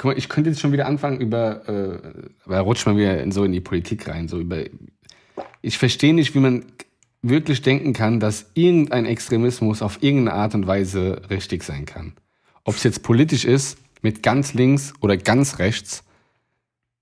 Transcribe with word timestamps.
guck 0.00 0.12
mal, 0.12 0.18
ich 0.18 0.30
könnte 0.30 0.48
jetzt 0.48 0.60
schon 0.60 0.72
wieder 0.72 0.86
anfangen 0.86 1.20
über, 1.20 1.68
äh, 1.68 2.48
da 2.48 2.62
rutscht 2.62 2.86
man 2.86 2.96
wieder 2.96 3.22
in, 3.22 3.32
so 3.32 3.44
in 3.44 3.52
die 3.52 3.60
Politik 3.60 4.08
rein, 4.08 4.28
so 4.28 4.40
über, 4.40 4.64
ich 5.60 5.76
verstehe 5.76 6.14
nicht, 6.14 6.34
wie 6.34 6.38
man 6.38 6.64
wirklich 7.20 7.60
denken 7.60 7.92
kann, 7.92 8.18
dass 8.18 8.46
irgendein 8.54 9.04
Extremismus 9.04 9.82
auf 9.82 10.02
irgendeine 10.02 10.38
Art 10.38 10.54
und 10.54 10.66
Weise 10.66 11.20
richtig 11.28 11.64
sein 11.64 11.84
kann. 11.84 12.14
Ob 12.64 12.76
es 12.76 12.82
jetzt 12.82 13.02
politisch 13.02 13.44
ist, 13.44 13.76
mit 14.00 14.22
ganz 14.22 14.54
links 14.54 14.94
oder 15.02 15.18
ganz 15.18 15.58
rechts, 15.58 16.02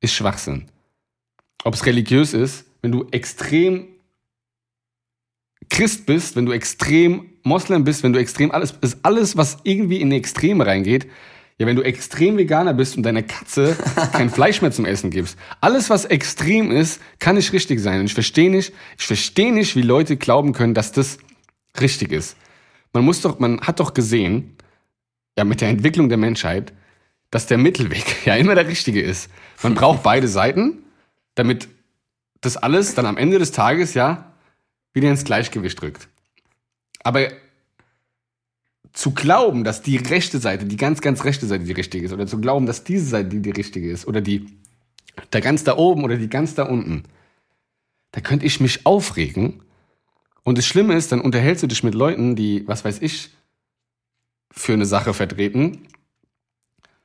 ist 0.00 0.14
Schwachsinn. 0.14 0.64
Ob 1.62 1.74
es 1.74 1.86
religiös 1.86 2.34
ist, 2.34 2.64
wenn 2.82 2.90
du 2.90 3.06
extrem 3.12 3.86
Christ 5.70 6.04
bist, 6.04 6.34
wenn 6.34 6.46
du 6.46 6.52
extrem 6.52 7.30
Moslem 7.44 7.84
bist, 7.84 8.02
wenn 8.02 8.12
du 8.12 8.18
extrem 8.18 8.50
alles, 8.50 8.74
ist 8.80 8.98
alles, 9.04 9.36
was 9.36 9.58
irgendwie 9.62 10.00
in 10.00 10.10
die 10.10 10.16
Extreme 10.16 10.66
reingeht. 10.66 11.06
Ja, 11.58 11.66
wenn 11.66 11.74
du 11.74 11.82
extrem 11.82 12.38
Veganer 12.38 12.72
bist 12.72 12.96
und 12.96 13.02
deiner 13.02 13.24
Katze 13.24 13.76
kein 14.12 14.30
Fleisch 14.30 14.62
mehr 14.62 14.70
zum 14.70 14.84
Essen 14.84 15.10
gibst. 15.10 15.36
Alles, 15.60 15.90
was 15.90 16.04
extrem 16.04 16.70
ist, 16.70 17.00
kann 17.18 17.34
nicht 17.34 17.52
richtig 17.52 17.80
sein. 17.80 18.00
Und 18.00 18.06
ich 18.06 18.14
verstehe 18.14 18.50
nicht, 18.50 18.72
ich 18.96 19.06
verstehe 19.06 19.52
nicht, 19.52 19.74
wie 19.74 19.82
Leute 19.82 20.16
glauben 20.16 20.52
können, 20.52 20.74
dass 20.74 20.92
das 20.92 21.18
richtig 21.80 22.12
ist. 22.12 22.36
Man 22.92 23.04
muss 23.04 23.20
doch, 23.22 23.40
man 23.40 23.60
hat 23.60 23.80
doch 23.80 23.92
gesehen, 23.92 24.56
ja, 25.36 25.44
mit 25.44 25.60
der 25.60 25.68
Entwicklung 25.68 26.08
der 26.08 26.18
Menschheit, 26.18 26.72
dass 27.30 27.46
der 27.46 27.58
Mittelweg 27.58 28.04
ja 28.24 28.36
immer 28.36 28.54
der 28.54 28.68
richtige 28.68 29.02
ist. 29.02 29.28
Man 29.62 29.74
braucht 29.74 30.02
beide 30.04 30.28
Seiten, 30.28 30.84
damit 31.34 31.68
das 32.40 32.56
alles 32.56 32.94
dann 32.94 33.06
am 33.06 33.16
Ende 33.16 33.38
des 33.40 33.50
Tages 33.50 33.94
ja 33.94 34.32
wieder 34.92 35.10
ins 35.10 35.24
Gleichgewicht 35.24 35.80
drückt. 35.80 36.08
Aber 37.02 37.28
zu 38.98 39.12
glauben, 39.12 39.62
dass 39.62 39.80
die 39.80 39.96
rechte 39.96 40.40
Seite, 40.40 40.64
die 40.64 40.76
ganz, 40.76 41.00
ganz 41.00 41.22
rechte 41.22 41.46
Seite 41.46 41.62
die 41.62 41.72
richtige 41.72 42.04
ist, 42.04 42.12
oder 42.12 42.26
zu 42.26 42.40
glauben, 42.40 42.66
dass 42.66 42.82
diese 42.82 43.04
Seite 43.04 43.28
die, 43.28 43.40
die 43.40 43.52
richtige 43.52 43.88
ist, 43.88 44.08
oder 44.08 44.20
die 44.20 44.58
da 45.30 45.38
ganz 45.38 45.62
da 45.62 45.76
oben 45.76 46.02
oder 46.02 46.16
die 46.16 46.28
ganz 46.28 46.56
da 46.56 46.64
unten, 46.64 47.04
da 48.10 48.20
könnte 48.20 48.44
ich 48.44 48.58
mich 48.58 48.86
aufregen. 48.86 49.62
Und 50.42 50.58
das 50.58 50.66
Schlimme 50.66 50.94
ist, 50.94 51.12
dann 51.12 51.20
unterhältst 51.20 51.62
du 51.62 51.68
dich 51.68 51.84
mit 51.84 51.94
Leuten, 51.94 52.34
die, 52.34 52.66
was 52.66 52.84
weiß 52.84 53.00
ich, 53.00 53.30
für 54.50 54.72
eine 54.72 54.86
Sache 54.86 55.14
vertreten. 55.14 55.86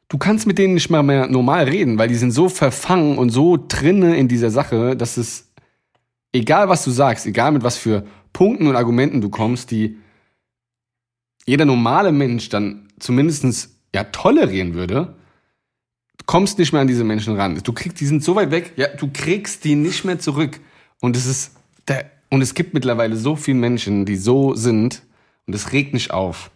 Du 0.07 0.17
kannst 0.17 0.47
mit 0.47 0.57
denen 0.57 0.73
nicht 0.73 0.89
mal 0.89 1.03
mehr 1.03 1.27
normal 1.27 1.65
reden, 1.65 1.99
weil 1.99 2.07
die 2.07 2.15
sind 2.15 2.31
so 2.31 2.49
verfangen 2.49 3.19
und 3.19 3.29
so 3.29 3.63
drinne 3.67 4.17
in 4.17 4.27
dieser 4.27 4.49
Sache, 4.49 4.95
dass 4.95 5.17
es, 5.17 5.51
egal 6.31 6.69
was 6.69 6.83
du 6.83 6.89
sagst, 6.89 7.27
egal 7.27 7.51
mit 7.51 7.61
was 7.61 7.77
für 7.77 8.07
Punkten 8.31 8.65
und 8.65 8.75
Argumenten 8.75 9.21
du 9.21 9.29
kommst, 9.29 9.69
die 9.69 9.99
jeder 11.45 11.65
normale 11.65 12.11
Mensch 12.11 12.49
dann 12.49 12.87
zumindestens 12.99 13.75
ja 13.93 14.03
tolerieren 14.05 14.73
würde, 14.73 15.15
du 16.17 16.25
kommst 16.25 16.59
nicht 16.59 16.71
mehr 16.71 16.81
an 16.81 16.87
diese 16.87 17.03
Menschen 17.03 17.35
ran. 17.35 17.59
Du 17.63 17.73
kriegst, 17.73 17.99
die 17.99 18.05
sind 18.05 18.23
so 18.23 18.35
weit 18.35 18.51
weg, 18.51 18.73
ja, 18.75 18.87
du 18.87 19.09
kriegst 19.11 19.63
die 19.63 19.75
nicht 19.75 20.05
mehr 20.05 20.19
zurück. 20.19 20.59
Und 21.01 21.17
es 21.17 21.25
ist 21.25 21.51
der, 21.87 22.09
und 22.29 22.41
es 22.41 22.53
gibt 22.53 22.73
mittlerweile 22.73 23.17
so 23.17 23.35
viele 23.35 23.57
Menschen, 23.57 24.05
die 24.05 24.15
so 24.15 24.55
sind, 24.55 25.03
und 25.45 25.53
es 25.53 25.73
regt 25.73 25.93
mich 25.93 26.11
auf. 26.11 26.51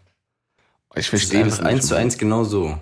Ich 0.95 1.09
verstehe 1.09 1.43
das 1.43 1.59
eins 1.59 1.87
zu 1.87 1.95
eins 1.95 2.17
genau 2.17 2.43
so. 2.43 2.77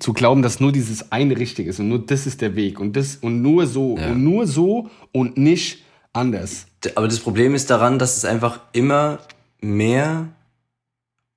Zu 0.00 0.12
glauben, 0.12 0.42
dass 0.42 0.60
nur 0.60 0.72
dieses 0.72 1.12
eine 1.12 1.38
richtig 1.38 1.66
ist 1.66 1.80
und 1.80 1.88
nur 1.88 2.04
das 2.04 2.26
ist 2.26 2.42
der 2.42 2.56
Weg 2.56 2.78
und 2.78 2.96
das 2.96 3.16
und 3.16 3.40
nur 3.40 3.66
so 3.66 3.96
ja. 3.96 4.10
und 4.10 4.22
nur 4.22 4.46
so 4.46 4.90
und 5.12 5.38
nicht 5.38 5.84
anders. 6.12 6.66
Aber 6.94 7.08
das 7.08 7.20
Problem 7.20 7.54
ist 7.54 7.70
daran, 7.70 7.98
dass 7.98 8.16
es 8.16 8.24
einfach 8.24 8.60
immer 8.72 9.20
mehr 9.60 10.28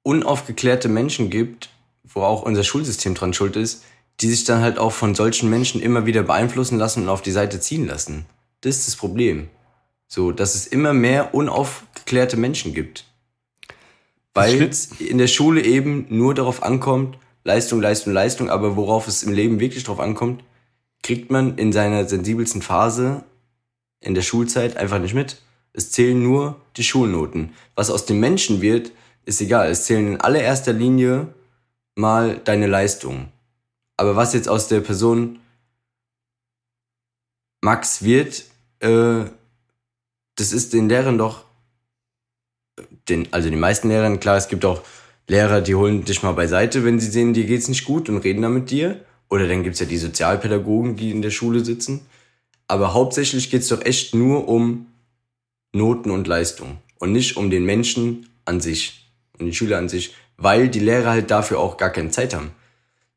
unaufgeklärte 0.03 0.89
Menschen 0.89 1.29
gibt, 1.29 1.69
wo 2.03 2.21
auch 2.21 2.43
unser 2.43 2.63
Schulsystem 2.63 3.15
dran 3.15 3.33
schuld 3.33 3.55
ist, 3.55 3.83
die 4.19 4.29
sich 4.29 4.43
dann 4.43 4.61
halt 4.61 4.77
auch 4.77 4.91
von 4.91 5.15
solchen 5.15 5.49
Menschen 5.49 5.81
immer 5.81 6.05
wieder 6.05 6.23
beeinflussen 6.23 6.77
lassen 6.77 7.03
und 7.03 7.09
auf 7.09 7.21
die 7.21 7.31
Seite 7.31 7.59
ziehen 7.59 7.87
lassen. 7.87 8.25
Das 8.61 8.77
ist 8.77 8.87
das 8.87 8.95
Problem. 8.95 9.49
So, 10.07 10.31
dass 10.31 10.55
es 10.55 10.67
immer 10.67 10.93
mehr 10.93 11.33
unaufgeklärte 11.33 12.37
Menschen 12.37 12.73
gibt. 12.73 13.05
Weil 14.33 14.61
es 14.61 14.91
in 14.99 15.17
der 15.17 15.27
Schule 15.27 15.63
eben 15.63 16.05
nur 16.09 16.33
darauf 16.33 16.63
ankommt, 16.63 17.17
Leistung, 17.43 17.81
Leistung, 17.81 18.13
Leistung, 18.13 18.49
aber 18.49 18.75
worauf 18.75 19.07
es 19.07 19.23
im 19.23 19.33
Leben 19.33 19.59
wirklich 19.59 19.83
drauf 19.83 19.99
ankommt, 19.99 20.43
kriegt 21.01 21.31
man 21.31 21.57
in 21.57 21.71
seiner 21.71 22.07
sensibelsten 22.07 22.61
Phase 22.61 23.23
in 23.99 24.13
der 24.13 24.21
Schulzeit 24.21 24.77
einfach 24.77 24.99
nicht 24.99 25.13
mit. 25.13 25.41
Es 25.73 25.91
zählen 25.91 26.21
nur 26.21 26.61
die 26.77 26.83
Schulnoten. 26.83 27.53
Was 27.75 27.89
aus 27.89 28.05
dem 28.05 28.19
Menschen 28.19 28.61
wird, 28.61 28.91
ist 29.25 29.41
egal. 29.41 29.69
Es 29.69 29.85
zählen 29.85 30.13
in 30.13 30.21
allererster 30.21 30.73
Linie 30.73 31.33
mal 31.95 32.37
deine 32.37 32.67
Leistung. 32.67 33.31
Aber 33.97 34.15
was 34.15 34.33
jetzt 34.33 34.49
aus 34.49 34.67
der 34.67 34.81
Person 34.81 35.39
Max 37.61 38.03
wird, 38.03 38.45
äh, 38.79 39.25
das 40.35 40.51
ist 40.53 40.73
den 40.73 40.89
Lehrern 40.89 41.17
doch, 41.17 41.45
den, 43.09 43.31
also 43.31 43.49
den 43.49 43.59
meisten 43.59 43.89
Lehrern, 43.89 44.19
klar, 44.19 44.37
es 44.37 44.47
gibt 44.47 44.65
auch 44.65 44.81
Lehrer, 45.27 45.61
die 45.61 45.75
holen 45.75 46.03
dich 46.03 46.23
mal 46.23 46.31
beiseite, 46.31 46.83
wenn 46.83 46.99
sie 46.99 47.11
sehen, 47.11 47.33
dir 47.33 47.45
geht's 47.45 47.67
nicht 47.67 47.85
gut 47.85 48.09
und 48.09 48.17
reden 48.17 48.41
dann 48.41 48.53
mit 48.53 48.71
dir. 48.71 49.05
Oder 49.29 49.47
dann 49.47 49.63
gibt's 49.63 49.79
ja 49.79 49.85
die 49.85 49.97
Sozialpädagogen, 49.97 50.97
die 50.97 51.11
in 51.11 51.21
der 51.21 51.31
Schule 51.31 51.63
sitzen. 51.63 52.01
Aber 52.67 52.93
hauptsächlich 52.93 53.49
geht's 53.49 53.69
doch 53.69 53.81
echt 53.81 54.13
nur 54.13 54.49
um 54.49 54.87
Noten 55.73 56.11
und 56.11 56.27
Leistung 56.27 56.79
und 56.99 57.13
nicht 57.13 57.37
um 57.37 57.49
den 57.49 57.63
Menschen 57.63 58.29
an 58.43 58.59
sich 58.59 59.00
und 59.41 59.47
die 59.47 59.55
Schüler 59.55 59.77
an 59.77 59.89
sich, 59.89 60.15
weil 60.37 60.69
die 60.69 60.79
Lehrer 60.79 61.11
halt 61.11 61.31
dafür 61.31 61.59
auch 61.59 61.77
gar 61.77 61.89
keine 61.89 62.09
Zeit 62.09 62.33
haben. 62.33 62.51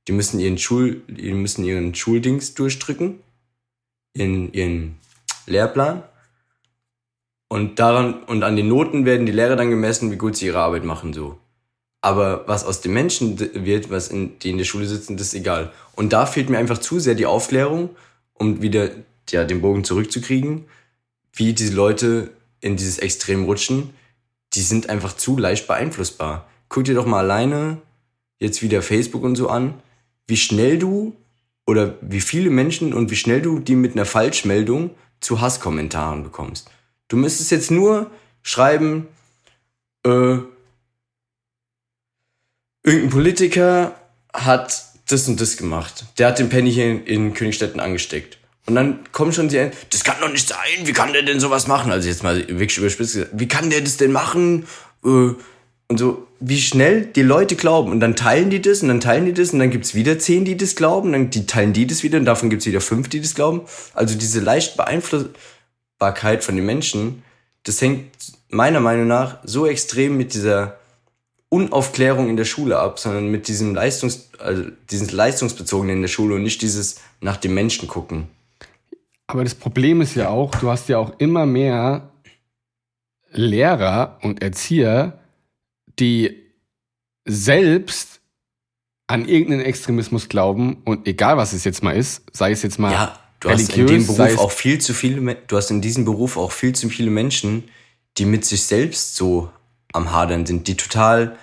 Die 0.08 0.12
müssen 0.12 0.40
ihren 0.40 0.58
Schul, 0.58 1.02
die 1.08 1.32
müssen 1.32 1.64
ihren 1.64 1.94
Schuldings 1.94 2.54
durchdrücken, 2.54 3.20
ihren, 4.14 4.52
ihren 4.52 4.98
Lehrplan. 5.46 6.02
Und 7.48 7.78
daran, 7.78 8.24
und 8.24 8.42
an 8.42 8.56
den 8.56 8.68
Noten 8.68 9.06
werden 9.06 9.26
die 9.26 9.32
Lehrer 9.32 9.56
dann 9.56 9.70
gemessen, 9.70 10.10
wie 10.10 10.16
gut 10.16 10.36
sie 10.36 10.46
ihre 10.46 10.58
Arbeit 10.58 10.84
machen, 10.84 11.12
so. 11.12 11.38
Aber 12.00 12.46
was 12.46 12.64
aus 12.64 12.82
den 12.82 12.92
Menschen 12.92 13.38
wird, 13.38 13.90
was 13.90 14.08
in, 14.08 14.38
die 14.40 14.50
in 14.50 14.58
der 14.58 14.64
Schule 14.64 14.86
sitzen, 14.86 15.16
das 15.16 15.28
ist 15.28 15.34
egal. 15.34 15.72
Und 15.94 16.12
da 16.12 16.26
fehlt 16.26 16.50
mir 16.50 16.58
einfach 16.58 16.78
zu 16.78 17.00
sehr 17.00 17.14
die 17.14 17.24
Aufklärung, 17.24 17.90
um 18.34 18.60
wieder 18.60 18.90
ja, 19.30 19.44
den 19.44 19.62
Bogen 19.62 19.84
zurückzukriegen, 19.84 20.66
wie 21.32 21.54
diese 21.54 21.74
Leute 21.74 22.30
in 22.60 22.76
dieses 22.76 22.98
Extrem 22.98 23.44
rutschen, 23.44 23.90
die 24.54 24.62
sind 24.62 24.88
einfach 24.88 25.16
zu 25.16 25.36
leicht 25.36 25.66
beeinflussbar. 25.66 26.48
Guck 26.68 26.84
dir 26.84 26.94
doch 26.94 27.06
mal 27.06 27.20
alleine 27.20 27.78
jetzt 28.38 28.62
wieder 28.62 28.82
Facebook 28.82 29.22
und 29.22 29.36
so 29.36 29.48
an, 29.48 29.74
wie 30.26 30.36
schnell 30.36 30.78
du 30.78 31.14
oder 31.66 31.96
wie 32.00 32.20
viele 32.20 32.50
Menschen 32.50 32.92
und 32.92 33.10
wie 33.10 33.16
schnell 33.16 33.42
du 33.42 33.58
die 33.58 33.76
mit 33.76 33.92
einer 33.92 34.04
Falschmeldung 34.04 34.90
zu 35.20 35.40
Hasskommentaren 35.40 36.22
bekommst. 36.22 36.70
Du 37.08 37.16
müsstest 37.16 37.50
jetzt 37.50 37.70
nur 37.70 38.10
schreiben, 38.42 39.08
äh, 40.04 40.38
irgendein 42.82 43.10
Politiker 43.10 43.94
hat 44.32 44.84
das 45.08 45.28
und 45.28 45.40
das 45.40 45.56
gemacht. 45.56 46.04
Der 46.18 46.28
hat 46.28 46.38
den 46.38 46.48
Penny 46.48 46.72
hier 46.72 46.90
in, 46.90 47.04
in 47.04 47.34
Königstetten 47.34 47.80
angesteckt. 47.80 48.38
Und 48.66 48.74
dann 48.76 49.00
kommen 49.12 49.32
schon 49.32 49.48
die, 49.48 49.70
das 49.90 50.04
kann 50.04 50.16
doch 50.20 50.30
nicht 50.30 50.48
sein, 50.48 50.58
wie 50.84 50.92
kann 50.92 51.12
der 51.12 51.22
denn 51.22 51.38
sowas 51.38 51.66
machen? 51.66 51.92
Also 51.92 52.08
jetzt 52.08 52.22
mal 52.22 52.36
wirklich 52.48 52.78
überspitzt 52.78 53.14
gesagt, 53.14 53.32
wie 53.34 53.48
kann 53.48 53.68
der 53.70 53.82
das 53.82 53.98
denn 53.98 54.12
machen? 54.12 54.66
Äh, 55.04 55.34
und 55.86 55.98
so, 55.98 56.26
wie 56.40 56.60
schnell 56.60 57.04
die 57.04 57.22
Leute 57.22 57.56
glauben. 57.56 57.90
Und 57.90 58.00
dann 58.00 58.16
teilen 58.16 58.48
die 58.48 58.62
das 58.62 58.82
und 58.82 58.88
dann 58.88 59.00
teilen 59.00 59.26
die 59.26 59.34
das 59.34 59.52
und 59.52 59.58
dann 59.58 59.70
gibt's 59.70 59.94
wieder 59.94 60.18
zehn, 60.18 60.44
die 60.44 60.56
das 60.56 60.76
glauben, 60.76 61.12
dann 61.12 61.30
die 61.30 61.46
teilen 61.46 61.74
die 61.74 61.86
das 61.86 62.02
wieder 62.02 62.18
und 62.18 62.24
davon 62.24 62.48
gibt's 62.48 62.66
wieder 62.66 62.80
fünf, 62.80 63.08
die 63.08 63.20
das 63.20 63.34
glauben. 63.34 63.62
Also 63.92 64.16
diese 64.16 64.40
leicht 64.40 64.76
Beeinflussbarkeit 64.78 66.42
von 66.42 66.56
den 66.56 66.64
Menschen, 66.64 67.22
das 67.64 67.80
hängt 67.82 68.10
meiner 68.48 68.80
Meinung 68.80 69.06
nach 69.06 69.38
so 69.44 69.66
extrem 69.66 70.16
mit 70.16 70.32
dieser 70.32 70.78
Unaufklärung 71.50 72.28
in 72.28 72.36
der 72.36 72.44
Schule 72.44 72.78
ab, 72.78 72.98
sondern 72.98 73.28
mit 73.28 73.46
diesem 73.46 73.74
Leistungs, 73.74 74.30
also 74.38 74.64
dieses 74.90 75.12
Leistungsbezogenen 75.12 75.96
in 75.96 76.02
der 76.02 76.08
Schule 76.08 76.34
und 76.34 76.42
nicht 76.42 76.62
dieses 76.62 76.96
nach 77.20 77.36
dem 77.36 77.54
Menschen 77.54 77.88
gucken. 77.88 78.28
Aber 79.26 79.44
das 79.44 79.54
Problem 79.54 80.00
ist 80.00 80.14
ja 80.16 80.28
auch, 80.28 80.54
du 80.56 80.70
hast 80.70 80.88
ja 80.88 80.98
auch 80.98 81.18
immer 81.18 81.46
mehr 81.46 82.10
Lehrer 83.32 84.18
und 84.22 84.42
Erzieher, 84.42 85.18
die 85.98 86.42
selbst 87.24 88.20
an 89.06 89.28
irgendeinen 89.28 89.62
Extremismus 89.62 90.28
glauben 90.28 90.82
und 90.84 91.06
egal 91.06 91.36
was 91.36 91.52
es 91.52 91.64
jetzt 91.64 91.82
mal 91.82 91.96
ist, 91.96 92.22
sei 92.32 92.52
es 92.52 92.62
jetzt 92.62 92.78
mal 92.78 92.92
ja, 92.92 93.18
du 93.40 93.50
hast 93.50 93.76
in 93.76 93.86
dem 93.86 94.06
Beruf 94.06 94.38
auch 94.38 94.50
viel 94.50 94.80
zu 94.80 94.94
viele, 94.94 95.36
du 95.46 95.56
hast 95.56 95.70
in 95.70 95.80
diesem 95.80 96.04
Beruf 96.04 96.36
auch 96.36 96.52
viel 96.52 96.74
zu 96.74 96.88
viele 96.88 97.10
Menschen, 97.10 97.64
die 98.16 98.24
mit 98.24 98.44
sich 98.44 98.62
selbst 98.62 99.16
so 99.16 99.50
am 99.92 100.12
Hadern 100.12 100.46
sind, 100.46 100.68
die 100.68 100.76
total 100.76 101.36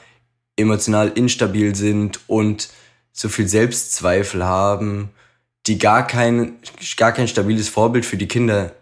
emotional 0.56 1.10
instabil 1.10 1.76
sind 1.76 2.20
und 2.28 2.70
so 3.12 3.30
viel 3.30 3.48
Selbstzweifel 3.48 4.44
haben 4.44 5.10
die 5.68 5.78
gar 5.78 6.08
kein, 6.08 6.56
gar 6.98 7.12
kein 7.12 7.28
stabiles 7.28 7.70
Vorbild 7.70 8.06
für 8.06 8.18
die 8.18 8.28
Kinder 8.28 8.74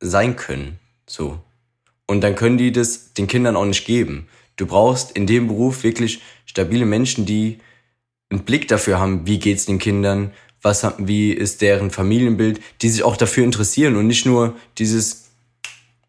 sein 0.00 0.36
können. 0.36 0.78
So. 1.06 1.40
Und 2.06 2.22
dann 2.22 2.34
können 2.34 2.58
die 2.58 2.72
das 2.72 3.12
den 3.14 3.26
Kindern 3.26 3.56
auch 3.56 3.64
nicht 3.64 3.84
geben. 3.84 4.28
Du 4.56 4.66
brauchst 4.66 5.12
in 5.12 5.26
dem 5.26 5.48
Beruf 5.48 5.82
wirklich 5.82 6.20
stabile 6.46 6.86
Menschen, 6.86 7.26
die 7.26 7.58
einen 8.30 8.44
Blick 8.44 8.68
dafür 8.68 8.98
haben, 8.98 9.26
wie 9.26 9.38
geht's 9.38 9.66
den 9.66 9.78
Kindern, 9.78 10.32
was 10.62 10.86
wie 10.98 11.32
ist 11.32 11.62
deren 11.62 11.90
Familienbild, 11.90 12.60
die 12.82 12.88
sich 12.88 13.02
auch 13.02 13.16
dafür 13.16 13.44
interessieren 13.44 13.96
und 13.96 14.06
nicht 14.06 14.26
nur 14.26 14.56
dieses, 14.78 15.30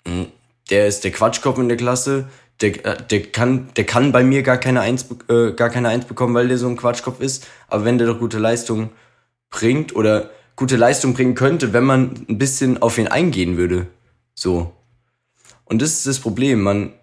hm, 0.05 0.27
der 0.69 0.87
ist 0.87 1.03
der 1.03 1.11
Quatschkopf 1.11 1.57
in 1.57 1.69
der 1.69 1.77
Klasse, 1.77 2.29
der, 2.61 2.85
äh, 2.85 2.97
der 3.09 3.23
kann, 3.23 3.69
der 3.75 3.85
kann 3.85 4.11
bei 4.11 4.23
mir 4.23 4.43
gar 4.43 4.57
keine 4.57 4.81
Eins, 4.81 5.05
äh, 5.29 5.51
gar 5.53 5.69
keine 5.69 5.89
Eins 5.89 6.05
bekommen, 6.05 6.33
weil 6.35 6.47
der 6.47 6.57
so 6.57 6.67
ein 6.67 6.77
Quatschkopf 6.77 7.19
ist. 7.19 7.47
Aber 7.67 7.85
wenn 7.85 7.97
der 7.97 8.07
doch 8.07 8.19
gute 8.19 8.37
Leistung 8.37 8.89
bringt 9.51 9.95
oder 9.95 10.31
gute 10.55 10.77
Leistung 10.77 11.13
bringen 11.13 11.35
könnte, 11.35 11.73
wenn 11.73 11.83
man 11.83 12.25
ein 12.27 12.37
bisschen 12.37 12.81
auf 12.81 12.97
ihn 12.97 13.07
eingehen 13.07 13.57
würde, 13.57 13.87
so. 14.33 14.73
Und 15.65 15.81
das 15.81 15.91
ist 15.91 16.07
das 16.07 16.19
Problem. 16.19 16.61
Man 16.61 16.93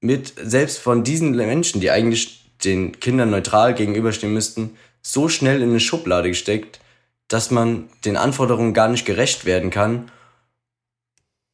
mit 0.00 0.34
selbst 0.42 0.78
von 0.78 1.04
diesen 1.04 1.32
Menschen, 1.36 1.80
die 1.80 1.90
eigentlich 1.90 2.50
den 2.64 2.98
Kindern 3.00 3.30
neutral 3.30 3.74
gegenüberstehen 3.74 4.32
müssten, 4.32 4.76
so 5.02 5.28
schnell 5.28 5.62
in 5.62 5.70
eine 5.70 5.80
Schublade 5.80 6.28
gesteckt, 6.28 6.80
dass 7.28 7.50
man 7.50 7.88
den 8.04 8.16
Anforderungen 8.16 8.74
gar 8.74 8.88
nicht 8.88 9.04
gerecht 9.04 9.44
werden 9.44 9.70
kann. 9.70 10.10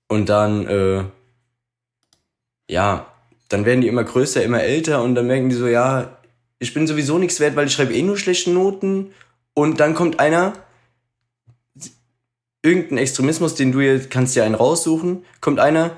Und 0.08 0.28
dann, 0.28 0.66
äh, 0.66 1.04
ja, 2.68 3.12
dann 3.48 3.64
werden 3.64 3.80
die 3.80 3.88
immer 3.88 4.04
größer, 4.04 4.42
immer 4.42 4.62
älter 4.62 5.02
und 5.02 5.14
dann 5.14 5.26
merken 5.26 5.48
die 5.48 5.56
so, 5.56 5.66
ja, 5.66 6.16
ich 6.58 6.72
bin 6.72 6.86
sowieso 6.86 7.18
nichts 7.18 7.38
wert, 7.40 7.56
weil 7.56 7.66
ich 7.66 7.74
schreibe 7.74 7.94
eh 7.94 8.02
nur 8.02 8.16
schlechte 8.16 8.50
Noten. 8.50 9.12
Und 9.58 9.80
dann 9.80 9.94
kommt 9.94 10.20
einer, 10.20 10.52
irgendein 12.62 12.98
Extremismus, 12.98 13.54
den 13.54 13.72
du 13.72 13.80
jetzt 13.80 14.10
kannst 14.10 14.36
dir 14.36 14.44
einen 14.44 14.54
raussuchen, 14.54 15.24
kommt 15.40 15.60
einer, 15.60 15.96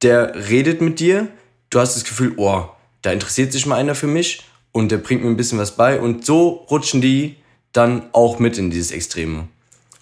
der 0.00 0.48
redet 0.48 0.80
mit 0.80 1.00
dir, 1.00 1.26
du 1.70 1.80
hast 1.80 1.96
das 1.96 2.04
Gefühl, 2.04 2.34
oh, 2.36 2.66
da 3.02 3.10
interessiert 3.10 3.50
sich 3.50 3.66
mal 3.66 3.74
einer 3.74 3.96
für 3.96 4.06
mich 4.06 4.44
und 4.70 4.92
der 4.92 4.98
bringt 4.98 5.24
mir 5.24 5.28
ein 5.28 5.36
bisschen 5.36 5.58
was 5.58 5.76
bei 5.76 5.98
und 5.98 6.24
so 6.24 6.50
rutschen 6.70 7.00
die 7.00 7.34
dann 7.72 8.08
auch 8.12 8.38
mit 8.38 8.58
in 8.58 8.70
dieses 8.70 8.92
Extreme. 8.92 9.48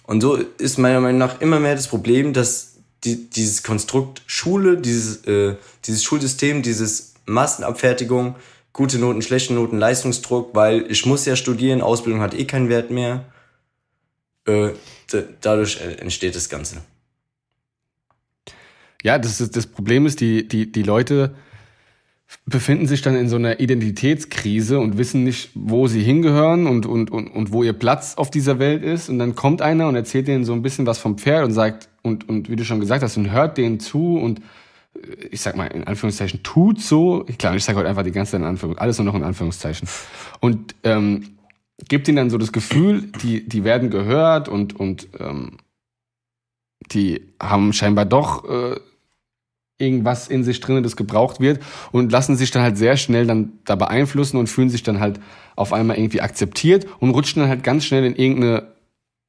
Und 0.03 0.21
so 0.21 0.35
ist 0.35 0.77
meiner 0.77 0.99
Meinung 0.99 1.17
nach 1.17 1.41
immer 1.41 1.59
mehr 1.59 1.75
das 1.75 1.87
Problem, 1.87 2.31
dass 2.33 2.75
die, 3.05 3.27
dieses 3.27 3.63
Konstrukt 3.63 4.21
Schule, 4.27 4.77
dieses, 4.77 5.25
äh, 5.25 5.55
dieses 5.85 6.03
Schulsystem, 6.03 6.61
dieses 6.61 7.15
Massenabfertigung, 7.25 8.35
gute 8.79 8.97
Noten, 8.97 9.21
schlechte 9.21 9.53
Noten, 9.53 9.77
Leistungsdruck, 9.77 10.55
weil 10.55 10.89
ich 10.89 11.05
muss 11.05 11.25
ja 11.25 11.35
studieren, 11.35 11.81
Ausbildung 11.81 12.21
hat 12.21 12.33
eh 12.33 12.45
keinen 12.45 12.69
Wert 12.69 12.91
mehr. 12.91 13.25
Äh, 14.47 14.69
dadurch 15.41 15.81
entsteht 15.81 16.33
das 16.33 16.47
Ganze. 16.47 16.77
Ja, 19.03 19.17
das, 19.17 19.41
ist, 19.41 19.57
das 19.57 19.67
Problem 19.67 20.05
ist, 20.05 20.21
die, 20.21 20.47
die, 20.47 20.71
die 20.71 20.83
Leute 20.83 21.35
befinden 22.45 22.87
sich 22.87 23.01
dann 23.01 23.17
in 23.17 23.27
so 23.27 23.35
einer 23.35 23.59
Identitätskrise 23.59 24.79
und 24.79 24.97
wissen 24.97 25.25
nicht, 25.25 25.49
wo 25.55 25.87
sie 25.87 26.01
hingehören 26.01 26.65
und, 26.65 26.85
und, 26.85 27.11
und, 27.11 27.27
und 27.27 27.51
wo 27.51 27.63
ihr 27.63 27.73
Platz 27.73 28.13
auf 28.15 28.31
dieser 28.31 28.59
Welt 28.59 28.81
ist. 28.81 29.09
Und 29.09 29.19
dann 29.19 29.35
kommt 29.35 29.61
einer 29.61 29.89
und 29.89 29.95
erzählt 29.95 30.29
denen 30.29 30.45
so 30.45 30.53
ein 30.53 30.61
bisschen 30.61 30.85
was 30.85 30.99
vom 30.99 31.17
Pferd 31.17 31.43
und 31.43 31.51
sagt, 31.51 31.89
und, 32.01 32.29
und 32.29 32.49
wie 32.49 32.55
du 32.55 32.63
schon 32.63 32.79
gesagt 32.79 33.03
hast, 33.03 33.17
und 33.17 33.29
hört 33.29 33.57
denen 33.57 33.81
zu 33.81 34.17
und 34.17 34.39
äh, 34.39 34.43
ich 35.31 35.41
sag 35.41 35.55
mal 35.55 35.67
in 35.67 35.85
Anführungszeichen, 35.85 36.43
tut 36.43 36.81
so. 36.81 37.25
Ich 37.27 37.37
glaube, 37.37 37.57
ich 37.57 37.63
sage 37.63 37.77
heute 37.77 37.89
einfach 37.89 38.03
die 38.03 38.11
ganze 38.11 38.33
Zeit 38.33 38.41
in 38.41 38.47
Anführungszeichen, 38.47 38.81
alles 38.81 38.97
nur 38.97 39.05
noch 39.05 39.15
in 39.15 39.23
Anführungszeichen. 39.23 39.87
Und 40.39 40.75
ähm, 40.83 41.37
gibt 41.87 42.07
ihnen 42.07 42.17
dann 42.17 42.29
so 42.29 42.37
das 42.37 42.51
Gefühl, 42.51 43.11
die, 43.23 43.47
die 43.47 43.63
werden 43.63 43.89
gehört 43.89 44.49
und, 44.49 44.75
und 44.79 45.07
ähm, 45.19 45.57
die 46.91 47.21
haben 47.41 47.73
scheinbar 47.73 48.05
doch 48.05 48.49
äh, 48.49 48.79
irgendwas 49.77 50.27
in 50.27 50.43
sich 50.43 50.59
drin, 50.59 50.83
das 50.83 50.95
gebraucht 50.95 51.39
wird 51.39 51.63
und 51.91 52.11
lassen 52.11 52.35
sich 52.35 52.51
dann 52.51 52.63
halt 52.63 52.77
sehr 52.77 52.97
schnell 52.97 53.25
dann 53.25 53.53
da 53.65 53.75
beeinflussen 53.75 54.37
und 54.37 54.47
fühlen 54.47 54.69
sich 54.69 54.83
dann 54.83 54.99
halt 54.99 55.19
auf 55.55 55.71
einmal 55.71 55.97
irgendwie 55.97 56.21
akzeptiert 56.21 56.85
und 56.99 57.11
rutschen 57.11 57.41
dann 57.41 57.49
halt 57.49 57.63
ganz 57.63 57.85
schnell 57.85 58.03
in 58.03 58.15
irgendeine 58.15 58.73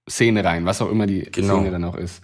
Szene 0.08 0.44
rein, 0.44 0.64
was 0.64 0.82
auch 0.82 0.90
immer 0.90 1.06
die 1.06 1.22
genau. 1.30 1.58
Szene 1.58 1.70
dann 1.70 1.84
auch 1.84 1.96
ist. 1.96 2.22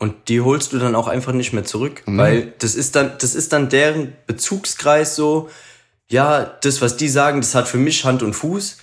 Und 0.00 0.28
die 0.28 0.40
holst 0.40 0.72
du 0.72 0.78
dann 0.78 0.94
auch 0.94 1.08
einfach 1.08 1.34
nicht 1.34 1.52
mehr 1.52 1.64
zurück, 1.64 2.02
mhm. 2.06 2.18
weil 2.18 2.54
das 2.58 2.74
ist 2.74 2.96
dann, 2.96 3.12
das 3.18 3.34
ist 3.34 3.52
dann 3.52 3.68
deren 3.68 4.14
Bezugskreis 4.26 5.14
so, 5.14 5.50
ja, 6.08 6.42
das, 6.62 6.80
was 6.80 6.96
die 6.96 7.08
sagen, 7.08 7.42
das 7.42 7.54
hat 7.54 7.68
für 7.68 7.76
mich 7.76 8.04
Hand 8.06 8.22
und 8.22 8.32
Fuß, 8.32 8.78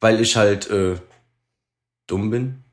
weil 0.00 0.20
ich 0.20 0.36
halt 0.36 0.70
äh, 0.70 0.94
dumm 2.06 2.30
bin. 2.30 2.64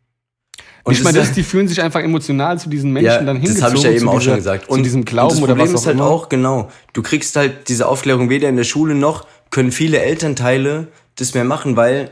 Und 0.83 0.93
ich 0.93 1.03
meine, 1.03 1.17
das, 1.17 1.31
die 1.31 1.41
fühlen 1.41 1.67
sich 1.67 1.81
einfach 1.81 2.01
emotional 2.01 2.59
zu 2.59 2.69
diesen 2.69 2.91
Menschen 2.91 3.07
ja, 3.07 3.23
dann 3.23 3.37
hingezogen. 3.37 3.61
Das 3.61 3.69
habe 3.69 3.77
ich 3.77 3.83
ja 3.83 3.91
eben 3.91 4.07
auch 4.07 4.21
schon 4.21 4.35
gesagt. 4.35 4.69
Und 4.69 4.79
zu 4.79 4.83
diesem 4.83 5.03
Glauben 5.03 5.33
und 5.33 5.41
das 5.41 5.47
Problem 5.47 5.61
oder 5.63 5.73
was 5.73 5.81
ist 5.81 5.87
halt 5.87 5.97
immer. 5.97 6.07
auch, 6.07 6.29
genau, 6.29 6.71
du 6.93 7.01
kriegst 7.01 7.35
halt 7.35 7.69
diese 7.69 7.87
Aufklärung 7.87 8.29
weder 8.29 8.49
in 8.49 8.55
der 8.55 8.63
Schule 8.65 8.93
noch 8.93 9.25
können 9.49 9.71
viele 9.71 9.99
Elternteile 9.99 10.87
das 11.15 11.33
mehr 11.33 11.43
machen, 11.43 11.75
weil 11.75 12.11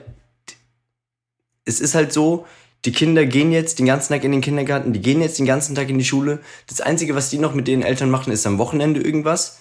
es 1.66 1.80
ist 1.80 1.94
halt 1.94 2.12
so, 2.12 2.46
die 2.86 2.92
Kinder 2.92 3.26
gehen 3.26 3.52
jetzt 3.52 3.80
den 3.80 3.86
ganzen 3.86 4.14
Tag 4.14 4.24
in 4.24 4.32
den 4.32 4.42
Kindergarten, 4.42 4.94
die 4.94 5.02
gehen 5.02 5.22
jetzt 5.22 5.38
den 5.38 5.46
ganzen 5.46 5.76
Tag 5.76 5.90
in 5.90 5.98
die 5.98 6.06
Schule. 6.06 6.40
Das 6.68 6.82
Einzige, 6.82 7.16
was 7.16 7.30
die 7.30 7.38
noch 7.38 7.54
mit 7.54 7.68
den 7.68 7.82
Eltern 7.82 8.10
machen, 8.10 8.32
ist 8.32 8.48
am 8.48 8.58
Wochenende 8.58 9.02
irgendwas. 9.02 9.60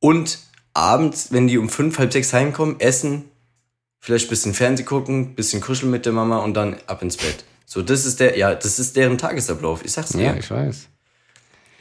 Und 0.00 0.38
abends, 0.74 1.32
wenn 1.32 1.46
die 1.46 1.58
um 1.58 1.68
fünf, 1.68 1.98
halb 1.98 2.12
sechs 2.12 2.32
heimkommen, 2.32 2.80
essen, 2.80 3.24
vielleicht 4.00 4.26
ein 4.26 4.30
bisschen 4.30 4.54
Fernseh 4.54 4.84
gucken, 4.84 5.34
bisschen 5.34 5.60
kuscheln 5.60 5.90
mit 5.90 6.06
der 6.06 6.12
Mama 6.12 6.38
und 6.38 6.54
dann 6.54 6.76
ab 6.86 7.02
ins 7.02 7.16
Bett. 7.16 7.44
So, 7.66 7.82
das 7.82 8.06
ist 8.06 8.20
der, 8.20 8.36
ja, 8.36 8.54
das 8.54 8.78
ist 8.78 8.96
deren 8.96 9.18
Tagesablauf. 9.18 9.84
Ich 9.84 9.92
sag's 9.92 10.10
dir. 10.10 10.22
Ja, 10.22 10.34
ich 10.34 10.50
weiß. 10.50 10.88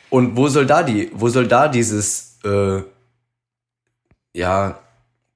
Und 0.10 0.36
wo 0.36 0.48
soll 0.50 0.66
da 0.66 0.84
die, 0.84 1.10
wo 1.14 1.30
soll 1.30 1.48
da 1.48 1.68
dieses, 1.68 2.40
äh, 2.44 2.82
ja, 4.34 4.80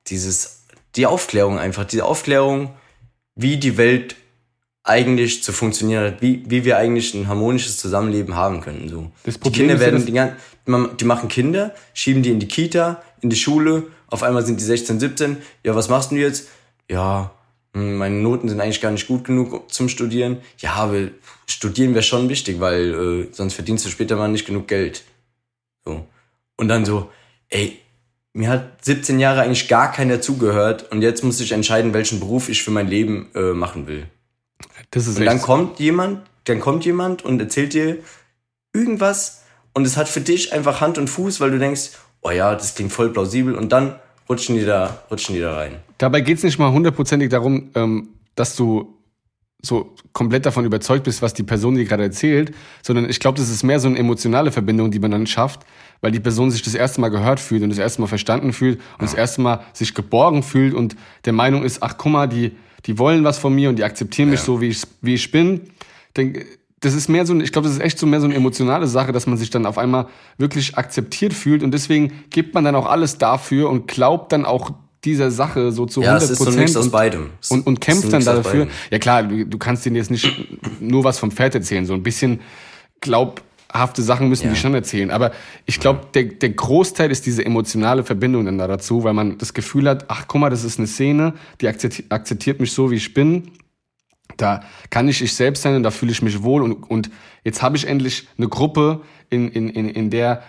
dieses, 0.07 0.63
die 0.95 1.05
Aufklärung 1.05 1.57
einfach, 1.57 1.85
diese 1.85 2.05
Aufklärung, 2.05 2.73
wie 3.35 3.57
die 3.57 3.77
Welt 3.77 4.15
eigentlich 4.83 5.43
zu 5.43 5.53
funktionieren 5.53 6.05
hat, 6.05 6.21
wie, 6.21 6.43
wie 6.47 6.65
wir 6.65 6.77
eigentlich 6.77 7.13
ein 7.13 7.27
harmonisches 7.27 7.77
Zusammenleben 7.77 8.35
haben 8.35 8.61
können. 8.61 8.89
So. 8.89 9.11
Das 9.23 9.39
die 9.39 9.51
Kinder 9.51 9.79
werden, 9.79 10.05
die, 10.05 10.97
die 10.97 11.05
machen 11.05 11.29
Kinder, 11.29 11.73
schieben 11.93 12.23
die 12.23 12.31
in 12.31 12.39
die 12.39 12.47
Kita, 12.47 13.01
in 13.21 13.29
die 13.29 13.35
Schule, 13.35 13.87
auf 14.07 14.23
einmal 14.23 14.45
sind 14.45 14.59
die 14.59 14.63
16, 14.65 14.99
17, 14.99 15.37
ja, 15.63 15.75
was 15.75 15.87
machst 15.87 16.11
du 16.11 16.15
jetzt? 16.15 16.49
Ja, 16.89 17.31
hm, 17.73 17.97
meine 17.97 18.15
Noten 18.15 18.49
sind 18.49 18.59
eigentlich 18.59 18.81
gar 18.81 18.91
nicht 18.91 19.07
gut 19.07 19.23
genug 19.23 19.71
zum 19.71 19.87
Studieren. 19.87 20.37
Ja, 20.57 20.73
aber 20.73 21.09
studieren 21.47 21.93
wäre 21.93 22.03
schon 22.03 22.27
wichtig, 22.29 22.59
weil 22.59 22.93
äh, 22.93 23.33
sonst 23.33 23.53
verdienst 23.53 23.85
du 23.85 23.89
später 23.89 24.15
mal 24.15 24.27
nicht 24.27 24.45
genug 24.45 24.67
Geld. 24.67 25.03
So. 25.85 26.05
Und 26.57 26.67
dann 26.67 26.85
so, 26.85 27.09
ey, 27.49 27.79
mir 28.33 28.49
hat 28.49 28.83
17 28.85 29.19
Jahre 29.19 29.41
eigentlich 29.41 29.67
gar 29.67 29.91
keiner 29.91 30.21
zugehört 30.21 30.91
und 30.91 31.01
jetzt 31.01 31.23
muss 31.23 31.39
ich 31.39 31.51
entscheiden, 31.51 31.93
welchen 31.93 32.19
Beruf 32.19 32.49
ich 32.49 32.63
für 32.63 32.71
mein 32.71 32.87
Leben 32.87 33.29
äh, 33.35 33.53
machen 33.53 33.87
will. 33.87 34.07
Das 34.91 35.07
ist 35.07 35.17
und 35.17 35.25
dann 35.25 35.41
kommt 35.41 35.79
jemand, 35.79 36.21
dann 36.45 36.59
kommt 36.59 36.85
jemand 36.85 37.23
und 37.23 37.39
erzählt 37.39 37.73
dir 37.73 37.97
irgendwas 38.73 39.43
und 39.73 39.85
es 39.85 39.97
hat 39.97 40.09
für 40.09 40.21
dich 40.21 40.53
einfach 40.53 40.81
Hand 40.81 40.97
und 40.97 41.09
Fuß, 41.09 41.39
weil 41.39 41.51
du 41.51 41.59
denkst, 41.59 41.91
oh 42.21 42.29
ja, 42.29 42.53
das 42.53 42.75
klingt 42.75 42.91
voll 42.91 43.09
plausibel 43.09 43.55
und 43.55 43.71
dann 43.71 43.95
rutschen 44.29 44.55
die 44.55 44.65
da, 44.65 45.03
rutschen 45.09 45.35
die 45.35 45.41
da 45.41 45.55
rein. 45.55 45.75
Dabei 45.97 46.21
geht 46.21 46.37
es 46.37 46.43
nicht 46.43 46.59
mal 46.59 46.71
hundertprozentig 46.71 47.29
darum, 47.29 47.69
ähm, 47.75 48.09
dass 48.35 48.55
du 48.55 48.97
so 49.61 49.93
komplett 50.11 50.45
davon 50.45 50.65
überzeugt 50.65 51.03
bist, 51.03 51.21
was 51.21 51.33
die 51.33 51.43
Person 51.43 51.75
dir 51.75 51.85
gerade 51.85 52.03
erzählt, 52.03 52.53
sondern 52.81 53.09
ich 53.09 53.19
glaube, 53.19 53.37
das 53.37 53.49
ist 53.49 53.63
mehr 53.63 53.79
so 53.79 53.87
eine 53.87 53.97
emotionale 53.97 54.51
Verbindung, 54.51 54.89
die 54.89 54.99
man 54.99 55.11
dann 55.11 55.27
schafft, 55.27 55.61
weil 56.01 56.11
die 56.11 56.19
Person 56.19 56.49
sich 56.49 56.63
das 56.63 56.73
erste 56.73 56.99
Mal 56.99 57.09
gehört 57.09 57.39
fühlt 57.39 57.61
und 57.61 57.69
das 57.69 57.77
erste 57.77 58.01
Mal 58.01 58.07
verstanden 58.07 58.53
fühlt 58.53 58.79
und 58.97 59.03
das 59.03 59.13
erste 59.13 59.41
Mal 59.41 59.63
sich 59.73 59.93
geborgen 59.93 60.41
fühlt 60.41 60.73
und 60.73 60.95
der 61.25 61.33
Meinung 61.33 61.63
ist, 61.63 61.83
ach 61.83 61.95
guck 61.97 62.11
mal, 62.11 62.27
die, 62.27 62.57
die 62.85 62.97
wollen 62.97 63.23
was 63.23 63.37
von 63.37 63.53
mir 63.53 63.69
und 63.69 63.77
die 63.77 63.83
akzeptieren 63.83 64.29
mich 64.29 64.39
ja. 64.41 64.45
so, 64.45 64.61
wie 64.61 64.69
ich, 64.69 64.81
wie 65.01 65.13
ich 65.13 65.31
bin. 65.31 65.61
Dann, 66.13 66.33
das 66.79 66.95
ist 66.95 67.09
mehr 67.09 67.25
so, 67.25 67.39
ich 67.39 67.51
glaube, 67.51 67.67
das 67.67 67.77
ist 67.77 67.83
echt 67.83 67.99
so 67.99 68.07
mehr 68.07 68.19
so 68.19 68.25
eine 68.25 68.35
emotionale 68.35 68.87
Sache, 68.87 69.11
dass 69.11 69.27
man 69.27 69.37
sich 69.37 69.51
dann 69.51 69.65
auf 69.65 69.77
einmal 69.77 70.07
wirklich 70.37 70.77
akzeptiert 70.77 71.33
fühlt 71.33 71.61
und 71.61 71.71
deswegen 71.71 72.11
gibt 72.31 72.55
man 72.55 72.63
dann 72.63 72.75
auch 72.75 72.87
alles 72.87 73.19
dafür 73.19 73.69
und 73.69 73.87
glaubt 73.87 74.31
dann 74.31 74.45
auch 74.45 74.71
dieser 75.03 75.31
Sache 75.31 75.71
so 75.71 75.85
zu 75.85 76.01
ja, 76.01 76.15
100 76.15 76.37
Prozent 76.37 76.69
so 76.69 76.81
und, 76.81 76.91
beidem. 76.91 77.29
und, 77.49 77.65
und 77.65 77.81
kämpft 77.81 78.11
dann 78.11 78.23
dafür. 78.23 78.67
Ja 78.91 78.99
klar, 78.99 79.23
du, 79.23 79.45
du 79.45 79.57
kannst 79.57 79.85
denen 79.85 79.95
jetzt 79.95 80.11
nicht 80.11 80.31
nur 80.79 81.03
was 81.03 81.19
vom 81.19 81.31
Pferd 81.31 81.55
erzählen, 81.55 81.85
so 81.85 81.93
ein 81.93 82.03
bisschen 82.03 82.39
glaubhafte 83.71 84.01
Sachen 84.01 84.29
müssen 84.29 84.45
ja. 84.45 84.53
die 84.53 84.59
schon 84.59 84.73
erzählen. 84.73 85.11
Aber 85.11 85.31
ich 85.65 85.79
glaube, 85.79 86.07
der, 86.13 86.23
der 86.23 86.49
Großteil 86.49 87.11
ist 87.11 87.25
diese 87.25 87.45
emotionale 87.45 88.03
Verbindung 88.03 88.45
dann 88.45 88.57
da 88.57 88.67
dazu, 88.67 89.03
weil 89.03 89.13
man 89.13 89.37
das 89.37 89.53
Gefühl 89.53 89.87
hat, 89.89 90.05
ach 90.07 90.25
guck 90.27 90.41
mal, 90.41 90.49
das 90.49 90.63
ist 90.63 90.77
eine 90.77 90.87
Szene, 90.87 91.33
die 91.59 91.67
akzeptiert, 91.67 92.11
akzeptiert 92.11 92.59
mich 92.59 92.71
so, 92.71 92.91
wie 92.91 92.95
ich 92.95 93.13
bin 93.13 93.51
da 94.37 94.61
kann 94.89 95.09
ich 95.09 95.21
ich 95.21 95.33
selbst 95.33 95.61
sein 95.61 95.75
und 95.75 95.83
da 95.83 95.91
fühle 95.91 96.13
ich 96.13 96.21
mich 96.21 96.41
wohl. 96.41 96.63
Und, 96.63 96.89
und 96.89 97.11
jetzt 97.43 97.61
habe 97.61 97.75
ich 97.75 97.85
endlich 97.85 98.29
eine 98.37 98.47
Gruppe, 98.47 99.01
in, 99.29 99.49
in, 99.49 99.69
in, 99.69 99.89
in 99.89 100.09
der 100.09 100.41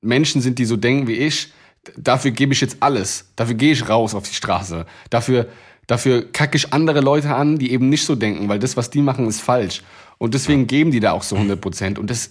Menschen 0.00 0.40
sind, 0.40 0.58
die 0.58 0.64
so 0.64 0.76
denken 0.76 1.06
wie 1.06 1.14
ich. 1.14 1.52
Dafür 1.96 2.30
gebe 2.30 2.54
ich 2.54 2.60
jetzt 2.62 2.78
alles. 2.80 3.32
Dafür 3.36 3.54
gehe 3.54 3.72
ich 3.72 3.86
raus 3.86 4.14
auf 4.14 4.26
die 4.26 4.34
Straße. 4.34 4.86
Dafür, 5.10 5.48
dafür 5.86 6.32
kacke 6.32 6.56
ich 6.56 6.72
andere 6.72 7.00
Leute 7.00 7.34
an, 7.34 7.58
die 7.58 7.70
eben 7.70 7.90
nicht 7.90 8.06
so 8.06 8.14
denken, 8.14 8.48
weil 8.48 8.58
das, 8.58 8.78
was 8.78 8.88
die 8.88 9.02
machen, 9.02 9.28
ist 9.28 9.42
falsch. 9.42 9.82
Und 10.18 10.34
deswegen 10.34 10.66
geben 10.66 10.90
die 10.90 11.00
da 11.00 11.12
auch 11.12 11.22
so 11.22 11.36
100 11.36 11.60
Prozent. 11.60 11.98
Und 11.98 12.08
das, 12.08 12.30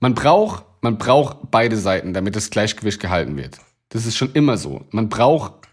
man 0.00 0.14
braucht, 0.14 0.64
man 0.82 0.98
braucht 0.98 1.50
beide 1.50 1.76
Seiten, 1.76 2.12
damit 2.12 2.36
das 2.36 2.50
Gleichgewicht 2.50 3.00
gehalten 3.00 3.36
wird. 3.36 3.58
Das 3.88 4.06
ist 4.06 4.16
schon 4.16 4.32
immer 4.32 4.56
so. 4.56 4.84
Man 4.90 5.08
braucht 5.08 5.66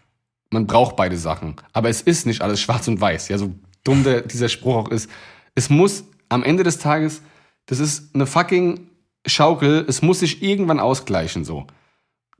man 0.54 0.66
braucht 0.66 0.96
beide 0.96 1.18
Sachen. 1.18 1.56
Aber 1.72 1.90
es 1.90 2.00
ist 2.00 2.26
nicht 2.26 2.40
alles 2.40 2.60
schwarz 2.60 2.88
und 2.88 3.00
weiß. 3.00 3.28
Ja, 3.28 3.36
so 3.36 3.54
dumm 3.82 4.04
der, 4.04 4.22
dieser 4.22 4.48
Spruch 4.48 4.76
auch 4.76 4.88
ist. 4.88 5.10
Es 5.54 5.68
muss 5.68 6.04
am 6.30 6.42
Ende 6.42 6.62
des 6.62 6.78
Tages, 6.78 7.20
das 7.66 7.80
ist 7.80 8.14
eine 8.14 8.26
fucking 8.26 8.88
Schaukel, 9.26 9.84
es 9.88 10.00
muss 10.00 10.20
sich 10.20 10.42
irgendwann 10.42 10.80
ausgleichen, 10.80 11.44
so. 11.44 11.66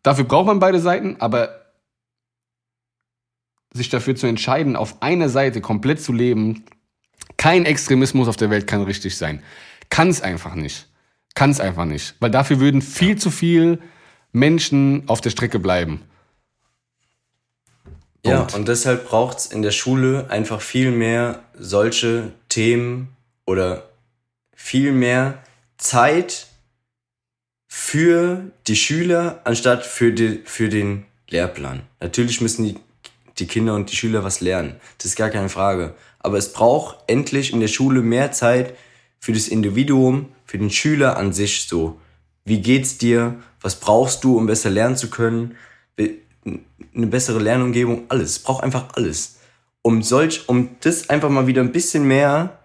Dafür 0.03 0.25
braucht 0.25 0.47
man 0.47 0.61
beide 0.61 0.81
Seiten, 0.81 1.17
aber 1.19 1.73
sich 3.73 3.89
dafür 3.89 4.15
zu 4.15 4.27
entscheiden, 4.27 4.77
auf 4.77 5.03
einer 5.03 5.29
Seite 5.29 5.61
komplett 5.61 6.01
zu 6.01 6.13
leben, 6.13 6.65
kein 7.37 7.65
Extremismus 7.65 8.29
auf 8.29 8.37
der 8.37 8.51
Welt 8.51 8.67
kann 8.67 8.83
richtig 8.83 9.17
sein. 9.17 9.43
Kann 9.91 10.09
es 10.09 10.21
einfach 10.21 10.55
nicht. 10.55 10.89
Kann 11.35 11.51
es 11.51 11.61
einfach 11.61 11.85
nicht. 11.85 12.15
Weil 12.21 12.31
dafür 12.31 12.61
würden 12.61 12.81
viel 12.81 13.17
zu 13.17 13.31
viel 13.31 13.81
Menschen 14.33 15.05
auf 15.09 15.21
der 15.21 15.31
Strecke 15.31 15.59
bleiben. 15.59 16.03
Ja, 18.25 18.47
und 18.55 18.69
deshalb 18.69 19.09
braucht 19.09 19.39
es 19.39 19.47
in 19.47 19.61
der 19.63 19.71
Schule 19.71 20.31
einfach 20.31 20.63
viel 20.63 20.91
mehr 20.91 21.41
solche 21.59 22.33
Themen 22.49 23.15
oder 23.45 23.91
viel 24.55 24.93
mehr 24.93 25.43
Zeit 25.77 26.47
für 27.69 28.51
die 28.67 28.77
Schüler 28.77 29.41
anstatt 29.45 29.85
für, 29.85 30.13
die, 30.13 30.41
für 30.45 30.69
den 30.69 31.05
Lehrplan. 31.29 31.83
Natürlich 32.01 32.41
müssen 32.41 32.65
die, 32.65 32.79
die 33.39 33.47
Kinder 33.47 33.75
und 33.75 33.91
die 33.91 33.97
Schüler 33.97 34.25
was 34.25 34.41
lernen. 34.41 34.77
Das 34.97 35.07
ist 35.07 35.17
gar 35.17 35.29
keine 35.29 35.51
Frage. 35.51 35.95
Aber 36.21 36.39
es 36.39 36.53
braucht 36.53 36.99
endlich 37.09 37.53
in 37.53 37.61
der 37.61 37.69
Schule 37.69 38.01
mehr 38.01 38.33
Zeit 38.33 38.75
für 39.25 39.33
das 39.33 39.49
Individuum, 39.49 40.27
für 40.45 40.59
den 40.59 40.69
Schüler 40.69 41.17
an 41.17 41.33
sich 41.33 41.67
so. 41.67 41.99
Wie 42.45 42.61
geht's 42.61 42.99
dir? 42.99 43.37
Was 43.63 43.81
brauchst 43.81 44.23
du, 44.23 44.37
um 44.37 44.45
besser 44.45 44.69
lernen 44.69 44.99
zu 44.99 45.09
können? 45.09 45.57
Eine 46.45 47.07
bessere 47.07 47.39
Lernumgebung, 47.39 48.03
alles. 48.11 48.33
Es 48.33 48.39
braucht 48.41 48.63
einfach 48.63 48.89
alles. 48.97 49.37
Um 49.81 50.03
solch, 50.03 50.47
um 50.47 50.77
das 50.81 51.09
einfach 51.09 51.31
mal 51.31 51.47
wieder 51.47 51.63
ein 51.63 51.73
bisschen 51.73 52.07
mehr 52.07 52.59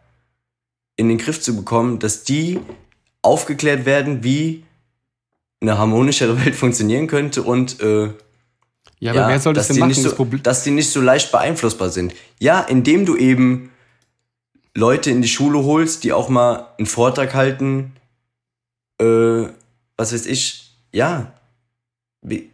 in 0.98 1.08
den 1.08 1.18
Griff 1.18 1.40
zu 1.40 1.56
bekommen, 1.56 2.00
dass 2.00 2.26
die 2.26 2.60
aufgeklärt 3.22 3.86
werden, 3.86 4.26
wie 4.26 4.66
eine 5.62 5.78
harmonischere 5.78 6.44
Welt 6.44 6.56
funktionieren 6.58 7.08
könnte 7.08 7.42
und 7.42 7.80
äh, 7.80 8.10
ja, 9.00 9.12
aber 9.12 9.22
ja, 9.22 9.28
wer 9.30 9.40
soll 9.40 9.54
das 9.54 9.70
denn 9.70 9.80
machen? 9.80 9.94
So, 9.94 10.26
dass 10.44 10.64
die 10.66 10.72
nicht 10.72 10.90
so 10.90 11.00
leicht 11.00 11.32
beeinflussbar 11.32 11.90
sind. 11.90 12.14
Ja, 12.38 12.60
indem 12.60 13.06
du 13.06 13.16
eben 13.16 13.72
Leute 14.76 15.10
in 15.10 15.22
die 15.22 15.28
Schule 15.28 15.64
holst, 15.64 16.04
die 16.04 16.14
auch 16.14 16.30
mal 16.30 16.68
einen 16.78 16.88
Vortrag 16.88 17.34
halten, 17.34 17.96
äh, 19.00 19.48
was 19.98 20.14
weiß 20.14 20.26
ich, 20.26 20.72
ja, 20.92 21.34
wie, 22.22 22.52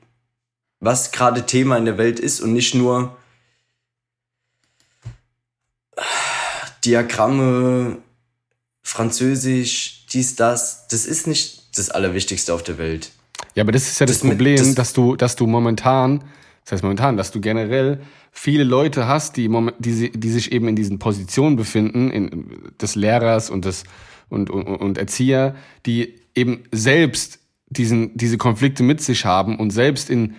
was 0.80 1.12
gerade 1.12 1.46
Thema 1.46 1.78
in 1.78 1.86
der 1.86 1.98
Welt 1.98 2.20
ist 2.20 2.42
und 2.42 2.54
nicht 2.54 2.76
nur 2.76 3.16
Diagramme, 6.84 7.98
Französisch, 8.84 10.06
dies, 10.14 10.36
das. 10.36 10.88
Das 10.88 11.06
ist 11.06 11.28
nicht 11.28 11.78
das 11.78 11.90
Allerwichtigste 11.90 12.54
auf 12.54 12.64
der 12.64 12.78
Welt. 12.78 13.12
Ja, 13.56 13.64
aber 13.64 13.72
das 13.72 13.88
ist 13.88 14.00
ja 14.00 14.06
das, 14.06 14.20
das 14.20 14.30
Problem, 14.30 14.58
das 14.58 14.76
dass 14.76 14.94
du, 14.94 15.16
dass 15.16 15.36
du 15.36 15.48
momentan, 15.48 16.24
das 16.66 16.74
heißt 16.74 16.84
momentan, 16.84 17.16
dass 17.16 17.32
du 17.32 17.40
generell 17.40 18.02
viele 18.32 18.64
Leute 18.64 19.08
hast, 19.08 19.38
die, 19.38 19.50
die, 19.80 20.12
die 20.12 20.30
sich 20.30 20.52
eben 20.52 20.68
in 20.68 20.76
diesen 20.76 20.98
Positionen 20.98 21.56
befinden, 21.56 22.10
in, 22.10 22.72
des 22.82 22.96
Lehrers 22.96 23.50
und 23.50 23.66
des 23.66 23.84
und, 24.30 24.50
und, 24.50 24.66
und 24.66 24.98
Erzieher, 24.98 25.56
die 25.86 26.16
eben 26.34 26.64
selbst 26.72 27.40
diesen, 27.70 28.18
diese 28.18 28.38
Konflikte 28.38 28.82
mit 28.82 29.00
sich 29.00 29.26
haben 29.26 29.58
und 29.58 29.70
selbst 29.72 30.10
in, 30.10 30.36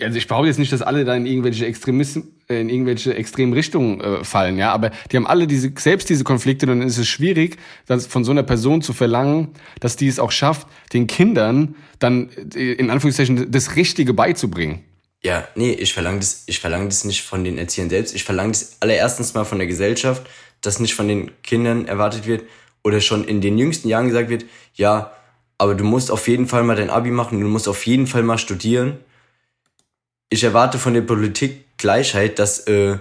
also 0.00 0.18
ich 0.18 0.26
behaupte 0.26 0.48
jetzt 0.48 0.58
nicht, 0.58 0.72
dass 0.72 0.82
alle 0.82 1.04
da 1.04 1.14
in 1.14 1.24
irgendwelche 1.24 1.66
Extremisten, 1.66 2.34
äh, 2.48 2.60
in 2.60 2.68
irgendwelche 2.68 3.14
extremen 3.14 3.52
Richtungen 3.52 4.00
äh, 4.00 4.24
fallen, 4.24 4.58
ja, 4.58 4.72
aber 4.72 4.90
die 5.10 5.16
haben 5.16 5.26
alle 5.26 5.46
diese, 5.46 5.72
selbst 5.76 6.10
diese 6.10 6.24
Konflikte 6.24 6.66
dann 6.66 6.82
ist 6.82 6.98
es 6.98 7.08
schwierig, 7.08 7.56
das 7.86 8.06
von 8.06 8.24
so 8.24 8.32
einer 8.32 8.42
Person 8.42 8.82
zu 8.82 8.92
verlangen, 8.92 9.48
dass 9.80 9.96
die 9.96 10.08
es 10.08 10.18
auch 10.18 10.32
schafft, 10.32 10.66
den 10.92 11.06
Kindern 11.06 11.76
dann 11.98 12.28
äh, 12.54 12.72
in 12.72 12.90
Anführungszeichen 12.90 13.50
das 13.50 13.76
Richtige 13.76 14.14
beizubringen. 14.14 14.80
Ja, 15.22 15.48
nee, 15.56 15.72
ich 15.72 15.92
verlange 15.92 16.20
das, 16.20 16.44
ich 16.46 16.60
das 16.60 17.04
nicht 17.04 17.22
von 17.22 17.42
den 17.44 17.58
Erziehern 17.58 17.90
selbst. 17.90 18.14
Ich 18.14 18.24
verlange 18.24 18.52
das 18.52 18.76
allererstens 18.80 19.34
mal 19.34 19.44
von 19.44 19.58
der 19.58 19.66
Gesellschaft, 19.66 20.22
dass 20.60 20.78
nicht 20.78 20.94
von 20.94 21.08
den 21.08 21.30
Kindern 21.42 21.86
erwartet 21.86 22.26
wird 22.26 22.44
oder 22.84 23.00
schon 23.00 23.24
in 23.24 23.40
den 23.40 23.58
jüngsten 23.58 23.88
Jahren 23.88 24.06
gesagt 24.06 24.28
wird, 24.28 24.44
ja, 24.74 25.12
aber 25.58 25.74
du 25.74 25.82
musst 25.82 26.10
auf 26.10 26.28
jeden 26.28 26.46
Fall 26.46 26.62
mal 26.62 26.76
dein 26.76 26.90
Abi 26.90 27.10
machen, 27.10 27.40
du 27.40 27.48
musst 27.48 27.66
auf 27.66 27.84
jeden 27.86 28.06
Fall 28.06 28.22
mal 28.22 28.38
studieren 28.38 28.98
ich 30.30 30.44
erwarte 30.44 30.78
von 30.78 30.94
der 30.94 31.02
Politik 31.02 31.78
Gleichheit, 31.78 32.38
dass 32.38 32.66
äh, 32.66 32.98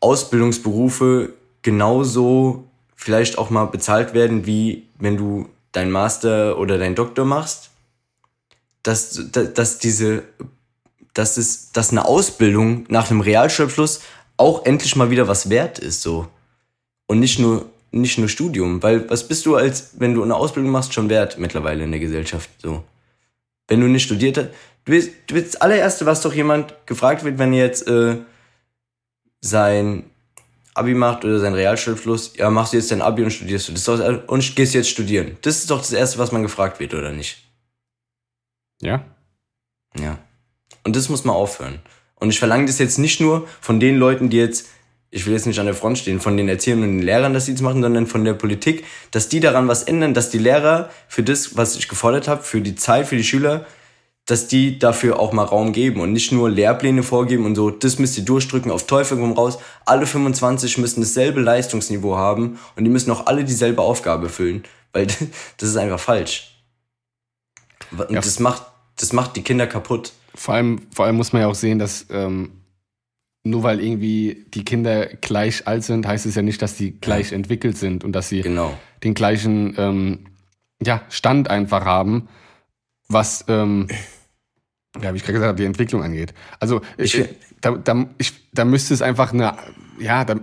Ausbildungsberufe 0.00 1.34
genauso 1.62 2.64
vielleicht 2.96 3.38
auch 3.38 3.50
mal 3.50 3.66
bezahlt 3.66 4.14
werden, 4.14 4.46
wie 4.46 4.88
wenn 4.98 5.16
du 5.16 5.48
dein 5.72 5.90
Master 5.90 6.58
oder 6.58 6.78
dein 6.78 6.94
Doktor 6.94 7.24
machst. 7.24 7.70
Dass, 8.82 9.30
dass, 9.30 9.54
dass 9.54 9.78
diese, 9.78 10.24
dass 11.18 11.36
es, 11.36 11.72
dass 11.72 11.90
eine 11.90 12.04
Ausbildung 12.04 12.84
nach 12.88 13.10
einem 13.10 13.20
Realschulabschluss 13.20 14.00
auch 14.36 14.64
endlich 14.64 14.94
mal 14.96 15.10
wieder 15.10 15.28
was 15.28 15.50
wert 15.50 15.78
ist, 15.78 16.02
so. 16.02 16.28
Und 17.06 17.20
nicht 17.20 17.38
nur, 17.38 17.66
nicht 17.90 18.18
nur 18.18 18.28
Studium. 18.28 18.82
Weil 18.82 19.08
was 19.10 19.26
bist 19.26 19.44
du 19.46 19.56
als, 19.56 19.90
wenn 19.98 20.14
du 20.14 20.22
eine 20.22 20.36
Ausbildung 20.36 20.70
machst, 20.70 20.94
schon 20.94 21.08
wert 21.08 21.38
mittlerweile 21.38 21.84
in 21.84 21.90
der 21.90 22.00
Gesellschaft, 22.00 22.48
so. 22.62 22.84
Wenn 23.66 23.80
du 23.80 23.86
nicht 23.86 24.04
studiert 24.04 24.38
hast, 24.38 24.48
Du 24.88 24.92
bist, 24.92 25.12
du 25.26 25.34
bist 25.34 25.48
das 25.48 25.60
allererste, 25.60 26.06
was 26.06 26.22
doch 26.22 26.32
jemand 26.32 26.74
gefragt 26.86 27.22
wird, 27.22 27.38
wenn 27.38 27.52
er 27.52 27.66
jetzt 27.66 27.86
äh, 27.88 28.16
sein 29.42 30.08
Abi 30.72 30.94
macht 30.94 31.26
oder 31.26 31.40
sein 31.40 31.52
Realschulabschluss. 31.52 32.38
Ja, 32.38 32.48
machst 32.48 32.72
du 32.72 32.78
jetzt 32.78 32.90
dein 32.90 33.02
Abi 33.02 33.22
und 33.22 33.30
studierst 33.30 33.68
du. 33.68 33.72
Das 33.72 33.84
doch, 33.84 34.28
und 34.28 34.56
gehst 34.56 34.72
jetzt 34.72 34.88
studieren. 34.88 35.36
Das 35.42 35.58
ist 35.58 35.70
doch 35.70 35.80
das 35.80 35.92
Erste, 35.92 36.18
was 36.18 36.32
man 36.32 36.42
gefragt 36.42 36.80
wird, 36.80 36.94
oder 36.94 37.12
nicht? 37.12 37.36
Ja. 38.80 39.04
Ja. 39.98 40.18
Und 40.84 40.96
das 40.96 41.08
muss 41.08 41.24
man 41.24 41.36
aufhören. 41.36 41.80
Und 42.16 42.30
ich 42.30 42.38
verlange 42.38 42.66
das 42.66 42.78
jetzt 42.78 42.98
nicht 42.98 43.20
nur 43.20 43.46
von 43.60 43.80
den 43.80 43.96
Leuten, 43.96 44.30
die 44.30 44.38
jetzt, 44.38 44.66
ich 45.10 45.26
will 45.26 45.32
jetzt 45.32 45.46
nicht 45.46 45.58
an 45.58 45.66
der 45.66 45.74
Front 45.74 45.98
stehen, 45.98 46.20
von 46.20 46.36
den 46.36 46.48
Erziehern 46.48 46.82
und 46.82 46.98
den 46.98 47.02
Lehrern, 47.02 47.32
dass 47.32 47.46
sie 47.46 47.52
das 47.52 47.62
machen, 47.62 47.82
sondern 47.82 48.06
von 48.06 48.24
der 48.24 48.34
Politik, 48.34 48.84
dass 49.10 49.28
die 49.28 49.40
daran 49.40 49.68
was 49.68 49.84
ändern, 49.84 50.14
dass 50.14 50.30
die 50.30 50.38
Lehrer 50.38 50.90
für 51.06 51.22
das, 51.22 51.56
was 51.56 51.76
ich 51.76 51.88
gefordert 51.88 52.28
habe, 52.28 52.42
für 52.42 52.60
die 52.60 52.74
Zeit, 52.74 53.06
für 53.06 53.16
die 53.16 53.24
Schüler, 53.24 53.66
dass 54.28 54.46
die 54.46 54.78
dafür 54.78 55.18
auch 55.18 55.32
mal 55.32 55.44
Raum 55.44 55.72
geben 55.72 56.02
und 56.02 56.12
nicht 56.12 56.32
nur 56.32 56.50
Lehrpläne 56.50 57.02
vorgeben 57.02 57.46
und 57.46 57.54
so, 57.54 57.70
das 57.70 57.98
müsst 57.98 58.18
ihr 58.18 58.24
durchdrücken, 58.24 58.70
auf 58.70 58.86
Teufel 58.86 59.16
komm 59.16 59.32
raus. 59.32 59.58
Alle 59.86 60.06
25 60.06 60.76
müssen 60.76 61.00
dasselbe 61.00 61.40
Leistungsniveau 61.40 62.16
haben 62.16 62.58
und 62.76 62.84
die 62.84 62.90
müssen 62.90 63.10
auch 63.10 63.24
alle 63.26 63.44
dieselbe 63.44 63.80
Aufgabe 63.80 64.26
erfüllen, 64.26 64.64
weil 64.92 65.06
das 65.56 65.68
ist 65.70 65.76
einfach 65.78 65.98
falsch. 65.98 66.62
Und 67.90 68.10
ja. 68.10 68.20
das 68.20 68.38
macht, 68.38 68.64
das 68.96 69.14
macht 69.14 69.34
die 69.36 69.42
Kinder 69.42 69.66
kaputt. 69.66 70.12
Vor 70.38 70.54
allem, 70.54 70.80
vor 70.94 71.04
allem 71.04 71.16
muss 71.16 71.32
man 71.32 71.42
ja 71.42 71.48
auch 71.48 71.54
sehen, 71.54 71.78
dass 71.78 72.06
ähm, 72.10 72.52
nur 73.42 73.64
weil 73.64 73.80
irgendwie 73.80 74.46
die 74.54 74.64
Kinder 74.64 75.06
gleich 75.06 75.66
alt 75.66 75.82
sind, 75.82 76.06
heißt 76.06 76.26
es 76.26 76.34
ja 76.34 76.42
nicht, 76.42 76.62
dass 76.62 76.76
die 76.76 76.92
gleich 77.00 77.30
ja. 77.30 77.36
entwickelt 77.36 77.76
sind 77.76 78.04
und 78.04 78.12
dass 78.12 78.28
sie 78.28 78.42
genau. 78.42 78.76
den 79.02 79.14
gleichen 79.14 79.74
ähm, 79.76 80.26
ja, 80.80 81.02
Stand 81.08 81.50
einfach 81.50 81.84
haben, 81.84 82.28
was 83.08 83.44
ähm, 83.48 83.88
ja, 85.02 85.12
wie 85.12 85.16
ich 85.16 85.22
gerade 85.22 85.34
gesagt 85.34 85.48
habe, 85.48 85.58
die 85.58 85.64
Entwicklung 85.64 86.02
angeht. 86.02 86.34
Also 86.60 86.82
ich, 86.96 87.18
ich, 87.18 87.28
da, 87.60 87.72
da, 87.72 88.06
ich, 88.18 88.32
da 88.52 88.64
müsste 88.64 88.94
es 88.94 89.02
einfach 89.02 89.32
eine, 89.32 89.56
ja, 89.98 90.24
da, 90.24 90.36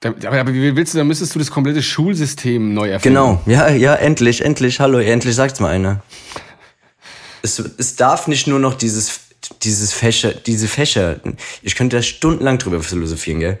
da, 0.00 0.10
aber 0.28 0.52
wie 0.52 0.76
willst 0.76 0.94
du, 0.94 0.98
da 0.98 1.04
müsstest 1.04 1.34
du 1.34 1.38
das 1.38 1.50
komplette 1.50 1.82
Schulsystem 1.82 2.74
neu 2.74 2.90
erfinden. 2.90 3.16
Genau, 3.16 3.42
ja, 3.46 3.68
ja, 3.70 3.94
endlich, 3.94 4.44
endlich, 4.44 4.80
hallo, 4.80 4.98
endlich 4.98 5.34
sagt's 5.34 5.60
mal 5.60 5.70
einer. 5.70 6.02
Es, 7.42 7.58
es 7.58 7.96
darf 7.96 8.26
nicht 8.26 8.46
nur 8.46 8.58
noch 8.58 8.74
dieses, 8.74 9.20
dieses 9.62 9.92
Fächer, 9.92 10.32
diese 10.32 10.68
Fächer, 10.68 11.20
ich 11.62 11.74
könnte 11.74 11.96
da 11.96 12.02
stundenlang 12.02 12.58
drüber 12.58 12.82
philosophieren, 12.82 13.40
gell? 13.40 13.58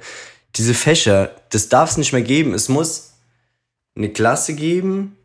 Diese 0.56 0.74
Fächer, 0.74 1.30
das 1.50 1.68
darf 1.68 1.90
es 1.90 1.96
nicht 1.96 2.12
mehr 2.12 2.22
geben. 2.22 2.54
Es 2.54 2.68
muss 2.68 3.12
eine 3.94 4.10
Klasse 4.10 4.54
geben, 4.54 5.16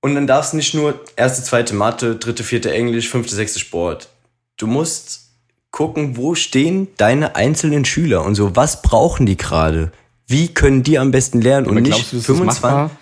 und 0.00 0.14
dann 0.14 0.26
darfst 0.26 0.52
du 0.52 0.56
nicht 0.56 0.74
nur 0.74 0.98
erste, 1.16 1.42
zweite 1.42 1.74
Mathe, 1.74 2.16
dritte, 2.16 2.42
vierte 2.42 2.72
Englisch, 2.72 3.08
fünfte, 3.08 3.34
sechste 3.34 3.58
Sport. 3.58 4.08
Du 4.56 4.66
musst 4.66 5.28
gucken, 5.70 6.16
wo 6.16 6.34
stehen 6.34 6.88
deine 6.96 7.36
einzelnen 7.36 7.84
Schüler 7.84 8.24
und 8.24 8.34
so, 8.34 8.56
was 8.56 8.82
brauchen 8.82 9.26
die 9.26 9.36
gerade? 9.36 9.92
Wie 10.26 10.48
können 10.48 10.82
die 10.82 10.98
am 10.98 11.10
besten 11.10 11.40
lernen 11.42 11.66
und, 11.66 11.76
und 11.76 11.82
nicht 11.82 12.12
du, 12.12 12.20
25? 12.20 12.96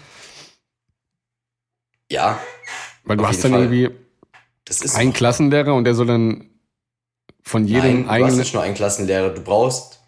Ja. 2.11 2.41
Weil 3.09 3.17
du 3.17 3.27
hast 3.27 3.43
dann 3.45 3.53
Fall. 3.53 3.63
irgendwie 3.73 3.91
einen 4.95 5.13
Klassenlehrer 5.13 5.75
und 5.75 5.85
der 5.85 5.95
soll 5.95 6.07
dann 6.07 6.51
von 7.43 7.67
jedem 7.67 7.83
Nein, 8.03 8.09
eigenen. 8.09 8.29
Du 8.29 8.33
hast 8.35 8.39
nicht 8.39 8.55
nur 8.55 8.63
einen 8.63 8.75
Klassenlehrer, 8.75 9.31
du 9.31 9.41
brauchst. 9.41 10.01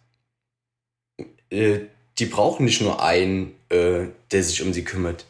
Äh, 1.51 1.81
die 2.19 2.27
brauchen 2.27 2.65
nicht 2.67 2.81
nur 2.83 3.03
einen, 3.03 3.53
äh, 3.71 4.07
der 4.31 4.43
sich 4.43 4.63
um 4.63 4.73
sie 4.73 4.85
kümmert. 4.85 5.25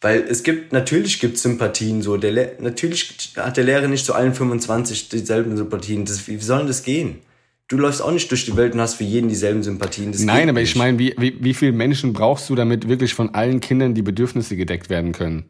Weil 0.00 0.22
es 0.28 0.42
gibt, 0.42 0.72
natürlich 0.72 1.20
gibt 1.20 1.36
es 1.36 1.42
Sympathien 1.42 2.02
so. 2.02 2.16
Der, 2.16 2.32
Le- 2.32 2.56
natürlich 2.60 3.32
hat 3.36 3.56
der 3.56 3.64
Lehrer 3.64 3.88
nicht 3.88 4.04
zu 4.04 4.12
allen 4.14 4.34
25 4.34 5.08
dieselben 5.08 5.56
Sympathien. 5.56 6.04
Das, 6.04 6.26
wie 6.28 6.36
soll 6.38 6.58
denn 6.58 6.66
das 6.66 6.82
gehen? 6.82 7.20
Du 7.68 7.78
läufst 7.78 8.02
auch 8.02 8.10
nicht 8.10 8.30
durch 8.30 8.44
die 8.44 8.56
Welt 8.56 8.74
und 8.74 8.80
hast 8.80 8.96
für 8.96 9.04
jeden 9.04 9.30
dieselben 9.30 9.62
Sympathien. 9.62 10.12
Das 10.12 10.20
Nein, 10.20 10.50
aber 10.50 10.60
nicht. 10.60 10.72
ich 10.72 10.76
meine, 10.76 10.98
wie, 10.98 11.14
wie, 11.16 11.42
wie 11.42 11.54
viele 11.54 11.72
Menschen 11.72 12.12
brauchst 12.12 12.50
du, 12.50 12.54
damit 12.54 12.86
wirklich 12.88 13.14
von 13.14 13.34
allen 13.34 13.60
Kindern 13.60 13.94
die 13.94 14.02
Bedürfnisse 14.02 14.56
gedeckt 14.56 14.90
werden 14.90 15.12
können? 15.12 15.46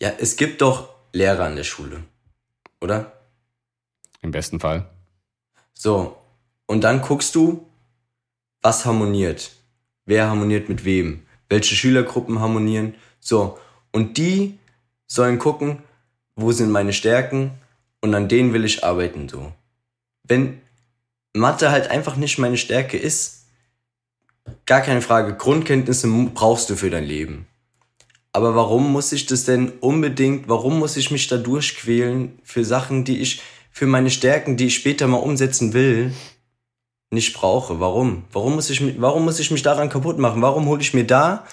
Ja, 0.00 0.12
es 0.18 0.36
gibt 0.36 0.62
doch 0.62 0.94
Lehrer 1.12 1.44
an 1.44 1.56
der 1.56 1.64
Schule. 1.64 2.02
Oder? 2.80 3.12
Im 4.22 4.30
besten 4.30 4.60
Fall. 4.60 4.88
So. 5.74 6.16
Und 6.66 6.82
dann 6.82 7.02
guckst 7.02 7.34
du, 7.34 7.66
was 8.62 8.84
harmoniert. 8.84 9.52
Wer 10.06 10.28
harmoniert 10.28 10.68
mit 10.68 10.84
wem? 10.84 11.26
Welche 11.48 11.74
Schülergruppen 11.74 12.40
harmonieren? 12.40 12.94
So. 13.18 13.58
Und 13.92 14.16
die 14.16 14.58
sollen 15.06 15.38
gucken, 15.38 15.82
wo 16.36 16.52
sind 16.52 16.70
meine 16.70 16.92
Stärken 16.92 17.52
und 18.00 18.14
an 18.14 18.28
denen 18.28 18.52
will 18.52 18.64
ich 18.64 18.84
arbeiten, 18.84 19.28
so. 19.28 19.52
Wenn 20.22 20.60
Mathe 21.32 21.70
halt 21.70 21.90
einfach 21.90 22.16
nicht 22.16 22.38
meine 22.38 22.56
Stärke 22.56 22.96
ist, 22.96 23.46
gar 24.64 24.80
keine 24.80 25.02
Frage, 25.02 25.34
Grundkenntnisse 25.34 26.08
brauchst 26.34 26.70
du 26.70 26.76
für 26.76 26.90
dein 26.90 27.04
Leben. 27.04 27.46
Aber 28.32 28.54
warum 28.54 28.92
muss 28.92 29.12
ich 29.12 29.26
das 29.26 29.44
denn 29.44 29.72
unbedingt, 29.80 30.48
warum 30.48 30.78
muss 30.78 30.96
ich 30.96 31.10
mich 31.10 31.26
da 31.26 31.36
durchquälen 31.36 32.38
für 32.44 32.64
Sachen, 32.64 33.04
die 33.04 33.18
ich, 33.18 33.42
für 33.72 33.86
meine 33.86 34.10
Stärken, 34.10 34.56
die 34.56 34.66
ich 34.66 34.76
später 34.76 35.08
mal 35.08 35.16
umsetzen 35.16 35.72
will, 35.72 36.12
nicht 37.10 37.34
brauche? 37.34 37.80
Warum? 37.80 38.24
Warum 38.30 38.54
muss 38.54 38.70
ich, 38.70 39.00
warum 39.00 39.24
muss 39.24 39.40
ich 39.40 39.50
mich 39.50 39.62
daran 39.62 39.88
kaputt 39.88 40.18
machen? 40.18 40.42
Warum 40.42 40.66
hole 40.66 40.80
ich 40.80 40.94
mir 40.94 41.04
da 41.04 41.44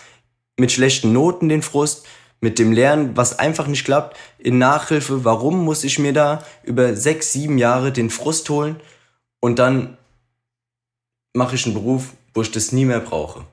mit 0.58 0.72
schlechten 0.72 1.14
Noten 1.14 1.50
den 1.50 1.64
Frust, 1.64 2.06
mit 2.42 2.60
dem 2.60 2.72
Lernen, 2.72 3.18
was 3.18 3.40
einfach 3.40 3.66
nicht 3.66 3.84
klappt, 3.84 4.16
in 4.38 4.60
Nachhilfe? 4.60 5.26
Warum 5.26 5.66
muss 5.66 5.84
ich 5.84 5.98
mir 5.98 6.14
da 6.14 6.44
über 6.64 6.96
sechs, 6.96 7.34
sieben 7.34 7.58
Jahre 7.58 7.92
den 7.92 8.12
Frust 8.12 8.50
holen 8.52 8.80
und 9.40 9.58
dann 9.58 9.98
mache 11.34 11.56
ich 11.56 11.66
einen 11.66 11.74
Beruf, 11.74 12.14
wo 12.36 12.44
ich 12.44 12.52
das 12.52 12.72
nie 12.72 12.86
mehr 12.86 13.00
brauche? 13.00 13.46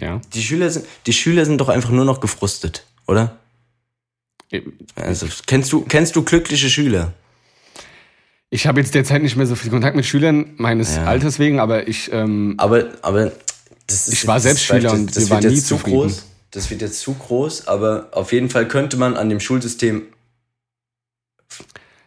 Ja. 0.00 0.20
Die 0.32 0.42
Schüler 0.42 0.70
sind, 0.70 0.86
die 1.06 1.12
Schüler 1.12 1.44
sind 1.44 1.58
doch 1.60 1.68
einfach 1.68 1.90
nur 1.90 2.04
noch 2.04 2.20
gefrustet, 2.20 2.84
oder? 3.06 3.38
Also, 4.96 5.26
kennst 5.46 5.72
du, 5.72 5.82
kennst 5.82 6.14
du 6.16 6.22
glückliche 6.22 6.68
Schüler? 6.70 7.12
Ich 8.50 8.66
habe 8.68 8.80
jetzt 8.80 8.94
derzeit 8.94 9.22
nicht 9.22 9.36
mehr 9.36 9.46
so 9.46 9.56
viel 9.56 9.70
Kontakt 9.70 9.96
mit 9.96 10.06
Schülern 10.06 10.50
meines 10.58 10.94
Ja. 10.96 11.06
Alters 11.06 11.38
wegen, 11.40 11.58
aber 11.58 11.88
ich, 11.88 12.12
ähm, 12.12 12.54
Aber, 12.58 12.84
aber 13.02 13.32
das 13.88 14.06
ist, 14.08 14.12
Ich 14.12 14.26
war 14.26 14.34
das 14.36 14.44
selbst 14.44 14.64
Schüler 14.64 14.80
vielleicht- 14.80 14.94
und 14.94 15.06
das 15.08 15.14
wir 15.16 15.22
wird 15.22 15.30
waren 15.30 15.42
jetzt 15.42 15.52
nie 15.52 15.60
zu 15.60 15.76
zufrieden. 15.76 15.96
groß. 16.02 16.24
Das 16.52 16.70
wird 16.70 16.82
jetzt 16.82 17.00
zu 17.00 17.14
groß, 17.14 17.66
aber 17.66 18.08
auf 18.12 18.32
jeden 18.32 18.48
Fall 18.48 18.68
könnte 18.68 18.96
man 18.96 19.16
an 19.16 19.28
dem 19.28 19.40
Schulsystem 19.40 20.02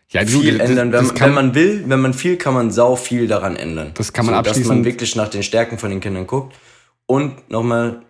ja, 0.10 0.25
viel 0.25 0.58
das- 0.58 0.70
ändern. 0.70 0.88
Wenn, 0.88 0.91
das 0.94 1.08
man- 1.08 1.15
kann, 1.15 1.27
wenn 1.29 1.36
man 1.36 1.56
will, 1.56 1.84
wenn 1.88 2.00
man 2.00 2.13
viel, 2.13 2.38
kann 2.38 2.53
man 2.53 2.72
sau 2.72 2.96
viel 2.96 3.27
daran 3.27 3.58
ändern. 3.58 3.91
Das 3.96 4.13
kann 4.13 4.25
man 4.25 4.36
so, 4.36 4.41
Dass 4.50 4.60
man 4.63 4.86
wirklich 4.86 5.15
nach 5.17 5.27
den 5.29 5.44
Stärken 5.44 5.77
von 5.77 5.89
den 5.89 6.00
Kindern 6.00 6.25
guckt. 6.27 6.56
Und 7.07 7.49
nochmal, 7.49 8.03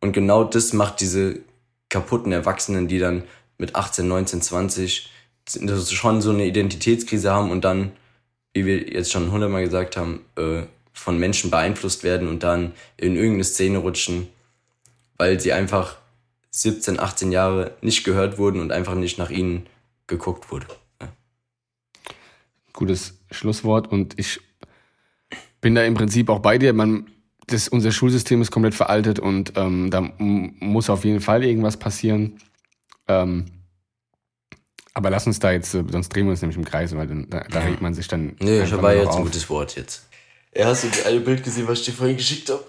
und 0.00 0.12
genau 0.12 0.44
das 0.44 0.72
macht 0.74 1.00
diese 1.00 1.40
kaputten 1.88 2.32
Erwachsenen, 2.32 2.88
die 2.88 2.98
dann 2.98 3.22
mit 3.56 3.74
18, 3.74 4.06
19, 4.06 4.42
20 4.42 5.10
das 5.62 5.90
schon 5.92 6.20
so 6.20 6.30
eine 6.30 6.44
Identitätskrise 6.44 7.32
haben 7.32 7.50
und 7.50 7.64
dann, 7.64 7.92
wie 8.52 8.66
wir 8.66 8.92
jetzt 8.92 9.10
schon 9.10 9.32
hundertmal 9.32 9.64
gesagt 9.64 9.96
haben, 9.96 10.24
äh, 10.36 10.62
von 10.92 11.18
Menschen 11.18 11.50
beeinflusst 11.50 12.04
werden 12.04 12.28
und 12.28 12.42
dann 12.42 12.72
in 12.96 13.16
irgendeine 13.16 13.44
Szene 13.44 13.78
rutschen, 13.78 14.28
weil 15.16 15.40
sie 15.40 15.52
einfach 15.52 15.96
17, 16.50 16.98
18 16.98 17.32
Jahre 17.32 17.76
nicht 17.80 18.04
gehört 18.04 18.36
wurden 18.36 18.60
und 18.60 18.72
einfach 18.72 18.94
nicht 18.94 19.16
nach 19.16 19.30
ihnen 19.30 19.66
geguckt 20.06 20.50
wurde. 20.50 20.66
Gutes 22.72 23.18
Schlusswort 23.30 23.90
und 23.90 24.18
ich 24.18 24.40
bin 25.60 25.74
da 25.74 25.82
im 25.84 25.94
Prinzip 25.94 26.28
auch 26.28 26.40
bei 26.40 26.58
dir. 26.58 26.72
Man, 26.72 27.10
das, 27.48 27.68
unser 27.68 27.92
Schulsystem 27.92 28.40
ist 28.42 28.50
komplett 28.50 28.74
veraltet 28.74 29.18
und 29.18 29.52
ähm, 29.56 29.90
da 29.90 30.00
muss 30.18 30.90
auf 30.90 31.04
jeden 31.04 31.20
Fall 31.20 31.44
irgendwas 31.44 31.76
passieren. 31.76 32.40
Ähm, 33.08 33.46
aber 34.94 35.10
lass 35.10 35.26
uns 35.26 35.38
da 35.38 35.52
jetzt, 35.52 35.74
äh, 35.74 35.84
sonst 35.90 36.08
drehen 36.10 36.26
wir 36.26 36.30
uns 36.30 36.42
nämlich 36.42 36.58
im 36.58 36.64
Kreis, 36.64 36.94
weil 36.96 37.06
dann, 37.06 37.28
da, 37.30 37.40
da 37.50 37.60
regt 37.60 37.80
man 37.80 37.94
sich 37.94 38.08
dann. 38.08 38.36
Nee, 38.40 38.62
ich 38.62 38.70
noch 38.70 38.82
jetzt 38.90 39.16
ein 39.16 39.22
gutes 39.22 39.48
Wort 39.50 39.76
jetzt. 39.76 40.06
Ja, 40.54 40.66
hast 40.66 40.84
du 40.84 40.88
das 40.88 41.06
eine 41.06 41.20
Bild 41.20 41.44
gesehen, 41.44 41.68
was 41.68 41.80
ich 41.80 41.86
dir 41.86 41.92
vorhin 41.92 42.16
geschickt 42.16 42.50
habe? 42.50 42.64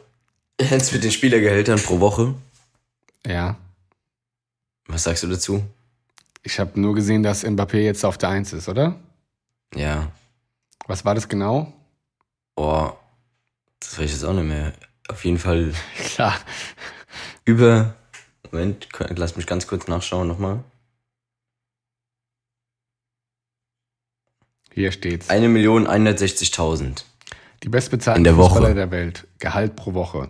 Jetzt 0.59 0.91
mit 0.93 1.03
den 1.03 1.11
Spielergehältern 1.11 1.79
pro 1.79 1.99
Woche. 1.99 2.35
Ja, 3.25 3.57
Was 4.87 5.03
sagst 5.03 5.23
du 5.23 5.27
dazu? 5.27 5.63
ich 6.43 6.59
habe 6.59 6.79
nur 6.79 6.95
gesehen, 6.95 7.21
dass 7.23 7.43
Mbappé 7.43 7.79
jetzt 7.79 8.05
auf 8.05 8.17
der 8.17 8.29
Eins 8.29 8.53
ist, 8.53 8.69
oder? 8.69 8.95
Ja. 9.75 10.11
Was 10.87 11.05
war 11.05 11.15
das 11.15 11.27
genau? 11.27 11.71
Oh, 12.55 12.89
das 13.79 13.97
weiß 13.97 14.05
ich 14.05 14.11
jetzt 14.11 14.23
auch 14.23 14.33
nicht 14.33 14.45
mehr. 14.45 14.73
Auf 15.07 15.25
jeden 15.25 15.39
Fall 15.39 15.73
Klar. 15.97 16.37
über. 17.45 17.95
Moment, 18.51 18.87
lass 19.15 19.35
mich 19.35 19.45
ganz 19.45 19.67
kurz 19.67 19.87
nachschauen 19.87 20.27
nochmal. 20.27 20.63
Hier 24.73 24.91
steht's. 24.91 25.29
1.160.000. 25.29 27.03
Die 27.63 27.69
bestbezahlten 27.69 28.23
der 28.23 28.37
Woche. 28.37 28.55
Fußballer 28.55 28.73
der 28.73 28.91
Welt. 28.91 29.27
Gehalt 29.39 29.75
pro 29.75 29.93
Woche. 29.93 30.29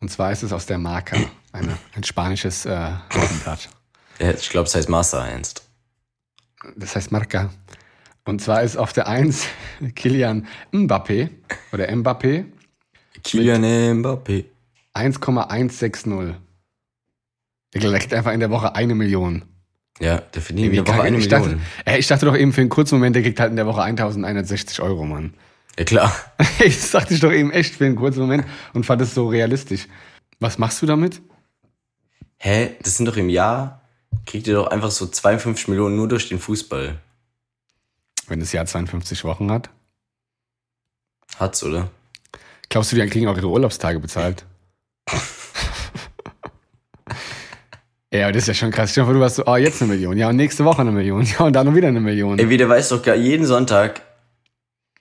Und 0.00 0.10
zwar 0.10 0.32
ist 0.32 0.42
es 0.42 0.52
aus 0.52 0.66
der 0.66 0.78
Marca, 0.78 1.16
eine, 1.52 1.78
ein 1.94 2.04
spanisches 2.04 2.66
äh, 2.66 2.90
Wochenblatt. 3.12 3.68
Ja, 4.18 4.32
ich 4.32 4.50
glaube, 4.50 4.66
es 4.66 4.74
heißt 4.74 4.88
Master 4.88 5.22
1. 5.22 5.54
Das 6.76 6.94
heißt 6.94 7.10
Marca. 7.12 7.50
Und 8.24 8.40
zwar 8.40 8.62
ist 8.62 8.76
auf 8.76 8.92
der 8.92 9.08
1 9.08 9.46
Kilian 9.94 10.46
Mbappé 10.72 11.30
oder 11.72 11.88
Mbappé 11.90 12.44
Kylian 13.24 13.62
Mbappé. 14.02 14.44
1,160. 14.94 16.34
Der 17.74 17.80
kriegt 17.80 18.12
einfach 18.12 18.32
in 18.32 18.40
der 18.40 18.50
Woche 18.50 18.74
eine 18.74 18.94
Million. 18.94 19.44
Ja, 20.00 20.18
der 20.18 20.42
verdient 20.42 20.68
in 20.74 20.84
der 20.84 20.94
Woche 20.94 21.02
eine 21.02 21.18
ich, 21.18 21.28
dachte, 21.28 21.48
Million. 21.48 21.64
ey, 21.84 21.98
ich 21.98 22.06
dachte 22.06 22.26
doch 22.26 22.36
eben 22.36 22.52
für 22.52 22.60
einen 22.60 22.70
kurzen 22.70 22.96
Moment, 22.96 23.16
der 23.16 23.22
kriegt 23.22 23.40
halt 23.40 23.50
in 23.50 23.56
der 23.56 23.66
Woche 23.66 23.82
1160 23.82 24.80
Euro, 24.80 25.04
Mann. 25.04 25.34
Ja, 25.78 25.84
klar. 25.84 26.14
Das 26.58 26.90
dachte 26.90 27.14
ich 27.14 27.20
doch 27.20 27.32
eben 27.32 27.50
echt 27.50 27.74
für 27.74 27.86
einen 27.86 27.96
kurzen 27.96 28.20
Moment 28.20 28.44
und 28.74 28.84
fand 28.84 29.00
es 29.02 29.14
so 29.14 29.28
realistisch. 29.28 29.88
Was 30.40 30.58
machst 30.58 30.82
du 30.82 30.86
damit? 30.86 31.22
Hä? 32.38 32.70
Das 32.82 32.96
sind 32.96 33.06
doch 33.06 33.16
im 33.16 33.28
Jahr, 33.28 33.82
kriegt 34.26 34.46
ihr 34.46 34.54
doch 34.54 34.66
einfach 34.66 34.90
so 34.90 35.06
52 35.06 35.68
Millionen 35.68 35.96
nur 35.96 36.08
durch 36.08 36.28
den 36.28 36.38
Fußball. 36.38 36.98
Wenn 38.32 38.40
das 38.40 38.50
Jahr 38.52 38.64
52 38.64 39.24
Wochen 39.24 39.50
hat? 39.50 39.68
Hat's, 41.38 41.62
oder? 41.62 41.90
Glaubst 42.70 42.90
du, 42.90 42.96
die 42.96 43.06
kriegen 43.06 43.28
auch 43.28 43.36
ihre 43.36 43.50
Urlaubstage 43.50 44.00
bezahlt? 44.00 44.46
ja, 48.10 48.24
aber 48.24 48.32
das 48.32 48.44
ist 48.44 48.46
ja 48.46 48.54
schon 48.54 48.70
krass. 48.70 48.92
Stell 48.92 49.02
dir 49.02 49.08
vor, 49.08 49.12
du 49.12 49.20
warst 49.20 49.36
so, 49.36 49.44
oh, 49.44 49.56
jetzt 49.56 49.82
eine 49.82 49.92
Million. 49.92 50.16
Ja, 50.16 50.30
und 50.30 50.36
nächste 50.36 50.64
Woche 50.64 50.80
eine 50.80 50.92
Million. 50.92 51.26
Ja, 51.26 51.40
und 51.40 51.52
dann 51.52 51.66
noch 51.66 51.74
wieder 51.74 51.88
eine 51.88 52.00
Million. 52.00 52.38
Ey, 52.38 52.48
wie 52.48 52.56
der 52.56 52.70
weiß 52.70 52.88
doch 52.88 53.02
gar 53.02 53.16
jeden 53.16 53.44
Sonntag, 53.44 54.00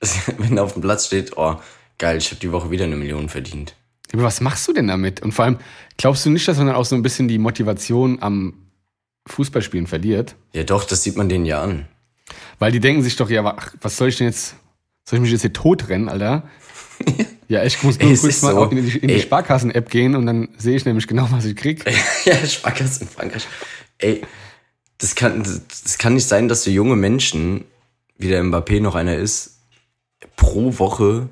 wenn 0.37 0.57
er 0.57 0.65
auf 0.65 0.73
dem 0.73 0.81
Platz 0.81 1.05
steht, 1.05 1.37
oh, 1.37 1.55
geil, 1.99 2.17
ich 2.17 2.31
habe 2.31 2.41
die 2.41 2.51
Woche 2.51 2.69
wieder 2.69 2.83
eine 2.83 2.97
Million 2.97 3.29
verdient. 3.29 3.77
Aber 4.11 4.23
was 4.23 4.41
machst 4.41 4.67
du 4.67 4.73
denn 4.73 4.87
damit? 4.87 5.21
Und 5.21 5.31
vor 5.31 5.45
allem, 5.45 5.57
glaubst 5.95 6.25
du 6.25 6.31
nicht, 6.31 6.45
dass 6.49 6.57
man 6.57 6.67
dann 6.67 6.75
auch 6.75 6.83
so 6.83 6.97
ein 6.97 7.01
bisschen 7.01 7.29
die 7.29 7.37
Motivation 7.37 8.21
am 8.21 8.55
Fußballspielen 9.27 9.87
verliert? 9.87 10.35
Ja 10.51 10.63
doch, 10.63 10.83
das 10.83 11.03
sieht 11.03 11.15
man 11.15 11.29
denen 11.29 11.45
ja 11.45 11.63
an. 11.63 11.87
Weil 12.59 12.71
die 12.71 12.79
denken 12.79 13.03
sich 13.03 13.15
doch, 13.15 13.29
ja, 13.29 13.43
ach, 13.45 13.73
was 13.81 13.97
soll 13.97 14.09
ich 14.09 14.17
denn 14.17 14.27
jetzt, 14.27 14.55
soll 15.05 15.17
ich 15.17 15.21
mich 15.21 15.31
jetzt 15.31 15.41
hier 15.41 15.53
totrennen, 15.53 16.09
Alter? 16.09 16.43
ja, 17.47 17.63
ich 17.63 17.81
muss 17.83 17.99
nur 17.99 18.11
Ey, 18.11 18.17
kurz 18.17 18.41
mal 18.41 18.53
so. 18.53 18.65
in 18.65 18.85
die, 18.85 18.97
in 18.97 19.07
die. 19.07 19.19
Sparkassen-App 19.19 19.89
gehen 19.89 20.15
und 20.15 20.25
dann 20.25 20.49
sehe 20.57 20.75
ich 20.75 20.85
nämlich 20.85 21.07
genau, 21.07 21.27
was 21.31 21.45
ich 21.45 21.55
krieg. 21.55 21.83
ja, 22.25 22.35
Sparkasse 22.45 23.01
in 23.01 23.09
Frankreich. 23.09 23.47
Ey, 23.97 24.21
das 24.97 25.15
kann, 25.15 25.43
das 25.83 25.97
kann 25.97 26.13
nicht 26.13 26.27
sein, 26.27 26.47
dass 26.47 26.63
so 26.63 26.71
junge 26.71 26.95
Menschen, 26.95 27.65
wie 28.17 28.27
der 28.27 28.43
Mbappé 28.43 28.81
noch 28.81 28.95
einer 28.95 29.15
ist, 29.15 29.57
pro 30.35 30.77
Woche 30.77 31.29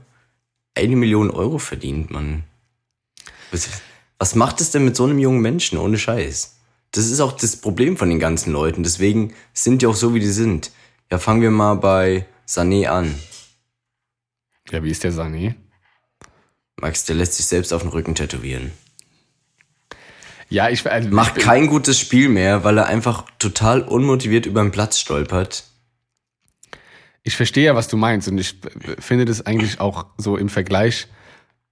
eine 0.75 0.95
Million 0.95 1.29
Euro 1.29 1.59
verdient, 1.59 2.09
Mann. 2.09 2.43
Was, 3.51 3.69
was 4.17 4.35
macht 4.35 4.61
es 4.61 4.71
denn 4.71 4.85
mit 4.85 4.95
so 4.95 5.05
einem 5.05 5.19
jungen 5.19 5.41
Menschen, 5.41 5.77
ohne 5.77 5.97
Scheiß? 5.97 6.55
Das 6.91 7.05
ist 7.05 7.19
auch 7.19 7.33
das 7.33 7.55
Problem 7.55 7.97
von 7.97 8.09
den 8.09 8.19
ganzen 8.19 8.51
Leuten. 8.51 8.83
Deswegen 8.83 9.33
sind 9.53 9.81
die 9.81 9.87
auch 9.87 9.95
so, 9.95 10.13
wie 10.13 10.19
die 10.19 10.27
sind. 10.27 10.71
Ja, 11.11 11.17
fangen 11.17 11.41
wir 11.41 11.51
mal 11.51 11.75
bei 11.75 12.25
Sané 12.47 12.87
an. 12.87 13.15
Ja, 14.71 14.83
wie 14.83 14.91
ist 14.91 15.03
der 15.03 15.11
Sané? 15.11 15.55
Max, 16.79 17.05
der 17.05 17.15
lässt 17.15 17.33
sich 17.35 17.45
selbst 17.45 17.73
auf 17.73 17.81
den 17.81 17.91
Rücken 17.91 18.15
tätowieren. 18.15 18.71
Ja, 20.49 20.69
ich 20.69 20.89
also, 20.89 21.09
Macht 21.09 21.37
ich, 21.37 21.43
kein 21.43 21.67
gutes 21.67 21.99
Spiel 21.99 22.29
mehr, 22.29 22.63
weil 22.63 22.77
er 22.77 22.87
einfach 22.87 23.25
total 23.37 23.81
unmotiviert 23.81 24.45
über 24.45 24.61
den 24.61 24.71
Platz 24.71 24.99
stolpert. 24.99 25.65
ich 27.23 27.35
verstehe 27.35 27.65
ja, 27.65 27.75
was 27.75 27.87
du 27.87 27.97
meinst 27.97 28.27
und 28.27 28.37
ich 28.37 28.55
finde 28.99 29.25
das 29.25 29.45
eigentlich 29.45 29.79
auch 29.79 30.05
so 30.17 30.37
im 30.37 30.49
Vergleich 30.49 31.07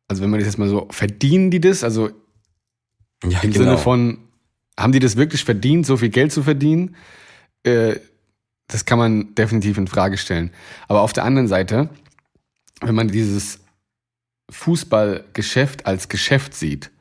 also 0.08 0.24
wenn 0.24 0.30
man 0.30 0.40
das 0.40 0.48
jetzt 0.48 0.58
mal 0.58 0.70
so, 0.70 0.88
verdienen 0.90 1.52
die 1.52 1.60
das? 1.60 1.84
Also 1.84 2.10
Ja, 3.28 3.42
im 3.42 3.52
Sinne 3.52 3.78
von, 3.78 4.20
haben 4.80 4.92
die 4.92 5.00
das 5.00 5.18
wirklich 5.18 5.44
verdient, 5.44 5.86
so 5.86 5.98
viel 5.98 6.10
Geld 6.10 6.32
zu 6.32 6.44
verdienen? 6.44 6.96
Äh, 7.64 7.98
das 8.68 8.86
kann 8.86 9.00
man 9.00 9.36
definitiv 9.36 9.78
in 9.78 9.88
Frage 9.88 10.18
stellen. 10.18 10.52
Aber 10.88 11.02
auf 11.02 11.14
der 11.14 11.24
anderen 11.24 11.48
Seite, 11.48 11.90
wenn 12.82 12.96
man 12.96 13.08
dieses 13.08 13.60
Fußballgeschäft 14.50 15.86
als 15.86 16.10
Geschäft 16.10 16.54
sieht, 16.54 16.92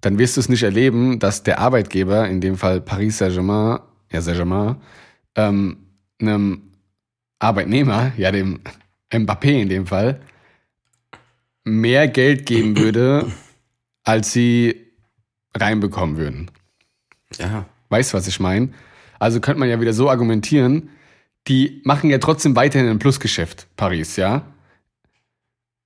dann 0.00 0.18
wirst 0.18 0.36
du 0.36 0.40
es 0.40 0.48
nicht 0.48 0.62
erleben, 0.62 1.18
dass 1.18 1.42
der 1.42 1.58
Arbeitgeber, 1.58 2.28
in 2.28 2.40
dem 2.40 2.56
Fall 2.56 2.80
Paris 2.80 3.18
Saint-Germain, 3.18 3.80
ja 4.10 4.22
Saint-Germain, 4.22 4.76
ähm, 5.36 5.78
einem 6.20 6.62
Arbeitnehmer, 7.38 8.12
ja 8.16 8.32
dem 8.32 8.60
Mbappé 9.12 9.60
in 9.60 9.68
dem 9.68 9.86
Fall, 9.86 10.20
mehr 11.64 12.08
Geld 12.08 12.46
geben 12.46 12.76
würde, 12.76 13.30
als 14.04 14.32
sie 14.32 14.86
reinbekommen 15.54 16.16
würden. 16.16 16.50
Ja. 17.38 17.66
Weißt 17.90 18.12
du, 18.12 18.16
was 18.16 18.26
ich 18.26 18.40
meine? 18.40 18.70
Also 19.20 19.40
könnte 19.40 19.60
man 19.60 19.68
ja 19.68 19.80
wieder 19.80 19.92
so 19.92 20.10
argumentieren, 20.10 20.88
die 21.46 21.80
machen 21.84 22.10
ja 22.10 22.18
trotzdem 22.18 22.56
weiterhin 22.56 22.88
ein 22.88 22.98
Plusgeschäft, 22.98 23.68
Paris, 23.76 24.16
ja? 24.16 24.46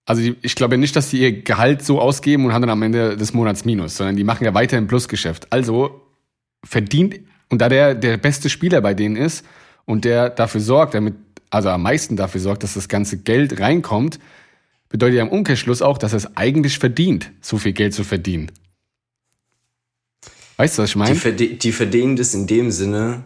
Also 0.06 0.22
die, 0.22 0.36
ich 0.42 0.54
glaube 0.54 0.74
ja 0.74 0.78
nicht, 0.78 0.94
dass 0.96 1.10
die 1.10 1.20
ihr 1.20 1.42
Gehalt 1.42 1.82
so 1.82 2.00
ausgeben 2.00 2.46
und 2.46 2.52
haben 2.52 2.62
dann 2.62 2.70
am 2.70 2.82
Ende 2.82 3.16
des 3.16 3.34
Monats 3.34 3.64
Minus, 3.64 3.96
sondern 3.96 4.16
die 4.16 4.24
machen 4.24 4.44
ja 4.44 4.54
weiterhin 4.54 4.86
Plusgeschäft. 4.86 5.52
Also 5.52 6.02
verdient, 6.64 7.20
und 7.50 7.60
da 7.60 7.68
der 7.68 7.94
der 7.94 8.16
beste 8.16 8.48
Spieler 8.48 8.80
bei 8.80 8.94
denen 8.94 9.16
ist 9.16 9.44
und 9.84 10.04
der 10.04 10.30
dafür 10.30 10.60
sorgt, 10.60 10.94
damit, 10.94 11.14
also 11.50 11.70
am 11.70 11.82
meisten 11.82 12.16
dafür 12.16 12.40
sorgt, 12.40 12.62
dass 12.62 12.74
das 12.74 12.88
ganze 12.88 13.18
Geld 13.18 13.60
reinkommt, 13.60 14.18
bedeutet 14.88 15.16
ja 15.16 15.22
im 15.22 15.30
Umkehrschluss 15.30 15.82
auch, 15.82 15.98
dass 15.98 16.12
er 16.12 16.18
es 16.18 16.36
eigentlich 16.36 16.78
verdient, 16.78 17.32
so 17.40 17.58
viel 17.58 17.72
Geld 17.72 17.94
zu 17.94 18.04
verdienen. 18.04 18.52
Weißt 20.56 20.78
du, 20.78 20.82
was 20.82 20.90
ich 20.90 20.92
Die, 20.94 20.98
meine? 20.98 21.16
verde 21.16 21.48
die 21.48 21.72
verdienen 21.72 22.16
das 22.16 22.34
in 22.34 22.46
dem 22.46 22.70
Sinne, 22.70 23.24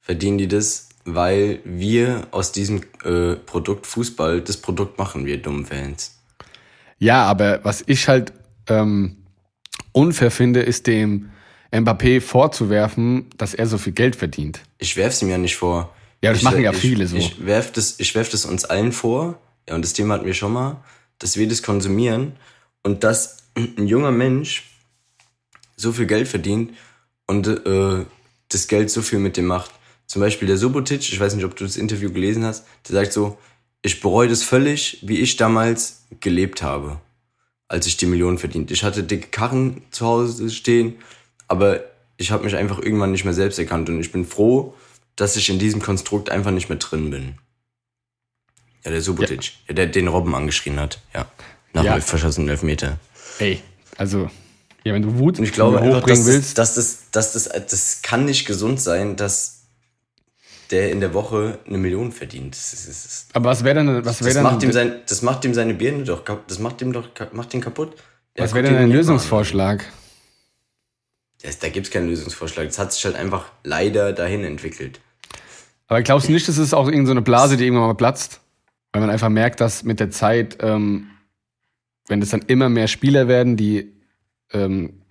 verdienen 0.00 0.38
die 0.38 0.48
das, 0.48 0.88
weil 1.04 1.60
wir 1.64 2.26
aus 2.30 2.52
diesem 2.52 2.82
äh, 3.04 3.36
Produkt 3.36 3.86
Fußball 3.86 4.40
das 4.40 4.56
Produkt 4.56 4.98
machen, 4.98 5.26
wir 5.26 5.38
dummen 5.38 5.66
Fans. 5.66 6.18
Ja, 6.98 7.24
aber 7.24 7.64
was 7.64 7.82
ich 7.86 8.08
halt 8.08 8.32
ähm, 8.68 9.16
unfair 9.92 10.30
finde, 10.30 10.60
ist 10.60 10.86
dem 10.86 11.30
Mbappé 11.72 12.20
vorzuwerfen, 12.20 13.26
dass 13.38 13.54
er 13.54 13.66
so 13.66 13.78
viel 13.78 13.92
Geld 13.92 14.16
verdient. 14.16 14.60
Ich 14.78 14.96
werf's 14.96 15.22
ihm 15.22 15.28
ja 15.30 15.38
nicht 15.38 15.56
vor. 15.56 15.94
Ja, 16.22 16.30
das 16.30 16.40
ich, 16.40 16.44
machen 16.44 16.62
ja 16.62 16.72
ich, 16.72 16.78
viele 16.78 17.06
so. 17.06 17.16
Ich 17.16 17.46
werf, 17.46 17.72
das, 17.72 17.98
ich 17.98 18.14
werf 18.14 18.28
das 18.28 18.44
uns 18.44 18.64
allen 18.64 18.92
vor, 18.92 19.40
ja, 19.68 19.74
und 19.74 19.82
das 19.82 19.92
Thema 19.92 20.14
hatten 20.14 20.26
wir 20.26 20.34
schon 20.34 20.52
mal, 20.52 20.82
dass 21.18 21.36
wir 21.36 21.48
das 21.48 21.62
konsumieren 21.62 22.32
und 22.82 23.04
dass 23.04 23.38
ein 23.54 23.86
junger 23.86 24.10
Mensch 24.10 24.69
so 25.80 25.92
viel 25.92 26.06
Geld 26.06 26.28
verdient 26.28 26.72
und 27.26 27.46
äh, 27.46 28.04
das 28.48 28.68
Geld 28.68 28.90
so 28.90 29.02
viel 29.02 29.18
mit 29.18 29.36
dem 29.36 29.46
macht. 29.46 29.70
Zum 30.06 30.20
Beispiel 30.20 30.48
der 30.48 30.56
Subotic, 30.58 31.00
ich 31.12 31.20
weiß 31.20 31.34
nicht, 31.34 31.44
ob 31.44 31.56
du 31.56 31.64
das 31.64 31.76
Interview 31.76 32.12
gelesen 32.12 32.44
hast, 32.44 32.66
der 32.88 32.94
sagt 32.96 33.12
so, 33.12 33.38
ich 33.82 34.00
bereue 34.00 34.28
das 34.28 34.42
völlig, 34.42 34.98
wie 35.02 35.18
ich 35.20 35.36
damals 35.36 36.04
gelebt 36.20 36.62
habe, 36.62 37.00
als 37.68 37.86
ich 37.86 37.96
die 37.96 38.06
Millionen 38.06 38.38
verdient. 38.38 38.70
Ich 38.70 38.82
hatte 38.82 39.02
dicke 39.04 39.28
Karren 39.28 39.82
zu 39.90 40.06
Hause 40.06 40.50
stehen, 40.50 40.96
aber 41.48 41.84
ich 42.16 42.30
habe 42.32 42.44
mich 42.44 42.56
einfach 42.56 42.78
irgendwann 42.78 43.12
nicht 43.12 43.24
mehr 43.24 43.34
selbst 43.34 43.58
erkannt 43.58 43.88
und 43.88 44.00
ich 44.00 44.12
bin 44.12 44.26
froh, 44.26 44.74
dass 45.16 45.36
ich 45.36 45.48
in 45.48 45.58
diesem 45.58 45.80
Konstrukt 45.80 46.30
einfach 46.30 46.50
nicht 46.50 46.68
mehr 46.68 46.78
drin 46.78 47.10
bin. 47.10 47.34
Ja, 48.84 48.90
der 48.90 49.00
Subotic, 49.02 49.52
ja. 49.68 49.74
der 49.74 49.86
den 49.86 50.08
Robben 50.08 50.34
angeschrien 50.34 50.80
hat, 50.80 51.00
ja. 51.14 51.30
Nach 51.72 51.84
Ja. 51.84 52.00
verschossenen 52.00 52.48
Elfmeter. 52.48 52.98
Ey, 53.38 53.62
also, 53.96 54.30
ja, 54.84 54.94
wenn 54.94 55.02
du 55.02 55.18
Wut 55.18 55.38
Und 55.38 55.44
ich 55.44 55.52
glaube 55.52 55.78
hochbringen 55.78 55.96
einfach, 55.96 56.08
dass, 56.08 56.26
willst, 56.26 56.58
das, 56.58 56.74
dass, 56.74 57.10
das, 57.10 57.32
dass 57.32 57.44
das, 57.44 57.66
das 57.66 58.02
kann 58.02 58.24
nicht 58.24 58.46
gesund 58.46 58.80
sein, 58.80 59.16
dass 59.16 59.60
der 60.70 60.90
in 60.90 61.00
der 61.00 61.14
Woche 61.14 61.58
eine 61.66 61.78
Million 61.78 62.12
verdient. 62.12 62.54
Das, 62.54 62.72
ist, 62.72 62.88
das, 62.88 63.04
ist, 63.04 63.26
aber 63.34 63.50
was 63.50 63.64
wäre 63.64 63.74
denn, 63.76 64.04
was 64.04 64.22
wäre 64.22 64.34
das, 64.34 64.42
macht 64.42 64.62
ihm 64.62 64.72
sein, 64.72 65.00
das 65.08 65.22
macht 65.22 65.44
ihm 65.44 65.54
seine 65.54 65.74
Birne 65.74 66.04
doch, 66.04 66.24
das 66.24 66.58
macht 66.58 66.80
ihm 66.80 66.92
doch, 66.92 67.08
macht 67.32 67.52
ihn 67.54 67.60
kaputt. 67.60 67.94
Ja, 68.36 68.44
was 68.44 68.54
wäre 68.54 68.68
denn 68.68 68.76
ein. 68.76 68.90
Lösungsvorschlag? 68.90 69.84
Ja, 71.42 71.50
da 71.60 71.68
gibt's 71.68 71.90
keinen 71.90 72.08
Lösungsvorschlag. 72.08 72.66
Das 72.66 72.78
hat 72.78 72.92
sich 72.92 73.04
halt 73.04 73.16
einfach 73.16 73.46
leider 73.64 74.12
dahin 74.12 74.44
entwickelt. 74.44 75.00
Aber 75.88 76.02
glaubst 76.02 76.28
du 76.28 76.32
nicht, 76.32 76.46
das 76.46 76.58
ist 76.58 76.72
auch 76.72 76.86
irgendeine 76.86 77.06
so 77.06 77.12
eine 77.12 77.22
Blase, 77.22 77.56
die 77.56 77.64
irgendwann 77.64 77.88
mal 77.88 77.94
platzt? 77.94 78.40
Weil 78.92 79.00
man 79.00 79.10
einfach 79.10 79.28
merkt, 79.28 79.60
dass 79.60 79.82
mit 79.82 80.00
der 80.00 80.10
Zeit, 80.10 80.58
ähm, 80.60 81.10
wenn 82.08 82.22
es 82.22 82.30
dann 82.30 82.42
immer 82.42 82.68
mehr 82.68 82.88
Spieler 82.88 83.26
werden, 83.26 83.56
die 83.56 83.92
ähm, 84.52 85.02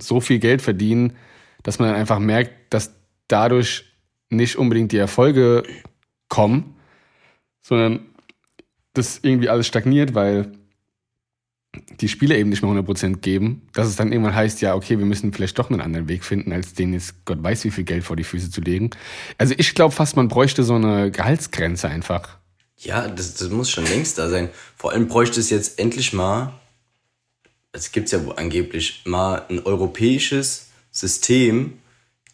so 0.00 0.20
viel 0.20 0.38
Geld 0.38 0.62
verdienen, 0.62 1.16
dass 1.62 1.78
man 1.78 1.88
dann 1.88 1.98
einfach 1.98 2.18
merkt, 2.18 2.72
dass 2.72 2.94
dadurch 3.26 3.84
nicht 4.30 4.56
unbedingt 4.56 4.92
die 4.92 4.98
Erfolge 4.98 5.64
kommen, 6.28 6.76
sondern 7.60 8.00
das 8.94 9.20
irgendwie 9.22 9.48
alles 9.48 9.66
stagniert, 9.66 10.14
weil 10.14 10.52
die 12.00 12.08
Spieler 12.08 12.36
eben 12.36 12.50
nicht 12.50 12.62
mehr 12.62 12.70
100% 12.70 13.18
geben, 13.18 13.68
dass 13.74 13.88
es 13.88 13.96
dann 13.96 14.10
irgendwann 14.10 14.34
heißt, 14.34 14.60
ja, 14.62 14.74
okay, 14.74 14.98
wir 14.98 15.04
müssen 15.04 15.32
vielleicht 15.32 15.58
doch 15.58 15.70
einen 15.70 15.80
anderen 15.80 16.08
Weg 16.08 16.24
finden, 16.24 16.52
als 16.52 16.74
denen 16.74 16.94
jetzt 16.94 17.24
Gott 17.24 17.42
weiß, 17.42 17.64
wie 17.64 17.70
viel 17.70 17.84
Geld 17.84 18.04
vor 18.04 18.16
die 18.16 18.24
Füße 18.24 18.50
zu 18.50 18.60
legen. 18.60 18.90
Also 19.36 19.54
ich 19.56 19.74
glaube 19.74 19.94
fast, 19.94 20.16
man 20.16 20.28
bräuchte 20.28 20.64
so 20.64 20.74
eine 20.74 21.10
Gehaltsgrenze 21.10 21.88
einfach. 21.88 22.38
Ja, 22.76 23.08
das, 23.08 23.34
das 23.34 23.50
muss 23.50 23.70
schon 23.70 23.84
längst 23.86 24.18
da 24.18 24.28
sein. 24.28 24.48
Vor 24.76 24.92
allem 24.92 25.08
bräuchte 25.08 25.40
es 25.40 25.50
jetzt 25.50 25.78
endlich 25.78 26.12
mal, 26.12 26.54
es 27.72 27.92
gibt's 27.92 28.12
ja 28.12 28.24
wohl 28.24 28.34
angeblich, 28.36 29.02
mal 29.04 29.42
ein 29.48 29.60
europäisches 29.64 30.68
System, 30.90 31.78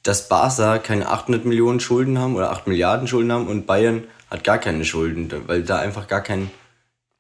dass 0.03 0.29
Barca 0.29 0.79
keine 0.79 1.09
800 1.09 1.44
Millionen 1.44 1.81
Schulden 1.81 2.18
haben 2.18 2.37
oder 2.37 2.51
8 2.51 2.66
Milliarden 2.66 3.09
Schulden 3.09 3.33
haben 3.33 3.49
und 3.49 3.66
Bayern 3.66 4.05
hat 4.31 4.44
gar 4.44 4.59
keine 4.59 4.85
Schulden, 4.85 5.31
weil 5.47 5.62
da 5.62 5.79
einfach 5.79 6.09
gar, 6.09 6.20
kein, 6.23 6.51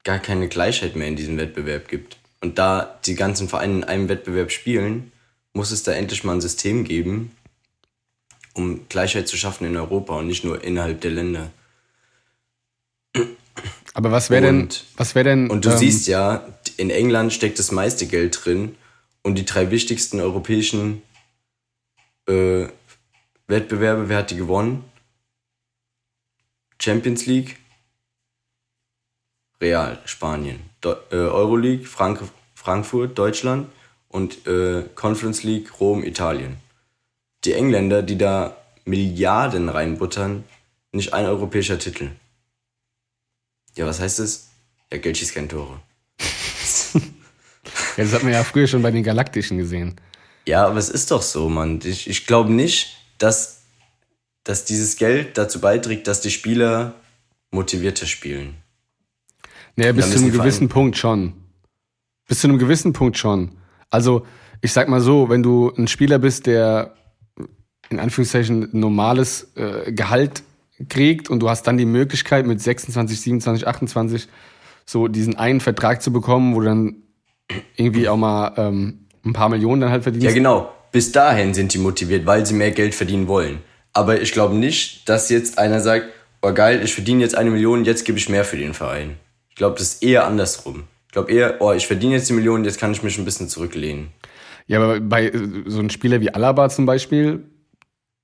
gar 0.04 0.18
keine 0.18 0.48
Gleichheit 0.48 0.96
mehr 0.96 1.08
in 1.08 1.16
diesem 1.16 1.36
Wettbewerb 1.38 1.88
gibt. 1.88 2.18
Und 2.40 2.58
da 2.58 2.98
die 3.06 3.14
ganzen 3.14 3.48
Vereine 3.48 3.74
in 3.78 3.84
einem 3.84 4.08
Wettbewerb 4.08 4.50
spielen, 4.50 5.12
muss 5.54 5.70
es 5.70 5.82
da 5.82 5.92
endlich 5.92 6.24
mal 6.24 6.34
ein 6.34 6.40
System 6.40 6.84
geben, 6.84 7.30
um 8.52 8.86
Gleichheit 8.88 9.28
zu 9.28 9.36
schaffen 9.36 9.66
in 9.66 9.76
Europa 9.76 10.18
und 10.18 10.26
nicht 10.26 10.44
nur 10.44 10.62
innerhalb 10.62 11.00
der 11.00 11.10
Länder. 11.12 11.50
Aber 13.94 14.10
was 14.10 14.28
wäre 14.30 14.42
denn, 14.42 14.62
Und- 14.62 14.84
was 14.96 15.14
wäre 15.14 15.24
denn, 15.24 15.48
Und 15.50 15.64
du 15.64 15.70
ähm, 15.70 15.78
siehst 15.78 16.08
ja, 16.08 16.44
in 16.78 16.90
England 16.90 17.32
steckt 17.32 17.58
das 17.58 17.72
meiste 17.72 18.06
Geld 18.06 18.44
drin 18.44 18.76
und 19.22 19.36
die 19.36 19.44
drei 19.44 19.70
wichtigsten 19.70 20.20
europäischen 20.20 21.02
äh, 22.26 22.66
Wettbewerbe, 23.46 24.08
wer 24.08 24.18
hat 24.18 24.30
die 24.30 24.36
gewonnen? 24.36 24.84
Champions 26.80 27.26
League, 27.26 27.58
Real, 29.60 29.98
Spanien, 30.04 30.60
äh, 30.84 31.14
Euroleague, 31.14 31.86
Frank 31.86 32.20
Frankfurt, 32.54 33.18
Deutschland 33.18 33.68
und 34.08 34.46
äh, 34.46 34.84
Conference 34.94 35.42
League, 35.42 35.80
Rom, 35.80 36.02
Italien. 36.02 36.56
Die 37.44 37.52
Engländer, 37.52 38.02
die 38.02 38.16
da 38.16 38.56
Milliarden 38.86 39.68
reinbuttern, 39.68 40.44
nicht 40.92 41.12
ein 41.12 41.26
europäischer 41.26 41.78
Titel. 41.78 42.10
Ja, 43.74 43.86
was 43.86 44.00
heißt 44.00 44.20
das? 44.20 44.50
Ja, 44.90 44.98
Geld 44.98 45.18
schießt 45.18 45.34
keine 45.34 45.48
Tore. 45.48 45.80
Ja, 47.96 48.04
das 48.04 48.12
hat 48.12 48.22
man 48.22 48.32
ja 48.32 48.44
früher 48.44 48.66
schon 48.66 48.82
bei 48.82 48.90
den 48.90 49.02
Galaktischen 49.02 49.58
gesehen. 49.58 49.96
Ja, 50.46 50.66
aber 50.66 50.78
es 50.78 50.88
ist 50.88 51.10
doch 51.10 51.22
so, 51.22 51.48
Mann. 51.48 51.80
Ich, 51.84 52.08
ich 52.08 52.26
glaube 52.26 52.52
nicht, 52.52 52.96
dass, 53.18 53.62
dass 54.42 54.64
dieses 54.64 54.96
Geld 54.96 55.38
dazu 55.38 55.60
beiträgt, 55.60 56.06
dass 56.06 56.20
die 56.20 56.30
Spieler 56.30 56.94
motivierter 57.50 58.06
spielen. 58.06 58.56
Naja, 59.76 59.92
bis 59.92 60.10
zu 60.10 60.18
einem 60.18 60.32
gewissen 60.32 60.68
Punkt 60.68 60.96
schon. 60.96 61.32
Bis 62.28 62.40
zu 62.40 62.48
einem 62.48 62.58
gewissen 62.58 62.92
Punkt 62.92 63.18
schon. 63.18 63.52
Also, 63.90 64.26
ich 64.60 64.72
sag 64.72 64.88
mal 64.88 65.00
so, 65.00 65.28
wenn 65.28 65.42
du 65.42 65.72
ein 65.76 65.88
Spieler 65.88 66.18
bist, 66.18 66.46
der 66.46 66.94
in 67.90 68.00
Anführungszeichen 68.00 68.68
normales 68.72 69.52
äh, 69.56 69.92
Gehalt 69.92 70.42
kriegt 70.88 71.30
und 71.30 71.40
du 71.40 71.48
hast 71.48 71.64
dann 71.64 71.76
die 71.76 71.84
Möglichkeit 71.84 72.46
mit 72.46 72.60
26, 72.60 73.20
27, 73.20 73.66
28 73.66 74.28
so 74.86 75.08
diesen 75.08 75.36
einen 75.36 75.60
Vertrag 75.60 76.02
zu 76.02 76.12
bekommen, 76.12 76.54
wo 76.54 76.60
du 76.60 76.66
dann 76.66 76.96
irgendwie 77.76 78.08
auch 78.08 78.16
mal 78.16 78.54
ähm, 78.56 79.06
ein 79.24 79.32
paar 79.32 79.48
Millionen 79.48 79.80
dann 79.82 79.90
halt 79.90 80.02
verdienst. 80.02 80.26
Ja, 80.26 80.32
genau. 80.32 80.72
Bis 80.92 81.12
dahin 81.12 81.54
sind 81.54 81.74
die 81.74 81.78
motiviert, 81.78 82.26
weil 82.26 82.46
sie 82.46 82.54
mehr 82.54 82.70
Geld 82.70 82.94
verdienen 82.94 83.26
wollen. 83.26 83.58
Aber 83.92 84.20
ich 84.20 84.32
glaube 84.32 84.54
nicht, 84.54 85.08
dass 85.08 85.28
jetzt 85.30 85.58
einer 85.58 85.80
sagt, 85.80 86.06
oh 86.42 86.52
geil, 86.52 86.82
ich 86.84 86.94
verdiene 86.94 87.22
jetzt 87.22 87.34
eine 87.34 87.50
Million, 87.50 87.84
jetzt 87.84 88.04
gebe 88.04 88.18
ich 88.18 88.28
mehr 88.28 88.44
für 88.44 88.56
den 88.56 88.74
Verein. 88.74 89.16
Ich 89.48 89.56
glaube, 89.56 89.76
das 89.78 89.94
ist 89.94 90.02
eher 90.02 90.26
andersrum. 90.26 90.84
Ich 91.06 91.12
glaube 91.12 91.32
eher, 91.32 91.60
oh, 91.60 91.72
ich 91.72 91.86
verdiene 91.86 92.14
jetzt 92.14 92.28
die 92.28 92.32
Million, 92.32 92.64
jetzt 92.64 92.78
kann 92.78 92.92
ich 92.92 93.02
mich 93.02 93.18
ein 93.18 93.24
bisschen 93.24 93.48
zurücklehnen. 93.48 94.08
Ja, 94.66 94.82
aber 94.82 95.00
bei 95.00 95.28
äh, 95.28 95.64
so 95.66 95.78
einem 95.78 95.90
Spieler 95.90 96.20
wie 96.20 96.30
Alaba 96.30 96.68
zum 96.68 96.86
Beispiel, 96.86 97.44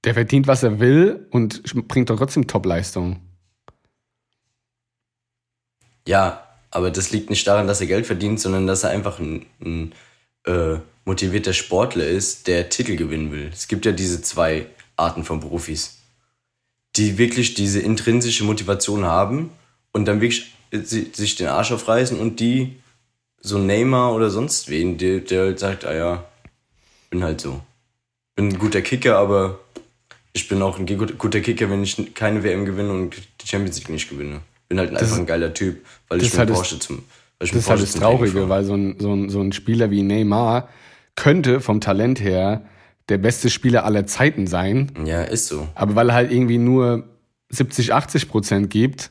der 0.04 0.14
verdient, 0.14 0.46
was 0.46 0.62
er 0.62 0.80
will 0.80 1.26
und 1.30 1.62
bringt 1.88 2.10
doch 2.10 2.16
trotzdem 2.16 2.46
Top-Leistung. 2.46 3.20
Ja, 6.06 6.49
aber 6.70 6.90
das 6.90 7.10
liegt 7.10 7.30
nicht 7.30 7.46
daran, 7.46 7.66
dass 7.66 7.80
er 7.80 7.86
Geld 7.86 8.06
verdient, 8.06 8.40
sondern 8.40 8.66
dass 8.66 8.84
er 8.84 8.90
einfach 8.90 9.18
ein, 9.18 9.46
ein 9.60 9.92
äh, 10.46 10.78
motivierter 11.04 11.52
Sportler 11.52 12.06
ist, 12.06 12.46
der 12.46 12.68
Titel 12.68 12.96
gewinnen 12.96 13.32
will. 13.32 13.50
Es 13.52 13.68
gibt 13.68 13.84
ja 13.86 13.92
diese 13.92 14.22
zwei 14.22 14.66
Arten 14.96 15.24
von 15.24 15.40
Profis, 15.40 15.98
die 16.96 17.18
wirklich 17.18 17.54
diese 17.54 17.80
intrinsische 17.80 18.44
Motivation 18.44 19.04
haben 19.04 19.50
und 19.92 20.06
dann 20.06 20.20
wirklich 20.20 20.54
sich 20.72 21.34
den 21.34 21.48
Arsch 21.48 21.72
aufreißen 21.72 22.18
und 22.18 22.38
die 22.38 22.76
so 23.40 23.58
Neymar 23.58 24.14
oder 24.14 24.30
sonst 24.30 24.68
wen, 24.68 24.98
der, 24.98 25.20
der 25.20 25.42
halt 25.42 25.58
sagt, 25.58 25.84
ah 25.84 25.94
ja, 25.94 26.24
bin 27.08 27.24
halt 27.24 27.40
so. 27.40 27.60
Bin 28.36 28.48
ein 28.48 28.58
guter 28.58 28.82
Kicker, 28.82 29.18
aber 29.18 29.58
ich 30.32 30.46
bin 30.48 30.62
auch 30.62 30.78
ein 30.78 30.86
guter 30.86 31.40
Kicker, 31.40 31.70
wenn 31.70 31.82
ich 31.82 32.14
keine 32.14 32.44
WM 32.44 32.64
gewinne 32.64 32.92
und 32.92 33.16
die 33.40 33.46
Champions 33.46 33.78
League 33.78 33.88
nicht 33.88 34.08
gewinne. 34.08 34.42
Bin 34.70 34.78
halt 34.78 34.92
das 34.92 35.02
einfach 35.02 35.18
ein 35.18 35.26
geiler 35.26 35.52
Typ, 35.52 35.84
weil 36.08 36.22
ich 36.22 36.30
mit 36.30 36.38
halt 36.38 36.52
Porsche 36.52 36.78
zum 36.78 37.02
weil 37.38 37.46
ich 37.46 37.50
Das 37.52 37.62
ist 37.62 37.70
halt 37.70 37.82
das 37.82 37.92
Traurige, 37.92 38.48
weil 38.48 38.64
so 38.64 38.74
ein, 38.74 38.96
so, 39.00 39.12
ein, 39.12 39.28
so 39.28 39.40
ein 39.40 39.52
Spieler 39.52 39.90
wie 39.90 40.02
Neymar 40.02 40.68
könnte 41.16 41.60
vom 41.60 41.80
Talent 41.80 42.20
her 42.20 42.62
der 43.08 43.18
beste 43.18 43.50
Spieler 43.50 43.84
aller 43.84 44.06
Zeiten 44.06 44.46
sein. 44.46 44.92
Ja, 45.04 45.22
ist 45.22 45.48
so. 45.48 45.66
Aber 45.74 45.96
weil 45.96 46.10
er 46.10 46.14
halt 46.14 46.30
irgendwie 46.30 46.58
nur 46.58 47.08
70, 47.48 47.92
80 47.92 48.28
Prozent 48.28 48.70
gibt, 48.70 49.10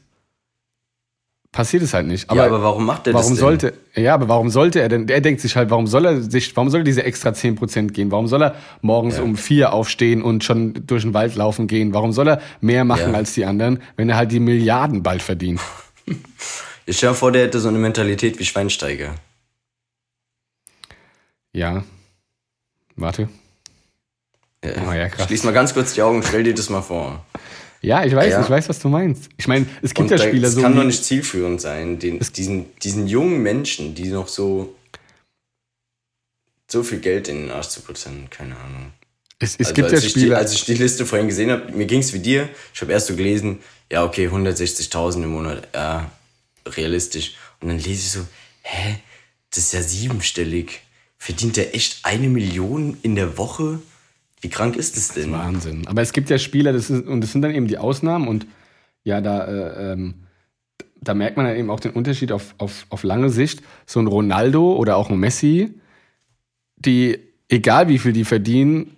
passiert 1.51 1.83
es 1.83 1.93
halt 1.93 2.07
nicht. 2.07 2.29
Aber, 2.29 2.39
ja, 2.39 2.45
aber 2.45 2.61
warum 2.61 2.85
macht 2.85 3.07
er 3.07 3.13
warum 3.13 3.29
das 3.29 3.37
denn? 3.37 3.37
Sollte, 3.37 3.73
ja, 3.95 4.13
aber 4.13 4.27
warum 4.27 4.49
sollte 4.49 4.81
er 4.81 4.89
denn? 4.89 5.07
Er 5.09 5.21
denkt 5.21 5.41
sich 5.41 5.55
halt, 5.55 5.69
warum 5.69 5.87
soll 5.87 6.05
er 6.05 6.21
sich, 6.21 6.55
warum 6.55 6.69
soll 6.69 6.81
er 6.81 6.85
diese 6.85 7.03
extra 7.03 7.29
10% 7.29 7.91
gehen? 7.91 8.11
Warum 8.11 8.27
soll 8.27 8.43
er 8.43 8.55
morgens 8.81 9.17
ja. 9.17 9.23
um 9.23 9.35
vier 9.35 9.73
aufstehen 9.73 10.21
und 10.21 10.43
schon 10.43 10.85
durch 10.85 11.03
den 11.03 11.13
Wald 11.13 11.35
laufen 11.35 11.67
gehen? 11.67 11.93
Warum 11.93 12.11
soll 12.11 12.27
er 12.27 12.41
mehr 12.61 12.85
machen 12.85 13.11
ja. 13.11 13.17
als 13.17 13.33
die 13.33 13.45
anderen, 13.45 13.81
wenn 13.95 14.09
er 14.09 14.17
halt 14.17 14.31
die 14.31 14.39
Milliarden 14.39 15.03
bald 15.03 15.21
verdient? 15.21 15.59
Ich 16.85 16.97
stell 16.97 17.09
dir 17.09 17.15
vor, 17.15 17.31
der 17.31 17.43
hätte 17.43 17.59
so 17.59 17.67
eine 17.67 17.77
Mentalität 17.77 18.39
wie 18.39 18.45
Schweinsteiger. 18.45 19.13
Ja. 21.53 21.83
Warte. 22.95 23.29
Ja, 24.63 24.71
oh, 24.87 24.91
ja, 24.91 25.07
krass. 25.07 25.27
Schließ 25.27 25.43
mal 25.43 25.53
ganz 25.53 25.73
kurz 25.73 25.93
die 25.93 26.01
Augen, 26.01 26.23
stell 26.23 26.43
dir 26.43 26.53
das 26.53 26.69
mal 26.69 26.81
vor. 26.81 27.23
Ja, 27.81 28.03
ich 28.03 28.13
weiß, 28.13 28.31
ja. 28.33 28.41
ich 28.41 28.49
weiß, 28.49 28.67
was 28.67 28.79
du 28.79 28.89
meinst. 28.89 29.29
Ich 29.37 29.47
meine, 29.47 29.65
es 29.81 29.93
gibt 29.93 30.11
und 30.11 30.17
ja 30.17 30.27
Spieler 30.27 30.49
so. 30.49 30.59
Es 30.59 30.63
kann 30.63 30.75
doch 30.75 30.83
nicht 30.83 31.03
zielführend 31.03 31.61
sein, 31.61 31.97
den, 31.97 32.19
diesen, 32.19 32.65
diesen 32.79 33.07
jungen 33.07 33.41
Menschen, 33.41 33.95
die 33.95 34.09
noch 34.09 34.27
so 34.27 34.75
so 36.71 36.83
viel 36.83 36.99
Geld 36.99 37.27
in 37.27 37.43
den 37.43 37.51
Arsch 37.51 37.69
zu 37.69 37.81
putzen, 37.81 38.29
keine 38.29 38.55
Ahnung. 38.55 38.91
Es, 39.39 39.55
es 39.55 39.67
also 39.67 39.73
gibt 39.73 39.91
ja 39.91 40.01
Spieler. 40.01 40.37
Als 40.37 40.53
ich 40.53 40.65
die 40.65 40.75
Liste 40.75 41.05
vorhin 41.05 41.27
gesehen 41.27 41.49
habe, 41.49 41.71
mir 41.71 41.85
ging 41.85 42.01
es 42.01 42.13
wie 42.13 42.19
dir. 42.19 42.49
Ich 42.73 42.81
habe 42.81 42.91
erst 42.91 43.07
so 43.07 43.15
gelesen, 43.15 43.59
ja, 43.91 44.03
okay, 44.03 44.27
160.000 44.27 45.23
im 45.23 45.29
Monat, 45.29 45.67
ja, 45.73 46.11
realistisch. 46.65 47.35
Und 47.59 47.69
dann 47.69 47.77
lese 47.77 47.89
ich 47.91 48.11
so, 48.11 48.19
hä, 48.61 48.97
das 49.49 49.65
ist 49.65 49.73
ja 49.73 49.81
siebenstellig. 49.81 50.81
Verdient 51.17 51.57
der 51.57 51.73
echt 51.73 51.99
eine 52.03 52.29
Million 52.29 52.97
in 53.01 53.15
der 53.15 53.37
Woche? 53.37 53.79
Wie 54.41 54.49
krank 54.49 54.75
ist 54.75 54.95
das 54.95 55.09
denn? 55.09 55.31
Das 55.31 55.41
ist 55.41 55.45
Wahnsinn. 55.45 55.87
Aber 55.87 56.01
es 56.01 56.13
gibt 56.13 56.29
ja 56.29 56.37
Spieler, 56.37 56.73
das 56.73 56.89
ist, 56.89 57.05
und 57.05 57.21
das 57.21 57.31
sind 57.31 57.41
dann 57.41 57.53
eben 57.53 57.67
die 57.67 57.77
Ausnahmen 57.77 58.27
und 58.27 58.47
ja, 59.03 59.21
da, 59.21 59.45
äh, 59.45 59.93
ähm, 59.93 60.15
da 61.01 61.13
merkt 61.13 61.37
man 61.37 61.45
ja 61.45 61.55
eben 61.55 61.69
auch 61.69 61.79
den 61.79 61.91
Unterschied 61.91 62.31
auf, 62.31 62.55
auf, 62.57 62.85
auf 62.89 63.03
lange 63.03 63.29
Sicht. 63.29 63.61
So 63.85 63.99
ein 63.99 64.07
Ronaldo 64.07 64.75
oder 64.75 64.97
auch 64.97 65.09
ein 65.09 65.17
Messi, 65.17 65.73
die, 66.77 67.19
egal 67.47 67.87
wie 67.87 67.99
viel 67.99 68.13
die 68.13 68.25
verdienen, 68.25 68.95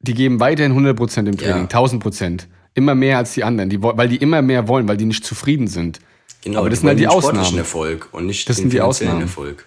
die 0.00 0.14
geben 0.14 0.40
weiterhin 0.40 0.72
100% 0.72 1.26
im 1.26 1.36
Training, 1.36 1.68
ja. 1.70 1.78
1000%. 1.78 2.46
Immer 2.74 2.94
mehr 2.94 3.18
als 3.18 3.32
die 3.32 3.44
anderen, 3.44 3.70
die, 3.70 3.82
weil 3.82 4.08
die 4.08 4.16
immer 4.16 4.42
mehr 4.42 4.68
wollen, 4.68 4.86
weil 4.86 4.96
die 4.96 5.06
nicht 5.06 5.24
zufrieden 5.24 5.66
sind. 5.66 5.98
Genau, 6.42 6.60
aber 6.60 6.70
das 6.70 6.80
sind 6.80 6.88
halt 6.88 6.98
die 6.98 7.08
Ausnahmen. 7.08 7.56
Erfolg 7.56 8.08
und 8.12 8.26
nicht 8.26 8.48
das 8.48 8.56
den 8.56 8.64
sind 8.64 8.72
die 8.72 8.80
Ausnahmen. 8.80 9.22
Erfolg. 9.22 9.66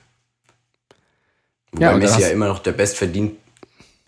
Wobei 1.72 1.86
ja, 1.86 1.98
Messi 1.98 2.22
ja 2.22 2.30
immer 2.30 2.48
noch 2.48 2.60
der 2.60 2.72
bestverdient, 2.72 3.34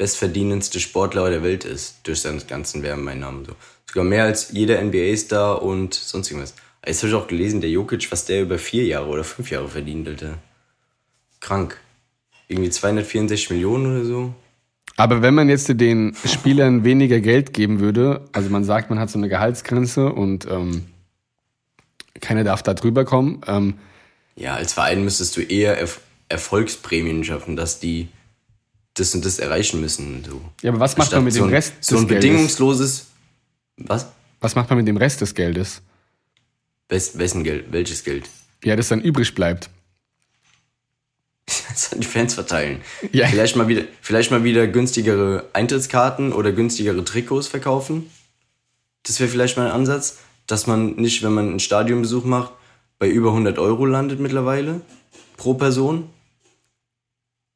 bestverdienendste 0.01 0.79
Sportler 0.79 1.29
der 1.29 1.43
Welt 1.43 1.63
ist, 1.63 1.99
durch 2.07 2.21
seinen 2.21 2.41
ganzen 2.47 2.81
Werbeneinnahmen. 2.81 3.45
So. 3.45 3.51
Sogar 3.85 4.03
mehr 4.03 4.23
als 4.23 4.51
jeder 4.51 4.81
NBA-Star 4.81 5.61
und 5.61 5.93
sonst 5.93 6.31
irgendwas. 6.31 6.55
Jetzt 6.83 7.03
habe 7.03 7.09
ich 7.09 7.15
auch 7.15 7.27
gelesen, 7.27 7.61
der 7.61 7.69
Jokic, 7.69 8.11
was 8.11 8.25
der 8.25 8.41
über 8.41 8.57
vier 8.57 8.83
Jahre 8.85 9.05
oder 9.09 9.23
fünf 9.23 9.51
Jahre 9.51 9.67
verdient, 9.67 10.07
Alter. 10.07 10.39
Krank. 11.39 11.77
Irgendwie 12.47 12.71
264 12.71 13.51
Millionen 13.51 13.95
oder 13.95 14.03
so. 14.03 14.33
Aber 14.97 15.21
wenn 15.21 15.35
man 15.35 15.49
jetzt 15.49 15.67
den 15.69 16.15
Spielern 16.25 16.83
weniger 16.83 17.19
Geld 17.19 17.53
geben 17.53 17.79
würde, 17.79 18.27
also 18.33 18.49
man 18.49 18.63
sagt, 18.63 18.89
man 18.89 18.97
hat 18.97 19.11
so 19.11 19.19
eine 19.19 19.29
Gehaltsgrenze 19.29 20.11
und 20.11 20.47
ähm, 20.49 20.85
keiner 22.21 22.43
darf 22.43 22.63
da 22.63 22.73
drüber 22.73 23.05
kommen. 23.05 23.41
Ähm, 23.45 23.75
ja, 24.35 24.55
als 24.55 24.73
Verein 24.73 25.03
müsstest 25.03 25.37
du 25.37 25.41
eher 25.41 25.77
Erf 25.77 26.01
Erfolgsprämien 26.27 27.23
schaffen, 27.23 27.55
dass 27.57 27.79
die 27.79 28.07
das 28.95 29.15
und 29.15 29.25
das 29.25 29.39
erreichen 29.39 29.79
müssen. 29.81 30.23
So. 30.23 30.41
Ja, 30.61 30.71
aber 30.71 30.79
was 30.79 30.97
macht 30.97 31.11
man 31.11 31.23
mit 31.23 31.35
dem 31.35 31.43
so 31.45 31.49
Rest 31.49 31.73
des 31.79 31.87
So 31.87 31.97
ein 31.97 32.07
Geldes? 32.07 32.23
bedingungsloses. 32.25 33.05
Was? 33.77 34.07
Was 34.39 34.55
macht 34.55 34.69
man 34.69 34.77
mit 34.79 34.87
dem 34.87 34.97
Rest 34.97 35.21
des 35.21 35.33
Geldes? 35.33 35.81
Wes, 36.89 37.17
wessen 37.17 37.43
Geld? 37.43 37.71
Welches 37.71 38.03
Geld? 38.03 38.29
Ja, 38.63 38.75
das 38.75 38.89
dann 38.89 39.01
übrig 39.01 39.33
bleibt. 39.35 39.69
Das 41.69 41.93
an 41.93 42.01
die 42.01 42.07
Fans 42.07 42.33
verteilen. 42.33 42.81
Ja. 43.13 43.27
Vielleicht, 43.27 43.55
mal 43.55 43.67
wieder, 43.67 43.83
vielleicht 44.01 44.29
mal 44.31 44.43
wieder 44.43 44.67
günstigere 44.67 45.45
Eintrittskarten 45.53 46.33
oder 46.33 46.51
günstigere 46.51 47.03
Trikots 47.03 47.47
verkaufen. 47.47 48.09
Das 49.03 49.19
wäre 49.19 49.29
vielleicht 49.29 49.57
mal 49.57 49.67
ein 49.67 49.71
Ansatz, 49.71 50.19
dass 50.47 50.67
man 50.67 50.95
nicht, 50.95 51.23
wenn 51.23 51.33
man 51.33 51.47
einen 51.49 51.59
Stadionbesuch 51.59 52.25
macht, 52.25 52.51
bei 52.99 53.07
über 53.09 53.29
100 53.29 53.57
Euro 53.57 53.85
landet 53.85 54.19
mittlerweile 54.19 54.81
pro 55.37 55.53
Person 55.55 56.09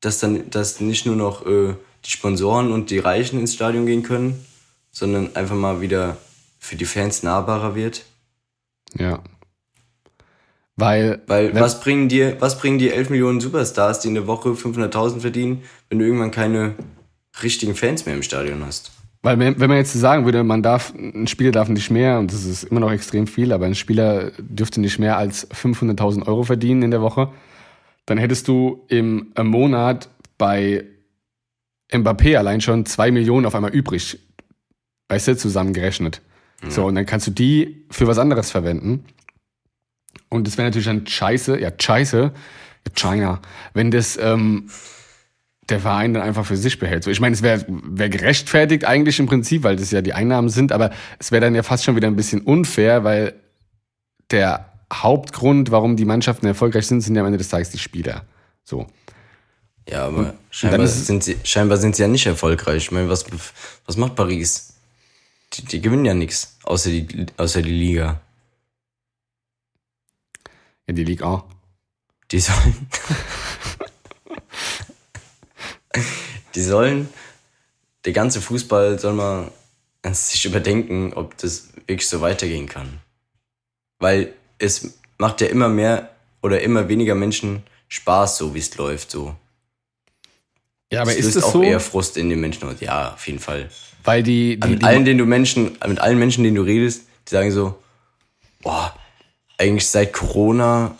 dass 0.06 0.20
dann 0.20 0.50
dass 0.52 0.80
nicht 0.80 1.06
nur 1.06 1.16
noch 1.16 1.46
äh, 1.46 1.74
die 2.06 2.12
Sponsoren 2.12 2.72
und 2.72 2.92
die 2.92 3.00
Reichen 3.00 3.40
ins 3.40 3.56
Stadion 3.56 3.86
gehen 3.86 4.04
können, 4.04 4.46
sondern 4.92 5.36
einfach 5.36 5.56
mal 5.56 5.82
wieder 5.82 6.18
für 6.60 6.76
die 6.76 6.86
Fans 6.86 7.24
nahbarer 7.24 7.76
wird. 7.76 8.06
Ja. 8.98 9.24
Weil, 10.78 11.22
Weil 11.28 11.56
was 11.56 11.80
bringen 11.80 12.10
dir, 12.10 12.36
was 12.40 12.60
bringen 12.60 12.78
dir 12.78 12.94
11 12.94 13.10
Millionen 13.10 13.40
Superstars, 13.40 14.02
die 14.02 14.10
in 14.10 14.14
der 14.14 14.28
Woche 14.28 14.50
500.000 14.50 15.22
verdienen, 15.22 15.64
wenn 15.90 16.00
du 16.00 16.06
irgendwann 16.06 16.32
keine 16.32 16.76
richtigen 17.42 17.76
Fans 17.76 18.06
mehr 18.06 18.16
im 18.16 18.24
Stadion 18.24 18.66
hast? 18.66 18.92
Weil 19.22 19.40
wenn, 19.40 19.58
man 19.58 19.78
jetzt 19.78 19.94
sagen 19.94 20.26
würde, 20.26 20.44
man 20.44 20.62
darf, 20.62 20.94
ein 20.94 21.26
Spieler 21.26 21.52
darf 21.52 21.70
nicht 21.70 21.90
mehr, 21.90 22.20
und 22.20 22.32
das 22.32 22.44
ist 22.44 22.66
immer 22.66 22.82
noch 22.82 22.92
extrem 22.92 23.26
viel, 23.26 23.54
aber 23.54 23.66
ein 23.66 23.74
Spieler 23.74 24.32
dürfte 24.38 24.80
nicht 24.80 25.00
mehr 25.00 25.18
als 25.18 25.50
500.000 25.50 26.28
Euro 26.28 26.44
verdienen 26.44 26.84
in 26.84 26.92
der 26.92 27.02
Woche, 27.02 27.30
dann 28.06 28.18
hättest 28.18 28.48
du 28.48 28.86
im 28.88 29.32
Monat 29.38 30.10
bei 30.38 30.86
Mbappé 31.92 32.38
allein 32.38 32.62
schon 32.62 32.86
zwei 32.86 33.12
Millionen 33.12 33.46
auf 33.46 33.56
einmal 33.56 33.74
übrig, 33.74 34.20
weißt 35.10 35.30
du, 35.30 35.38
zusammengerechnet. 35.38 36.22
Ja. 36.64 36.72
So, 36.72 36.86
und 36.86 36.96
dann 36.96 37.06
kannst 37.06 37.28
du 37.28 37.32
die 37.32 37.86
für 37.90 38.08
was 38.08 38.18
anderes 38.18 38.52
verwenden. 38.52 39.06
Und 40.30 40.48
das 40.48 40.58
wäre 40.58 40.68
natürlich 40.68 40.88
dann 40.88 41.06
scheiße, 41.06 41.60
ja, 41.60 41.72
scheiße, 41.78 42.34
China, 42.94 43.42
wenn 43.74 43.92
das 43.92 44.18
ähm, 44.18 44.70
der 45.70 45.80
Verein 45.80 46.14
dann 46.14 46.22
einfach 46.22 46.46
für 46.46 46.58
sich 46.58 46.78
behält. 46.78 47.04
So, 47.04 47.12
ich 47.12 47.20
meine, 47.20 47.34
es 47.34 47.42
wäre 47.42 47.66
wär 47.68 48.10
gerechtfertigt 48.10 48.86
eigentlich 48.86 49.20
im 49.20 49.26
Prinzip, 49.26 49.64
weil 49.64 49.76
das 49.76 49.92
ja 49.92 50.02
die 50.02 50.14
Einnahmen 50.14 50.50
sind, 50.50 50.72
aber 50.72 50.92
es 51.18 51.32
wäre 51.32 51.42
dann 51.42 51.56
ja 51.56 51.64
fast 51.64 51.84
schon 51.84 51.96
wieder 51.96 52.08
ein 52.08 52.16
bisschen 52.16 52.42
unfair, 52.42 53.04
weil 53.04 53.34
der 54.30 54.75
Hauptgrund, 55.04 55.72
warum 55.72 55.96
die 55.96 56.06
Mannschaften 56.06 56.46
erfolgreich 56.46 56.88
sind, 56.88 57.02
sind 57.02 57.16
ja 57.16 57.22
am 57.22 57.28
Ende 57.28 57.38
des 57.38 57.50
Tages 57.50 57.70
die 57.70 57.78
Spieler. 57.78 58.26
So. 58.64 58.88
Ja, 59.88 60.08
aber 60.08 60.34
scheinbar 60.50 60.88
sind, 60.88 61.24
sie, 61.24 61.38
scheinbar 61.44 61.78
sind 61.78 61.96
sie 61.96 62.02
ja 62.02 62.08
nicht 62.08 62.26
erfolgreich. 62.26 62.86
Ich 62.86 62.92
meine, 62.92 63.08
was, 63.08 63.26
was 63.86 63.98
macht 63.98 64.16
Paris? 64.16 64.74
Die, 65.54 65.64
die 65.64 65.80
gewinnen 65.80 66.06
ja 66.06 66.14
nichts, 66.14 66.58
außer 66.64 66.90
die, 66.90 67.28
außer 67.38 67.62
die 67.62 67.72
Liga. 67.72 68.20
Ja, 70.88 70.94
die 70.94 71.04
Liga 71.04 71.26
auch. 71.26 71.46
Die 72.32 72.40
sollen. 72.40 72.88
die 76.56 76.62
sollen. 76.62 77.10
Der 78.06 78.14
ganze 78.14 78.42
Fußball 78.42 79.00
soll 79.00 79.14
mal 79.14 79.52
sich 80.14 80.46
überdenken, 80.46 81.14
ob 81.14 81.38
das 81.38 81.70
wirklich 81.88 82.08
so 82.08 82.22
weitergehen 82.22 82.68
kann. 82.68 83.00
Weil 84.00 84.34
es 84.66 84.96
macht 85.18 85.42
ja 85.42 85.48
immer 85.48 85.70
mehr 85.70 86.10
oder 86.42 86.62
immer 86.62 86.90
weniger 86.90 87.16
Menschen 87.16 87.64
Spaß, 87.88 88.38
so 88.38 88.54
wie 88.54 88.60
es 88.60 88.76
läuft, 88.78 89.12
so. 89.12 89.36
Ja, 90.92 91.02
aber 91.02 91.12
das 91.12 91.20
ist 91.20 91.36
es 91.36 91.44
auch 91.44 91.54
so? 91.54 91.64
eher 91.64 91.80
Frust 91.80 92.18
in 92.18 92.30
den 92.30 92.40
Menschen 92.40 92.68
aus. 92.68 92.76
Ja, 92.80 93.14
auf 93.14 93.28
jeden 93.28 93.40
Fall. 93.40 93.70
Weil 94.04 94.22
die, 94.22 94.60
die 94.60 94.68
mit 94.68 94.84
allen, 94.84 95.06
denen 95.06 95.18
du 95.18 95.26
Menschen, 95.26 95.78
mit 95.88 96.00
allen 96.00 96.20
Menschen, 96.20 96.44
denen 96.44 96.56
du 96.56 96.62
redest, 96.62 97.04
die 97.28 97.32
sagen 97.32 97.52
so, 97.52 97.76
boah, 98.62 98.96
eigentlich 99.58 99.88
seit 99.88 100.14
Corona 100.14 100.96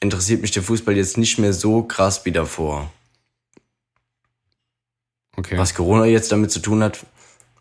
interessiert 0.00 0.40
mich 0.40 0.50
der 0.52 0.62
Fußball 0.62 0.96
jetzt 0.96 1.18
nicht 1.18 1.38
mehr 1.38 1.52
so 1.52 1.82
krass 1.82 2.24
wie 2.24 2.32
davor. 2.32 2.90
Okay. 5.36 5.58
Was 5.58 5.74
Corona 5.74 6.06
jetzt 6.06 6.32
damit 6.32 6.50
zu 6.50 6.60
tun 6.60 6.82
hat, 6.82 7.04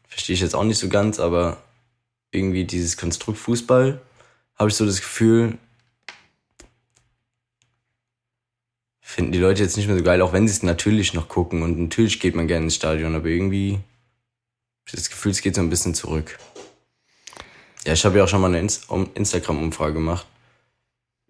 verstehe 0.07 0.33
ich 0.33 0.41
jetzt 0.41 0.55
auch 0.55 0.63
nicht 0.63 0.79
so 0.79 0.89
ganz, 0.89 1.19
aber 1.19 1.57
irgendwie 2.31 2.63
dieses 2.63 2.97
Konstrukt 2.97 3.39
Fußball 3.39 3.99
habe 4.59 4.69
ich 4.69 4.75
so 4.75 4.85
das 4.85 4.99
Gefühl, 4.99 5.57
finden 9.01 9.31
die 9.31 9.39
Leute 9.39 9.63
jetzt 9.63 9.77
nicht 9.77 9.87
mehr 9.87 9.97
so 9.97 10.03
geil, 10.03 10.21
auch 10.21 10.33
wenn 10.33 10.47
sie 10.47 10.53
es 10.53 10.61
natürlich 10.61 11.13
noch 11.13 11.29
gucken. 11.29 11.63
Und 11.63 11.79
natürlich 11.79 12.19
geht 12.19 12.35
man 12.35 12.47
gerne 12.47 12.65
ins 12.65 12.75
Stadion, 12.75 13.15
aber 13.15 13.27
irgendwie 13.27 13.73
habe 13.73 13.83
ich 14.85 14.93
das 14.93 15.09
Gefühl, 15.09 15.31
es 15.31 15.41
geht 15.41 15.55
so 15.55 15.61
ein 15.61 15.69
bisschen 15.69 15.95
zurück. 15.95 16.37
Ja, 17.85 17.93
ich 17.93 18.03
habe 18.03 18.17
ja 18.17 18.25
auch 18.25 18.27
schon 18.27 18.41
mal 18.41 18.53
eine 18.53 18.67
Instagram-Umfrage 19.15 19.93
gemacht. 19.93 20.27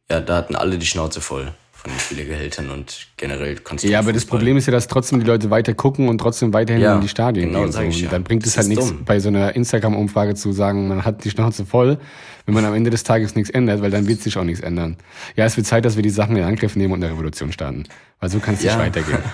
Ja, 0.10 0.20
da 0.20 0.38
hatten 0.38 0.56
alle 0.56 0.80
die 0.80 0.88
Schnauze 0.88 1.22
voll 1.22 1.54
von 1.82 1.92
den 1.92 2.00
Spielergehältern 2.00 2.70
und 2.70 3.08
generell 3.18 3.56
Konstrukt. 3.58 3.92
Ja, 3.92 4.00
aber 4.00 4.12
das. 4.12 4.26
Problem 4.26 4.58
ist 4.58 4.66
ja, 4.66 4.72
dass 4.72 4.88
trotzdem 4.88 5.20
die 5.22 5.26
Leute 5.26 5.50
weiter 5.50 5.74
gucken 5.74 6.10
und 6.10 6.18
trotzdem 6.18 6.54
weiterhin 6.54 6.82
Ja, 6.84 6.96
in 6.96 7.02
die 7.02 7.08
Stadien 7.08 7.48
genau, 7.50 7.64
gehen. 7.64 7.72
So. 7.72 7.82
ich 7.82 8.02
ja. 8.02 8.10
dann 8.10 8.24
bringt 8.24 8.46
es 8.46 8.58
halt 8.58 8.68
nichts, 8.68 8.88
dumm. 8.88 9.06
bei 9.06 9.20
so 9.20 9.30
einer 9.30 9.56
Instagram-Umfrage 9.56 10.36
zu 10.36 10.52
sagen, 10.52 10.88
man 10.90 11.06
hat 11.06 11.24
die 11.24 11.30
Schnauze 11.30 11.66
voll, 11.66 11.98
wenn 12.46 12.54
man 12.54 12.66
am 12.66 12.74
Ende 12.74 12.90
des 12.90 13.04
Tages 13.04 13.36
nichts 13.36 13.50
ändert, 13.50 13.82
weil 13.82 13.92
dann 13.92 14.08
wird 14.08 14.22
sich 14.22 14.38
auch 14.38 14.44
nichts 14.44 14.60
ändern. 14.62 14.98
Ja, 15.38 15.46
es 15.46 15.56
wird 15.56 15.68
Zeit, 15.68 15.86
dass 15.86 15.96
wir 15.96 16.04
die 16.04 16.10
Sachen 16.10 16.36
in 16.36 16.44
Angriff 16.44 16.76
nehmen 16.76 16.94
und 16.94 17.02
eine 17.04 17.14
Revolution 17.14 17.52
starten. 17.54 17.86
Weil 18.20 18.30
so 18.30 18.40
kann 18.40 18.56
es 18.56 18.62
nicht 18.62 18.72
Ja. 18.74 18.80
weitergehen. 18.80 19.20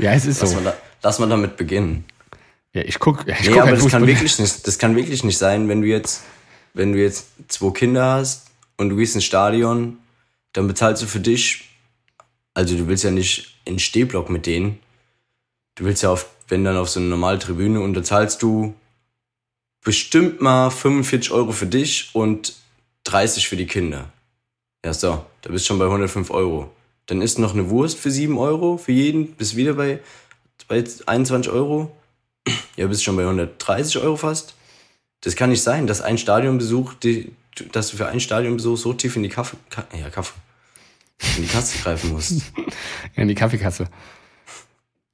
Ja, 0.00 0.12
es 0.12 0.26
ist 0.26 0.40
Lass, 0.40 0.50
so. 0.50 0.56
mal 0.56 0.62
da, 0.64 0.74
lass 1.02 1.18
mal 1.18 1.28
damit 1.28 1.56
beginnen. 1.56 2.04
Ja, 2.72 2.82
ich 2.82 3.00
guck, 3.00 3.26
ja, 3.26 3.34
ich 3.34 3.46
Nee, 3.46 3.48
guck 3.54 3.62
aber 3.62 3.70
halt 3.72 3.82
das 3.84 3.90
kann 3.90 4.06
wirklich 4.06 4.38
nicht, 4.38 4.66
das 4.66 4.78
kann 4.78 4.94
wirklich 4.94 5.24
nicht 5.24 5.38
sein, 5.38 5.68
wenn 5.68 5.80
du 5.80 5.88
jetzt, 5.88 6.22
wenn 6.74 6.92
du 6.92 7.00
jetzt 7.00 7.26
zwei 7.48 7.70
Kinder 7.72 8.12
hast 8.12 8.46
und 8.76 8.90
du 8.90 8.96
gehst 8.96 9.16
ins 9.16 9.24
Stadion, 9.24 9.96
dann 10.52 10.66
bezahlst 10.68 11.02
du 11.02 11.06
für 11.06 11.20
dich, 11.20 11.68
also 12.54 12.76
du 12.76 12.86
willst 12.88 13.04
ja 13.04 13.10
nicht 13.10 13.56
in 13.64 13.78
Stehblock 13.78 14.30
mit 14.30 14.46
denen, 14.46 14.78
du 15.74 15.84
willst 15.84 16.02
ja 16.02 16.10
auf, 16.10 16.28
wenn 16.48 16.64
dann 16.64 16.76
auf 16.76 16.88
so 16.88 17.00
eine 17.00 17.08
normale 17.08 17.38
Tribüne 17.38 17.80
und 17.80 17.94
da 17.94 18.02
zahlst 18.02 18.42
du 18.42 18.74
bestimmt 19.82 20.40
mal 20.40 20.70
45 20.70 21.30
Euro 21.30 21.52
für 21.52 21.66
dich 21.66 22.10
und 22.14 22.54
30 23.04 23.48
für 23.48 23.56
die 23.56 23.66
Kinder. 23.66 24.12
Ja, 24.84 24.92
so, 24.92 25.24
da 25.42 25.50
bist 25.50 25.64
du 25.64 25.68
schon 25.68 25.78
bei 25.78 25.86
105 25.86 26.30
Euro. 26.30 26.70
Dann 27.06 27.22
ist 27.22 27.38
noch 27.38 27.54
eine 27.54 27.70
Wurst 27.70 27.98
für 27.98 28.10
7 28.10 28.36
Euro 28.38 28.76
für 28.76 28.92
jeden, 28.92 29.32
bist 29.32 29.56
wieder 29.56 29.74
bei, 29.74 30.00
bei 30.68 30.84
21 31.06 31.50
Euro. 31.50 31.96
Ja, 32.76 32.86
bist 32.86 33.02
schon 33.02 33.16
bei 33.16 33.22
130 33.22 33.98
Euro 34.02 34.16
fast. 34.16 34.54
Das 35.22 35.36
kann 35.36 35.50
nicht 35.50 35.62
sein, 35.62 35.86
dass 35.86 36.00
ein 36.00 36.18
Stadionbesuch, 36.18 36.94
die, 36.94 37.32
dass 37.72 37.90
du 37.90 37.96
für 37.96 38.06
einen 38.06 38.20
Stadionbesuch 38.20 38.76
so 38.76 38.92
tief 38.92 39.16
in 39.16 39.22
die 39.22 39.28
Kaffee, 39.28 39.56
Ka, 39.70 39.86
ja, 39.98 40.10
Kaffee, 40.10 40.34
in 41.36 41.42
die 41.42 41.48
Kasse 41.48 41.78
greifen 41.78 42.12
musst. 42.12 42.42
Ja, 43.16 43.22
in 43.22 43.28
die 43.28 43.34
Kaffeekasse. 43.34 43.86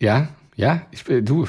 Ja, 0.01 0.29
ja, 0.57 0.87
ich 0.91 1.05
bin, 1.05 1.25
du, 1.25 1.47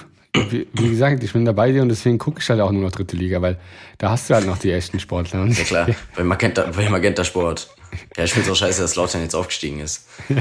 wie, 0.50 0.68
wie 0.74 0.90
gesagt, 0.90 1.24
ich 1.24 1.34
bin 1.34 1.44
da 1.44 1.52
bei 1.52 1.72
dir 1.72 1.82
und 1.82 1.90
deswegen 1.90 2.18
gucke 2.18 2.40
ich 2.40 2.50
halt 2.50 2.62
auch 2.62 2.72
nur 2.72 2.82
noch 2.82 2.92
dritte 2.92 3.18
Liga, 3.18 3.42
weil 3.42 3.60
da 3.98 4.12
hast 4.12 4.30
du 4.30 4.36
halt 4.36 4.46
noch 4.46 4.58
die 4.58 4.72
echten 4.72 5.00
Sportler. 5.00 5.42
Und 5.42 5.58
Ja 5.58 5.64
klar, 5.64 5.88
bei 6.16 6.24
Magenta, 6.24 6.70
bei 6.76 6.90
Magenta 6.90 7.24
Sport. 7.24 7.70
Ja, 8.16 8.24
ich 8.24 8.34
find's 8.34 8.50
auch 8.50 8.56
scheiße, 8.56 8.82
dass 8.82 8.96
Lautern 8.96 9.22
jetzt 9.22 9.36
aufgestiegen 9.36 9.80
ist. 9.80 10.08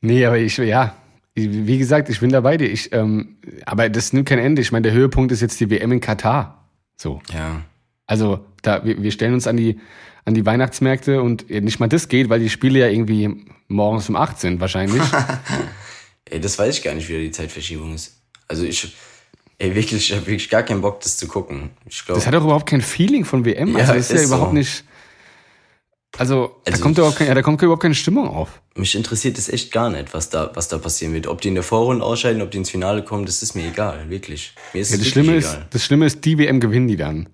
Nee, 0.00 0.24
aber 0.24 0.38
ich, 0.38 0.56
ja, 0.58 0.94
wie 1.34 1.78
gesagt, 1.78 2.08
ich 2.08 2.20
bin 2.20 2.30
da 2.30 2.40
bei 2.40 2.56
dir. 2.56 2.70
Ich, 2.70 2.92
ähm, 2.92 3.36
aber 3.64 3.88
das 3.88 4.12
nimmt 4.12 4.28
kein 4.28 4.38
Ende. 4.38 4.62
Ich 4.62 4.72
meine, 4.72 4.82
der 4.82 4.92
Höhepunkt 4.92 5.32
ist 5.32 5.40
jetzt 5.40 5.58
die 5.60 5.70
WM 5.70 5.92
in 5.92 6.00
Katar. 6.00 6.68
So. 6.96 7.20
Ja. 7.32 7.62
Also, 8.08 8.44
da, 8.62 8.84
wir, 8.84 9.00
wir 9.00 9.12
stellen 9.12 9.34
uns 9.34 9.46
an 9.46 9.56
die, 9.56 9.78
an 10.24 10.34
die 10.34 10.44
Weihnachtsmärkte 10.44 11.22
und 11.22 11.48
nicht 11.48 11.78
mal 11.78 11.86
das 11.88 12.08
geht, 12.08 12.28
weil 12.28 12.40
die 12.40 12.50
Spiele 12.50 12.80
ja 12.80 12.88
irgendwie 12.88 13.44
morgens 13.68 14.08
um 14.08 14.16
8 14.16 14.40
sind, 14.40 14.60
wahrscheinlich. 14.60 15.02
Ey, 16.30 16.40
das 16.40 16.58
weiß 16.58 16.76
ich 16.78 16.82
gar 16.82 16.94
nicht, 16.94 17.08
wie 17.08 17.12
da 17.14 17.18
die 17.20 17.30
Zeitverschiebung 17.30 17.94
ist. 17.94 18.16
Also 18.48 18.64
ich, 18.64 18.94
ey, 19.58 19.74
wirklich, 19.74 20.10
ich 20.10 20.16
habe 20.16 20.26
wirklich 20.26 20.50
gar 20.50 20.62
keinen 20.62 20.80
Bock, 20.80 21.00
das 21.00 21.16
zu 21.18 21.26
gucken. 21.28 21.70
Ich 21.88 22.04
glaube, 22.04 22.18
Das 22.18 22.26
hat 22.26 22.34
doch 22.34 22.44
überhaupt 22.44 22.66
kein 22.68 22.80
Feeling 22.82 23.24
von 23.24 23.44
WM. 23.44 23.72
Ja, 23.72 23.80
Also, 23.80 23.92
das 23.94 24.06
ist, 24.06 24.10
ja 24.10 24.16
ist 24.16 24.28
so. 24.28 24.34
überhaupt 24.34 24.54
nicht. 24.54 24.84
Also, 26.16 26.56
da 26.64 26.72
Also- 26.72 26.82
kommt 26.82 26.98
überhaupt 26.98 27.18
kein, 27.18 27.28
ja, 27.28 27.34
da 27.34 27.42
kommt 27.42 27.60
überhaupt 27.62 27.82
keine 27.82 27.94
Stimmung 27.94 28.28
auf. 28.28 28.60
mich 28.74 28.94
interessiert 28.94 29.36
es 29.38 29.48
echt 29.48 29.70
gar 29.72 29.90
nicht, 29.90 30.14
was 30.14 30.30
da, 30.30 30.50
was 30.54 30.68
da 30.68 30.78
passieren 30.78 31.12
wird. 31.14 31.26
Ob 31.26 31.40
die 31.42 31.48
in 31.48 31.54
der 31.54 31.62
Vorrunde 31.62 32.04
ausscheiden, 32.04 32.40
ob 32.42 32.50
die 32.50 32.58
ins 32.58 32.70
Finale 32.70 33.02
kommen, 33.04 33.26
das 33.26 33.42
ist 33.42 33.54
mir 33.54 33.68
egal, 33.68 34.08
wirklich. 34.08 34.54
Mir 34.72 34.80
ist 34.80 34.90
Ja, 34.92 34.96
das 34.98 35.06
Schlimme 35.08 35.34
ist, 35.36 35.52
egal. 35.52 35.66
das 35.70 35.84
Schlimme 35.84 36.06
ist, 36.06 36.24
die 36.24 36.38
WM 36.38 36.60
gewinnen 36.60 36.88
die 36.88 36.96
dann. 36.96 37.28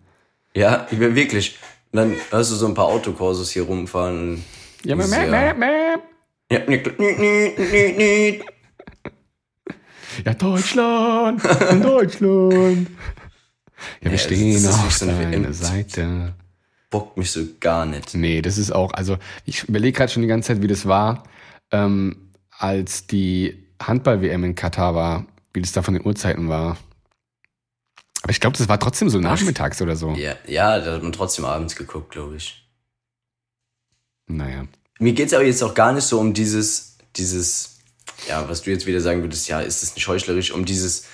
Ja, 0.56 0.86
ich 0.90 0.98
bin 0.98 1.14
wirklich. 1.14 1.58
Und 1.92 1.98
dann 1.98 2.16
hast 2.32 2.50
du 2.50 2.54
so 2.56 2.66
ein 2.66 2.74
paar 2.74 2.86
Autokursus 2.86 3.50
hier 3.50 3.62
rumfahren. 3.64 4.44
Ja, 4.84 4.96
mäh, 4.96 5.06
mäh, 5.06 5.52
mäh. 5.54 5.94
Ja. 6.50 6.60
Ja, 10.24 10.34
Deutschland, 10.34 11.42
Deutschland. 11.82 12.88
Ja, 14.00 14.10
wir 14.10 14.12
Ja, 14.12 14.18
stehen 14.18 14.62
das 14.62 14.74
auf 14.78 14.92
so 14.92 15.08
eine 15.08 15.30
deiner. 15.30 15.52
Seite. 15.52 16.34
Bockt 16.90 17.16
mich 17.16 17.32
so 17.32 17.40
gar 17.58 17.84
nicht. 17.84 18.14
Nee, 18.14 18.40
das 18.40 18.56
ist 18.56 18.70
auch, 18.70 18.92
also 18.92 19.18
ich 19.44 19.64
überlege 19.64 19.96
gerade 19.96 20.12
schon 20.12 20.22
die 20.22 20.28
ganze 20.28 20.48
Zeit, 20.48 20.62
wie 20.62 20.68
das 20.68 20.86
war, 20.86 21.24
ähm, 21.72 22.30
als 22.50 23.08
die 23.08 23.66
Handball-WM 23.82 24.44
in 24.44 24.54
Katar 24.54 24.94
war, 24.94 25.26
wie 25.52 25.60
das 25.60 25.72
da 25.72 25.82
von 25.82 25.94
den 25.94 26.06
Uhrzeiten 26.06 26.48
war. 26.48 26.76
Aber 28.24 28.30
ich 28.30 28.40
glaube, 28.40 28.56
das 28.56 28.70
war 28.70 28.80
trotzdem 28.80 29.10
so 29.10 29.18
nachmittags 29.18 29.82
oder 29.82 29.96
so. 29.96 30.14
Ja, 30.14 30.34
ja, 30.46 30.80
da 30.80 30.94
hat 30.94 31.02
man 31.02 31.12
trotzdem 31.12 31.44
abends 31.44 31.76
geguckt, 31.76 32.10
glaube 32.10 32.37
ich. 32.37 32.66
Naja. 34.26 34.64
Mir 34.98 35.12
geht's 35.12 35.34
aber 35.34 35.44
jetzt 35.44 35.62
auch 35.62 35.74
gar 35.74 35.92
nicht 35.92 36.04
so 36.04 36.18
um 36.18 36.32
dieses, 36.32 36.96
dieses, 37.16 37.80
ja, 38.26 38.48
was 38.48 38.62
du 38.62 38.70
jetzt 38.70 38.87
wieder 38.87 39.02
sagen 39.02 39.20
würdest, 39.20 39.46
ja, 39.48 39.60
ist 39.60 39.82
das 39.82 39.94
nicht 39.94 40.08
heuchlerisch, 40.08 40.52
um 40.52 40.64
dieses, 40.64 41.04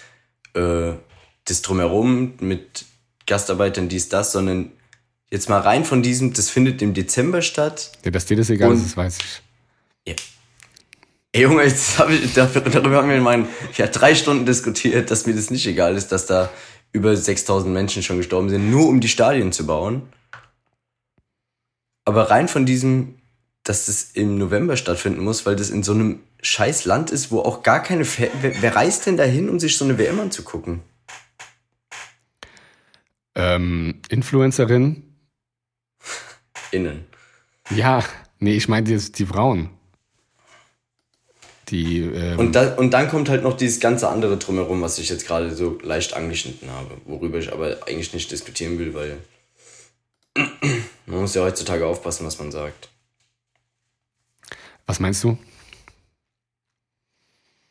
äh, 0.54 0.92
das 1.46 1.62
Drumherum 1.62 2.34
mit 2.38 2.84
Gastarbeitern, 3.26 3.88
dies, 3.88 4.08
das, 4.08 4.30
sondern 4.30 4.70
jetzt 5.32 5.48
mal 5.48 5.58
rein 5.58 5.84
von 5.84 6.04
diesem, 6.04 6.32
das 6.32 6.48
findet 6.48 6.80
im 6.80 6.94
Dezember 6.94 7.42
statt. 7.42 7.90
Ja, 8.04 8.12
dass 8.12 8.26
dir 8.26 8.36
das 8.36 8.50
egal 8.50 8.72
ist, 8.72 8.84
das 8.84 8.96
weiß 8.96 9.18
ich. 9.18 9.42
Ja. 10.06 10.14
Ey 11.32 11.42
Junge, 11.42 11.64
jetzt 11.64 11.98
hab 11.98 12.08
ich, 12.08 12.32
darüber 12.34 12.98
haben 12.98 13.08
wir 13.08 13.16
in 13.16 13.22
meinen, 13.24 13.48
ja, 13.76 13.88
drei 13.88 14.14
Stunden 14.14 14.46
diskutiert, 14.46 15.10
dass 15.10 15.26
mir 15.26 15.34
das 15.34 15.50
nicht 15.50 15.66
egal 15.66 15.96
ist, 15.96 16.12
dass 16.12 16.26
da 16.26 16.50
über 16.92 17.16
6000 17.16 17.72
Menschen 17.72 18.02
schon 18.02 18.18
gestorben 18.18 18.48
sind, 18.48 18.70
nur 18.70 18.88
um 18.88 19.00
die 19.00 19.08
Stadien 19.08 19.52
zu 19.52 19.66
bauen. 19.66 20.02
Aber 22.04 22.30
rein 22.30 22.48
von 22.48 22.66
diesem, 22.66 23.16
dass 23.62 23.86
das 23.86 24.10
im 24.12 24.38
November 24.38 24.76
stattfinden 24.76 25.22
muss, 25.22 25.46
weil 25.46 25.56
das 25.56 25.70
in 25.70 25.82
so 25.82 25.92
einem 25.92 26.20
scheiß 26.42 26.84
Land 26.84 27.10
ist, 27.10 27.30
wo 27.30 27.40
auch 27.40 27.62
gar 27.62 27.82
keine, 27.82 28.04
Fa 28.04 28.24
wer, 28.40 28.62
wer 28.62 28.74
reist 28.74 29.06
denn 29.06 29.16
dahin, 29.16 29.48
um 29.48 29.60
sich 29.60 29.76
so 29.76 29.84
eine 29.84 29.98
WM 29.98 30.18
anzugucken? 30.18 30.82
Ähm, 33.34 34.00
Influencerin? 34.08 35.04
Innen. 36.72 37.04
Ja, 37.70 38.04
nee, 38.38 38.56
ich 38.56 38.68
meine 38.68 38.84
die, 38.84 39.12
die 39.12 39.26
Frauen. 39.26 39.70
Die, 41.70 42.00
ähm, 42.00 42.38
Und, 42.38 42.52
da, 42.56 42.74
und 42.74 42.90
dann 42.92 43.08
kommt 43.08 43.28
halt 43.28 43.42
noch 43.44 43.56
dieses 43.56 43.78
ganze 43.80 44.08
andere 44.08 44.36
drumherum, 44.38 44.82
was 44.82 44.98
ich 44.98 45.08
jetzt 45.08 45.26
gerade 45.26 45.54
so 45.54 45.78
leicht 45.82 46.14
angeschnitten 46.14 46.68
habe, 46.70 46.96
worüber 47.04 47.38
ich 47.38 47.52
aber 47.52 47.78
eigentlich 47.86 48.12
nicht 48.12 48.30
diskutieren 48.32 48.78
will, 48.78 48.92
weil 48.94 49.18
man 51.06 51.20
muss 51.20 51.34
ja 51.34 51.42
heutzutage 51.42 51.86
aufpassen, 51.86 52.26
was 52.26 52.38
man 52.38 52.50
sagt. 52.50 52.88
was 54.86 54.98
meinst 54.98 55.22
du? 55.22 55.38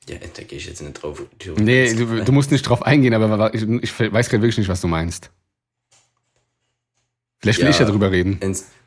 Ja, 0.07 0.15
da 0.17 0.43
gehe 0.43 0.57
ich 0.57 0.65
jetzt 0.65 0.81
nicht 0.81 0.93
drauf. 0.93 1.21
Nee, 1.57 1.93
du, 1.93 2.23
du 2.23 2.31
musst 2.31 2.51
nicht 2.51 2.63
drauf 2.63 2.81
eingehen, 2.83 3.13
aber 3.13 3.53
ich, 3.53 3.61
ich 3.63 3.99
weiß 3.99 4.29
gerade 4.29 4.41
wirklich 4.41 4.57
nicht, 4.57 4.69
was 4.69 4.81
du 4.81 4.87
meinst. 4.87 5.29
Vielleicht 7.41 7.59
will 7.59 7.65
Ja. 7.65 7.71
ich 7.71 7.79
ja 7.79 7.85
drüber 7.85 8.11
reden. 8.11 8.39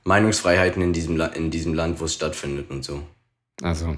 Meinungsfreiheiten 0.05 0.83
in 0.83 0.92
diesem, 0.92 1.16
La 1.16 1.27
in 1.27 1.51
diesem 1.51 1.75
Land, 1.75 2.01
wo 2.01 2.07
es 2.07 2.14
stattfindet 2.14 2.70
und 2.70 2.83
so. 2.85 3.03
Also. 3.62 3.96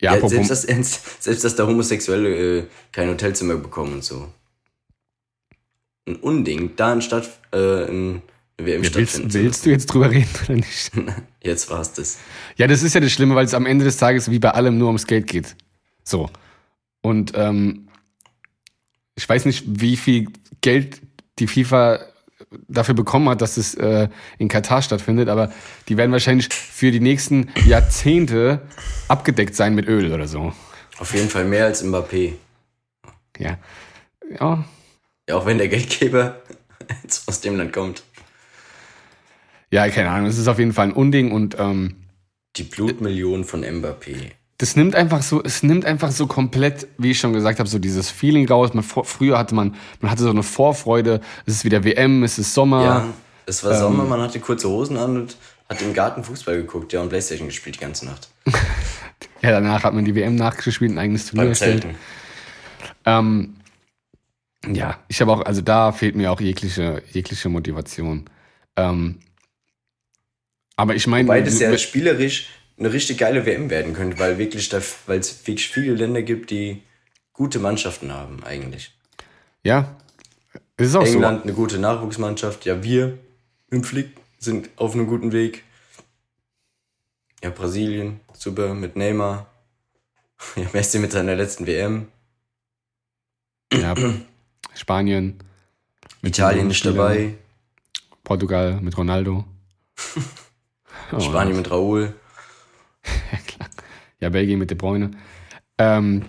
Ja, 0.00 0.16
Ja, 0.16 0.28
selbst, 0.28 0.50
dass, 0.50 0.62
selbst, 0.62 1.44
dass 1.44 1.56
da 1.56 1.66
Homosexuelle 1.66 2.58
äh, 2.58 2.66
kein 2.92 3.08
Hotelzimmer 3.08 3.56
bekommen 3.56 3.94
und 3.94 4.04
so. 4.04 4.28
Ein 6.06 6.16
Unding, 6.16 6.74
da 6.76 6.92
anstatt 6.92 7.28
äh, 7.52 7.84
ein 7.84 8.22
WM 8.56 8.82
ja, 8.82 8.94
willst, 8.94 9.32
willst 9.34 9.66
du 9.66 9.70
jetzt 9.70 9.86
drüber 9.86 10.10
reden 10.10 10.28
oder 10.44 10.56
nicht? 10.56 10.90
Jetzt 11.42 11.70
war's 11.70 11.92
das. 11.94 12.18
Ja, 12.56 12.66
das 12.66 12.82
ist 12.82 12.94
ja 12.94 13.00
das 13.00 13.10
Schlimme, 13.12 13.34
weil 13.34 13.46
es 13.46 13.54
am 13.54 13.64
Ende 13.64 13.84
des 13.84 13.96
Tages 13.96 14.30
wie 14.30 14.38
bei 14.38 14.50
allem 14.50 14.76
nur 14.76 14.88
ums 14.88 15.06
Geld 15.06 15.26
geht. 15.26 15.56
So. 16.04 16.28
Und 17.00 17.32
ähm, 17.34 17.88
ich 19.14 19.26
weiß 19.26 19.46
nicht, 19.46 19.64
wie 19.66 19.96
viel 19.96 20.28
Geld 20.60 21.00
die 21.38 21.46
FIFA 21.46 22.00
dafür 22.68 22.94
bekommen 22.94 23.28
hat, 23.28 23.42
dass 23.42 23.56
es 23.56 23.74
äh, 23.74 24.08
in 24.38 24.48
Katar 24.48 24.82
stattfindet, 24.82 25.28
aber 25.28 25.52
die 25.88 25.96
werden 25.96 26.12
wahrscheinlich 26.12 26.52
für 26.52 26.90
die 26.90 27.00
nächsten 27.00 27.50
Jahrzehnte 27.66 28.62
abgedeckt 29.08 29.54
sein 29.54 29.74
mit 29.74 29.86
Öl 29.86 30.12
oder 30.12 30.26
so. 30.28 30.52
Auf 30.98 31.14
jeden 31.14 31.28
Fall 31.28 31.44
mehr 31.44 31.66
als 31.66 31.84
Mbappé. 31.84 32.34
Ja. 33.38 33.58
Ja. 34.38 34.64
Ja, 35.28 35.36
auch 35.36 35.46
wenn 35.46 35.58
der 35.58 35.68
Geldgeber 35.68 36.42
jetzt 37.02 37.28
aus 37.28 37.40
dem 37.40 37.56
Land 37.56 37.72
kommt. 37.72 38.02
Ja, 39.70 39.88
keine 39.88 40.10
Ahnung. 40.10 40.28
Es 40.28 40.38
ist 40.38 40.48
auf 40.48 40.58
jeden 40.58 40.72
Fall 40.72 40.88
ein 40.88 40.92
Unding 40.92 41.30
und 41.32 41.56
ähm, 41.58 41.96
Die 42.56 42.64
Blutmillion 42.64 43.44
von 43.44 43.64
Mbappé. 43.64 44.32
Das 44.60 44.76
nimmt 44.76 44.94
einfach 44.94 45.22
so, 45.22 45.42
es 45.42 45.62
nimmt 45.62 45.86
einfach 45.86 46.10
so 46.10 46.26
komplett, 46.26 46.86
wie 46.98 47.12
ich 47.12 47.18
schon 47.18 47.32
gesagt 47.32 47.60
habe, 47.60 47.68
so 47.68 47.78
dieses 47.78 48.10
Feeling 48.10 48.46
raus. 48.46 48.74
Man, 48.74 48.84
früher 48.84 49.38
hatte 49.38 49.54
man, 49.54 49.74
man 50.02 50.10
hatte 50.10 50.22
so 50.22 50.28
eine 50.28 50.42
Vorfreude. 50.42 51.22
Es 51.46 51.54
ist 51.54 51.64
wieder 51.64 51.82
WM, 51.82 52.22
es 52.24 52.38
ist 52.38 52.52
Sommer. 52.52 52.84
Ja, 52.84 53.08
es 53.46 53.64
war 53.64 53.72
ähm, 53.72 53.78
Sommer, 53.78 54.04
man 54.04 54.20
hatte 54.20 54.38
kurze 54.38 54.68
Hosen 54.68 54.98
an 54.98 55.16
und 55.16 55.38
hat 55.66 55.80
im 55.80 55.94
Garten 55.94 56.24
Fußball 56.24 56.56
geguckt, 56.56 56.92
ja, 56.92 57.00
und 57.00 57.08
Playstation 57.08 57.48
gespielt 57.48 57.76
die 57.76 57.80
ganze 57.80 58.04
Nacht. 58.06 58.28
Ja, 59.42 59.52
danach 59.52 59.84
hat 59.84 59.94
man 59.94 60.04
die 60.04 60.14
WM 60.14 60.34
nachgespielt, 60.34 60.90
ein 60.92 60.98
eigenes 60.98 61.24
Turnier 61.24 61.48
erstellt. 61.48 61.86
Ähm, 63.06 63.56
ja, 64.70 64.98
ich 65.08 65.22
habe 65.22 65.32
auch, 65.32 65.40
also 65.40 65.62
da 65.62 65.92
fehlt 65.92 66.14
mir 66.14 66.30
auch 66.30 66.42
jegliche, 66.42 67.02
jegliche 67.10 67.48
Motivation. 67.48 68.28
Ähm, 68.76 69.20
aber 70.76 70.94
ich 70.94 71.06
meine, 71.06 71.26
Weil 71.26 71.42
das 71.42 71.58
ja 71.58 71.76
spielerisch 71.78 72.48
eine 72.80 72.92
richtig 72.92 73.18
geile 73.18 73.46
WM 73.46 73.70
werden 73.70 73.92
könnte, 73.94 74.18
weil 74.18 74.38
wirklich 74.38 74.68
da, 74.70 74.80
weil 75.06 75.20
es 75.20 75.46
wirklich 75.46 75.68
viele 75.68 75.94
Länder 75.94 76.22
gibt, 76.22 76.50
die 76.50 76.82
gute 77.32 77.58
Mannschaften 77.58 78.12
haben, 78.12 78.42
eigentlich. 78.42 78.92
ja, 79.62 79.96
es 80.76 80.88
ist 80.88 80.96
auch 80.96 81.04
England 81.04 81.42
eine 81.44 81.52
gute 81.52 81.78
Nachwuchsmannschaft, 81.78 82.64
ja, 82.64 82.82
wir 82.82 83.18
im 83.70 83.84
Flick 83.84 84.16
sind 84.38 84.70
auf 84.76 84.94
einem 84.94 85.06
guten 85.06 85.30
Weg. 85.32 85.62
Ja, 87.44 87.50
Brasilien, 87.50 88.20
super, 88.32 88.74
mit 88.74 88.96
Neymar. 88.96 89.46
Ja, 90.56 90.64
Messi 90.72 90.98
mit 90.98 91.12
seiner 91.12 91.36
letzten 91.36 91.66
WM. 91.66 92.06
so. 93.70 93.78
Ja, 93.78 93.94
Spanien, 94.74 95.38
Italien 96.22 96.70
ist 96.70 96.82
dabei. 96.86 97.34
Portugal 98.24 98.80
mit 98.80 98.96
Ronaldo. 98.96 99.44
Oh, 101.12 101.18
Spanien 101.18 101.56
mit 101.56 101.68
Raúl. 101.68 102.14
Ja, 104.20 104.28
Belgien 104.28 104.58
mit 104.58 104.70
De 104.70 104.76
Bruyne. 104.76 105.12
Ähm, 105.78 106.26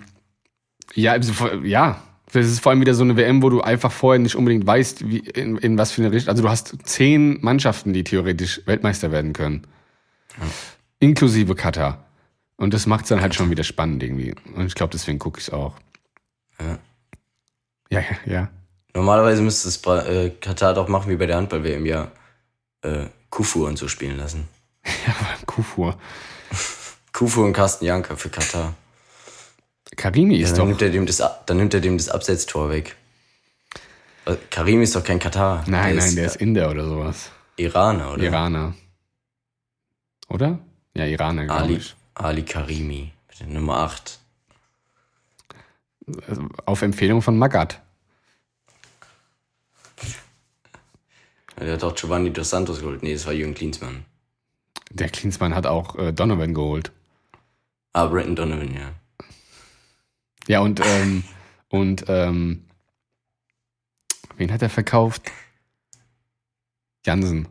ja, 0.94 1.12
also, 1.12 1.32
ja, 1.62 2.02
das 2.32 2.46
ist 2.46 2.60
vor 2.60 2.70
allem 2.70 2.80
wieder 2.80 2.94
so 2.94 3.04
eine 3.04 3.16
WM, 3.16 3.42
wo 3.42 3.50
du 3.50 3.60
einfach 3.60 3.92
vorher 3.92 4.18
nicht 4.18 4.34
unbedingt 4.34 4.66
weißt, 4.66 5.06
wie, 5.08 5.18
in, 5.18 5.58
in 5.58 5.76
was 5.76 5.92
für 5.92 6.02
eine 6.02 6.12
Richtung. 6.12 6.30
Also 6.30 6.42
du 6.42 6.48
hast 6.48 6.74
zehn 6.84 7.38
Mannschaften, 7.42 7.92
die 7.92 8.04
theoretisch 8.04 8.62
Weltmeister 8.64 9.12
werden 9.12 9.34
können. 9.34 9.66
Inklusive 10.98 11.54
Katar. 11.54 12.06
Und 12.56 12.72
das 12.72 12.86
macht 12.86 13.04
es 13.04 13.08
dann 13.10 13.20
halt 13.20 13.34
schon 13.34 13.50
wieder 13.50 13.64
spannend 13.64 14.02
irgendwie. 14.02 14.34
Und 14.54 14.66
ich 14.66 14.74
glaube, 14.74 14.92
deswegen 14.92 15.18
gucke 15.18 15.40
ich 15.40 15.48
es 15.48 15.52
auch. 15.52 15.74
Ja. 16.58 16.78
Ja, 17.90 18.00
ja, 18.00 18.32
ja. 18.32 18.50
Normalerweise 18.94 19.42
müsste 19.42 19.68
es 19.68 19.84
äh, 19.84 20.30
Katar 20.30 20.72
doch 20.72 20.88
machen 20.88 21.10
wie 21.10 21.16
bei 21.16 21.26
der 21.26 21.36
Handball-WM, 21.36 21.84
ja. 21.84 22.10
Äh, 22.82 23.06
Kufu 23.28 23.66
und 23.66 23.76
so 23.78 23.88
spielen 23.88 24.16
lassen. 24.16 24.48
Ja, 25.06 25.14
Kufur. 25.46 25.98
Kufu 27.22 27.44
und 27.44 27.52
Carsten 27.52 27.84
Janka 27.84 28.16
für 28.16 28.30
Katar. 28.30 28.74
Karimi 29.94 30.38
Ja, 30.38 30.42
ist 30.42 30.54
dann, 30.54 30.58
doch. 30.58 30.66
nimmt 30.66 30.82
er 30.82 30.90
dem 30.90 31.06
das, 31.06 31.22
dann 31.46 31.56
nimmt 31.56 31.72
er 31.72 31.80
dem 31.80 31.96
das 31.96 32.08
Absetztor 32.08 32.68
weg. 32.68 32.96
Äh, 34.24 34.34
Karim 34.50 34.82
ist 34.82 34.96
doch 34.96 35.04
kein 35.04 35.20
Katar. 35.20 35.62
Nein, 35.68 35.94
nein, 35.94 36.16
der 36.16 36.24
äh, 36.24 36.26
ist 36.26 36.36
Inder 36.36 36.68
oder 36.68 36.84
sowas. 36.84 37.30
Iraner, 37.56 38.14
oder? 38.14 38.24
Iraner. 38.24 38.74
Oder? 40.30 40.58
Ja, 40.94 41.06
Iraner, 41.06 41.44
glaube 41.44 41.62
Ali, 41.62 41.76
ich. 41.76 41.94
Ali 42.14 42.42
Karimi, 42.42 43.12
Nummer 43.46 43.76
8. 43.76 44.18
Auf 46.66 46.82
Empfehlung 46.82 47.22
von 47.22 47.38
Magat. 47.38 47.80
Der 51.56 51.74
hat 51.74 51.84
auch 51.84 51.94
Giovanni 51.94 52.32
Dos 52.32 52.50
Santos 52.50 52.80
geholt. 52.80 53.04
Nee, 53.04 53.12
das 53.12 53.26
war 53.26 53.32
Jürgen 53.32 53.54
Klinsmann. 53.54 54.06
Der 54.90 55.08
Klinsmann 55.08 55.54
hat 55.54 55.68
auch 55.68 55.94
äh, 55.94 56.12
Donovan 56.12 56.52
geholt. 56.52 56.90
Ah, 57.92 58.06
Brenton 58.06 58.36
Donovan, 58.36 58.74
ja. 58.74 58.94
Ja, 60.48 60.60
und, 60.60 60.80
ähm, 60.84 61.24
und 61.68 62.04
ähm, 62.08 62.64
wen 64.36 64.52
hat 64.52 64.62
er 64.62 64.70
verkauft? 64.70 65.30
Jansen. 67.04 67.48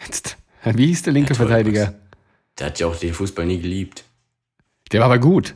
Jetzt, 0.00 0.36
wie 0.64 0.86
hieß 0.86 1.02
der 1.02 1.12
linke 1.12 1.32
Ja, 1.32 1.36
toll, 1.38 1.48
Verteidiger? 1.48 1.94
Der 2.58 2.66
hat 2.66 2.78
ja 2.78 2.86
auch 2.86 2.96
den 2.96 3.14
Fußball 3.14 3.46
nie 3.46 3.60
geliebt. 3.60 4.04
Der 4.92 5.00
war 5.00 5.06
aber 5.06 5.18
gut. 5.18 5.54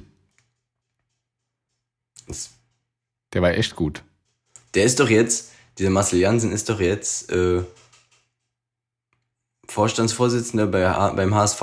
Das- 2.27 2.51
Der 3.33 3.43
war 3.43 3.51
echt 3.53 3.75
gut. 3.77 4.03
Der 4.75 4.85
ist 4.85 5.01
doch 5.01 5.09
jetzt, 5.09 5.53
dieser 5.79 5.91
Marcel 5.91 6.19
Jansen 6.21 6.53
ist 6.53 6.69
doch 6.69 6.81
jetzt 6.81 7.31
äh, 7.31 7.63
Vorstandsvorsitzender 9.69 10.67
bei, 10.67 10.83
beim 11.15 11.35
HSV 11.35 11.61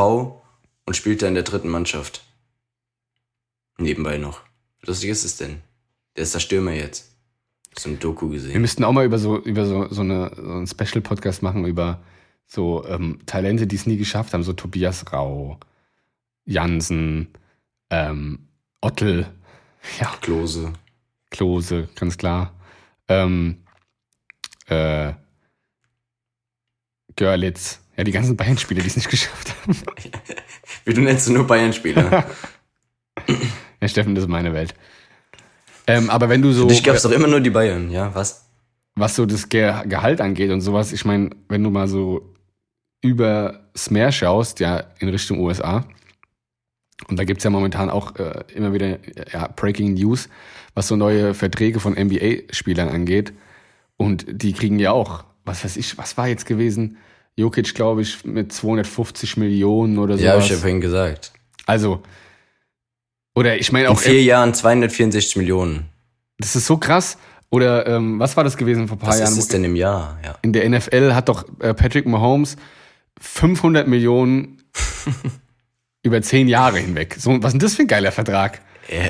und 0.85 0.95
spielt 0.95 1.21
da 1.21 1.27
in 1.27 1.33
der 1.35 1.43
dritten 1.43 1.69
Mannschaft. 1.69 2.23
Nebenbei 3.77 4.17
noch. 4.17 4.41
Wie 4.81 4.87
lustig 4.87 5.09
ist 5.09 5.23
es 5.23 5.37
denn? 5.37 5.61
Der 6.15 6.23
ist 6.23 6.33
der 6.33 6.39
Stürmer 6.39 6.73
jetzt. 6.73 7.11
So 7.77 7.89
ein 7.89 7.99
Doku 7.99 8.27
Wir 8.29 8.33
gesehen. 8.39 8.61
müssten 8.61 8.83
auch 8.83 8.91
mal 8.91 9.05
über 9.05 9.17
so, 9.17 9.37
über 9.37 9.65
so, 9.65 9.87
so, 9.89 10.01
eine, 10.01 10.31
so 10.35 10.41
einen 10.41 10.67
Special-Podcast 10.67 11.41
machen 11.41 11.65
über 11.65 12.01
so 12.45 12.85
ähm, 12.85 13.19
Talente, 13.25 13.65
die 13.65 13.77
es 13.77 13.85
nie 13.85 13.97
geschafft 13.97 14.33
haben. 14.33 14.43
So 14.43 14.53
Tobias 14.53 15.11
Rau, 15.13 15.57
Jansen, 16.43 17.29
ähm, 17.89 18.47
Ottel, 18.81 19.31
ja, 19.99 20.13
Klose. 20.21 20.73
Klose, 21.29 21.87
ganz 21.95 22.17
klar. 22.17 22.53
Ähm, 23.07 23.63
äh, 24.67 25.13
Görlitz. 27.15 27.80
Ja, 27.97 28.03
die 28.03 28.11
ganzen 28.11 28.37
Bayern-Spieler, 28.37 28.81
die 28.81 28.87
es 28.87 28.95
nicht 28.95 29.09
geschafft 29.09 29.53
haben. 29.61 29.77
Wie 30.85 30.93
du 30.93 31.01
nennst 31.01 31.27
du 31.27 31.33
nur 31.33 31.45
Bayern-Spieler. 31.47 32.25
ja, 33.81 33.87
Steffen, 33.87 34.15
das 34.15 34.23
ist 34.23 34.29
meine 34.29 34.53
Welt. 34.53 34.73
Ähm, 35.87 36.09
aber 36.09 36.29
wenn 36.29 36.41
du 36.41 36.51
so, 36.51 36.63
Für 36.63 36.73
dich 36.73 36.83
gab's 36.83 37.01
doch 37.03 37.11
immer 37.11 37.27
nur 37.27 37.39
die 37.39 37.49
Bayern, 37.49 37.89
ja? 37.91 38.13
Was? 38.13 38.45
was 38.95 39.15
so 39.15 39.25
das 39.25 39.49
Ge 39.49 39.73
Gehalt 39.87 40.21
angeht 40.21 40.51
und 40.51 40.61
sowas, 40.61 40.93
ich 40.93 41.05
meine, 41.05 41.31
wenn 41.49 41.63
du 41.63 41.69
mal 41.69 41.87
so 41.87 42.33
über 43.01 43.67
Smash 43.75 44.19
schaust, 44.19 44.59
ja, 44.59 44.83
in 44.99 45.09
Richtung 45.09 45.39
USA, 45.39 45.85
und 47.07 47.17
da 47.17 47.23
gibt's 47.23 47.43
ja 47.43 47.49
momentan 47.49 47.89
auch 47.89 48.15
äh, 48.17 48.43
immer 48.53 48.73
wieder 48.73 48.99
ja, 49.31 49.47
Breaking 49.55 49.95
News, 49.95 50.29
was 50.75 50.87
so 50.87 50.95
neue 50.95 51.33
Verträge 51.33 51.79
von 51.79 51.93
NBA-Spielern 51.93 52.89
angeht. 52.89 53.33
Und 53.97 54.25
die 54.29 54.53
kriegen 54.53 54.77
ja 54.77 54.91
auch, 54.91 55.23
was 55.43 55.63
weiß 55.63 55.77
ich, 55.77 55.97
was 55.97 56.17
war 56.17 56.27
jetzt 56.27 56.45
gewesen? 56.45 56.97
Jokic, 57.41 57.73
glaube 57.75 58.01
ich, 58.01 58.23
mit 58.23 58.53
250 58.53 59.37
Millionen 59.37 59.97
oder 59.97 60.13
sowas. 60.13 60.25
Ja, 60.25 60.33
hab 60.33 60.39
ich 60.41 60.49
ja 60.49 60.57
vorhin 60.57 60.79
gesagt. 60.81 61.31
Also, 61.65 62.01
oder 63.35 63.57
ich 63.59 63.71
meine 63.71 63.85
In 63.87 63.91
auch, 63.91 63.99
vier 63.99 64.23
Jahren 64.23 64.53
264 64.53 65.35
Millionen. 65.37 65.85
das 66.37 66.55
ist 66.55 66.65
so 66.67 66.77
krass. 66.77 67.17
Oder 67.49 67.85
ähm, 67.85 68.17
was 68.17 68.37
war 68.37 68.45
das 68.45 68.55
gewesen 68.55 68.87
vor 68.87 68.95
ein 68.95 68.99
paar 68.99 69.09
Was 69.09 69.19
Jahren? 69.19 69.33
ist 69.33 69.39
es 69.39 69.47
denn 69.49 69.63
im 69.65 69.75
Jahr? 69.75 70.17
Ja. 70.23 70.37
In 70.41 70.53
der 70.53 70.69
NFL 70.69 71.13
hat 71.13 71.27
doch 71.27 71.45
äh, 71.59 71.73
Patrick 71.73 72.05
Mahomes 72.05 72.55
500 73.19 73.87
Millionen 73.87 74.63
über 76.03 76.21
10 76.21 76.47
Jahre 76.47 76.77
hinweg. 76.79 77.17
So, 77.19 77.31
was 77.31 77.47
ist 77.47 77.51
denn 77.53 77.59
das 77.59 77.75
für 77.75 77.81
ein 77.83 77.87
geiler 77.87 78.13
Vertrag? 78.13 78.61
Ja, 78.89 79.09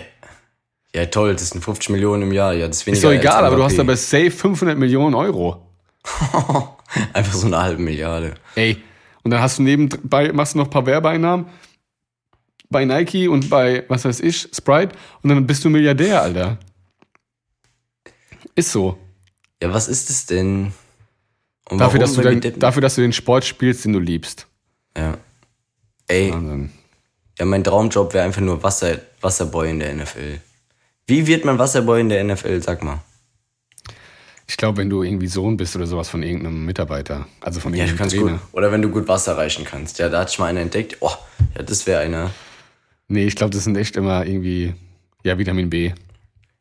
ja, 0.94 1.06
toll, 1.06 1.34
das 1.34 1.50
sind 1.50 1.64
50 1.64 1.90
Millionen 1.90 2.24
im 2.24 2.32
Jahr. 2.34 2.54
Ja, 2.54 2.68
das 2.68 2.78
ist 2.78 2.88
weniger 2.88 2.98
Ist 2.98 3.04
doch 3.06 3.12
egal, 3.12 3.46
aber 3.46 3.56
du 3.56 3.64
hast 3.64 3.80
aber 3.80 3.96
safe 3.96 4.32
500 4.32 4.78
Millionen 4.78 5.16
Euro. 5.16 5.66
Einfach 7.14 7.34
so 7.34 7.48
eine 7.48 7.62
halbe 7.62 7.82
Milliarde. 7.82 8.36
Ey. 8.56 8.82
Und 9.24 9.32
dann 9.32 9.42
hast 9.42 9.60
du 9.60 9.64
nebenbei, 9.64 10.32
machst 10.34 10.54
du 10.54 10.58
noch 10.58 10.66
ein 10.66 10.72
paar 10.72 10.86
Werbeeinnahmen 10.86 11.46
bei 12.70 12.86
Nike 12.86 13.28
und 13.28 13.50
bei, 13.50 13.84
was 13.88 14.06
weiß 14.06 14.22
ich, 14.22 14.48
Sprite 14.54 14.96
und 15.22 15.30
dann 15.30 15.46
bist 15.46 15.64
du 15.64 15.70
Milliardär, 15.70 16.22
Alter. 16.22 16.58
Ist 18.56 18.72
so. 18.72 18.98
Ja, 19.62 19.72
was 19.74 19.88
ist 19.88 20.10
es 20.10 20.26
denn? 20.26 20.74
Und 21.70 21.78
Dafür, 21.78 22.00
dass 22.00 22.14
du 22.14 22.22
den, 22.22 22.60
dafür, 22.60 22.82
dass 22.82 22.96
du 22.96 23.02
den 23.02 23.14
Sport 23.14 23.46
spielst, 23.46 23.86
den 23.86 23.94
du 23.94 24.00
liebst. 24.00 24.48
Ja. 24.98 25.18
Ey, 26.08 26.34
Wahnsinn. 26.34 26.72
ja, 27.38 27.46
mein 27.46 27.64
Traumjob 27.64 28.14
wäre 28.14 28.26
einfach 28.26 28.42
nur 28.42 28.62
Wasser, 28.64 29.00
Wasserboy 29.22 29.70
in 29.70 29.80
der 29.80 29.94
NFL. 29.96 30.42
Wie 31.08 31.28
wird 31.28 31.46
man 31.46 31.60
Wasserboy 31.60 32.02
in 32.02 32.10
der 32.10 32.24
NFL? 32.24 32.62
Sag 32.62 32.84
mal. 32.84 33.00
Ich 34.52 34.58
glaube, 34.58 34.80
wenn 34.80 34.90
du 34.90 35.02
irgendwie 35.02 35.28
Sohn 35.28 35.56
bist 35.56 35.78
oder 35.78 35.88
sowas 35.88 36.10
von 36.10 36.24
irgendeinem 36.24 36.66
Mitarbeiter, 36.66 37.26
also 37.40 37.62
von 37.62 37.74
Ja, 37.74 37.86
irgendeinem 37.86 38.10
Trainer. 38.10 38.32
gut. 38.34 38.40
Oder 38.52 38.70
wenn 38.74 38.82
du 38.82 38.90
gut 38.90 39.08
Wasser 39.08 39.38
reichen 39.38 39.64
kannst. 39.64 39.98
Ja, 39.98 40.10
da 40.10 40.20
hat 40.20 40.34
schon 40.34 40.44
mal 40.44 40.50
einer 40.50 40.60
entdeckt. 40.60 40.98
Oh, 41.00 41.10
ja, 41.56 41.64
das 41.64 41.88
wäre 41.88 42.02
einer. 42.02 42.32
Nee, 43.08 43.24
ich 43.28 43.38
glaube, 43.38 43.52
das 43.54 43.64
sind 43.64 43.78
echt 43.78 43.96
immer 43.96 44.26
irgendwie, 44.26 44.74
ja, 45.24 45.38
Vitamin 45.38 45.70
B. 45.70 45.94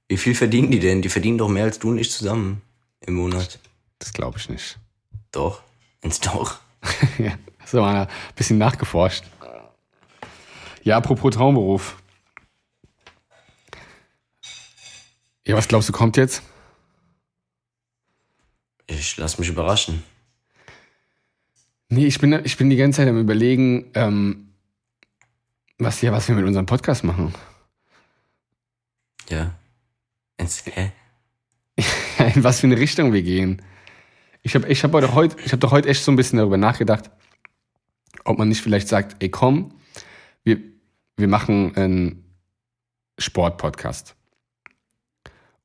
Wie 0.07 0.17
viel 0.17 0.37
verdienen 0.37 0.71
die 0.71 0.79
denn? 0.79 1.03
Die 1.03 1.09
verdienen 1.09 1.37
doch 1.37 1.49
mehr 1.49 1.65
als 1.65 1.81
du 1.81 1.89
und 1.91 1.99
ich 1.99 2.13
zusammen 2.13 2.63
im 3.01 3.15
Monat. 3.15 3.59
Das 3.99 4.13
glaube 4.13 4.39
ich 4.39 4.49
nicht. 4.49 4.79
Doch. 5.33 5.61
Ins 6.01 6.21
doch. 6.21 6.61
ja, 7.19 7.33
hast 7.59 7.75
du 7.75 7.79
mal 7.79 8.03
ein 8.03 8.09
bisschen 8.37 8.59
nachgeforscht. 8.59 9.25
Ja, 10.85 10.97
apropos 10.97 11.35
Traumberuf. 11.35 11.97
Ja, 15.45 15.57
was 15.57 15.67
glaubst 15.67 15.89
du, 15.89 15.93
kommt 15.93 16.17
jetzt? 16.17 16.45
Ich 18.91 19.17
lass 19.17 19.39
mich 19.39 19.49
überraschen. 19.49 20.03
Nee, 21.89 22.07
ich 22.07 22.19
bin, 22.19 22.33
ich 22.45 22.57
bin 22.57 22.71
die 22.71 22.77
ganze 22.77 22.99
Zeit 22.99 23.09
am 23.09 23.21
überlegen, 23.21 23.91
ähm, 23.95 24.49
was, 25.79 26.01
ja, 26.03 26.13
was 26.13 26.29
wir 26.29 26.35
mit 26.35 26.45
unserem 26.45 26.67
Podcast 26.67 27.05
machen. 27.05 27.33
Ja. 29.29 29.55
Ins, 30.37 30.65
hä? 30.67 30.93
In 32.35 32.45
was 32.45 32.61
für 32.61 32.67
eine 32.67 32.79
Richtung 32.79 33.13
wir 33.13 33.23
gehen. 33.23 33.63
Ich 34.43 34.55
habe 34.55 34.69
ich 34.69 34.83
hab 34.83 34.93
heute, 34.93 35.15
heute, 35.15 35.37
ich 35.45 35.53
hab 35.53 35.61
doch 35.61 35.71
heute 35.71 35.89
echt 35.89 36.03
so 36.03 36.11
ein 36.11 36.17
bisschen 36.17 36.39
darüber 36.39 36.57
nachgedacht, 36.57 37.11
ob 38.25 38.39
man 38.39 38.49
nicht 38.49 38.61
vielleicht 38.61 38.89
sagt, 38.89 39.23
ey 39.23 39.29
komm, 39.29 39.75
wir, 40.43 40.61
wir 41.17 41.29
machen 41.29 41.77
einen 41.77 42.25
Sportpodcast. 43.19 44.17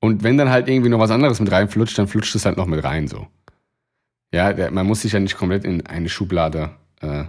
Und 0.06 0.22
wenn 0.22 0.38
dann 0.38 0.52
halt 0.52 0.68
irgendwie 0.68 0.90
noch 0.90 1.00
was 1.00 1.10
anderes 1.10 1.40
mit 1.40 1.52
reinflutscht, 1.52 1.98
dann 1.98 2.08
flutscht 2.08 2.36
es 2.36 2.46
halt 2.46 2.58
noch 2.58 2.68
mit 2.68 2.84
rein 2.84 3.08
so. 3.08 3.26
Ja, 4.32 4.54
der, 4.54 4.70
man 4.70 4.86
muss 4.86 5.02
sich 5.02 5.14
ja 5.14 5.20
nicht 5.20 5.36
komplett 5.36 5.66
in 5.66 5.84
eine 5.88 6.10
Schublade 6.10 6.76
äh, 7.02 7.24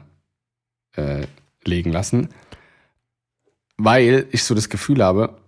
äh, 0.92 1.26
legen 1.64 1.90
lassen, 1.90 2.28
weil 3.78 4.26
ich 4.30 4.44
so 4.44 4.54
das 4.54 4.68
Gefühl 4.68 5.02
habe, 5.02 5.38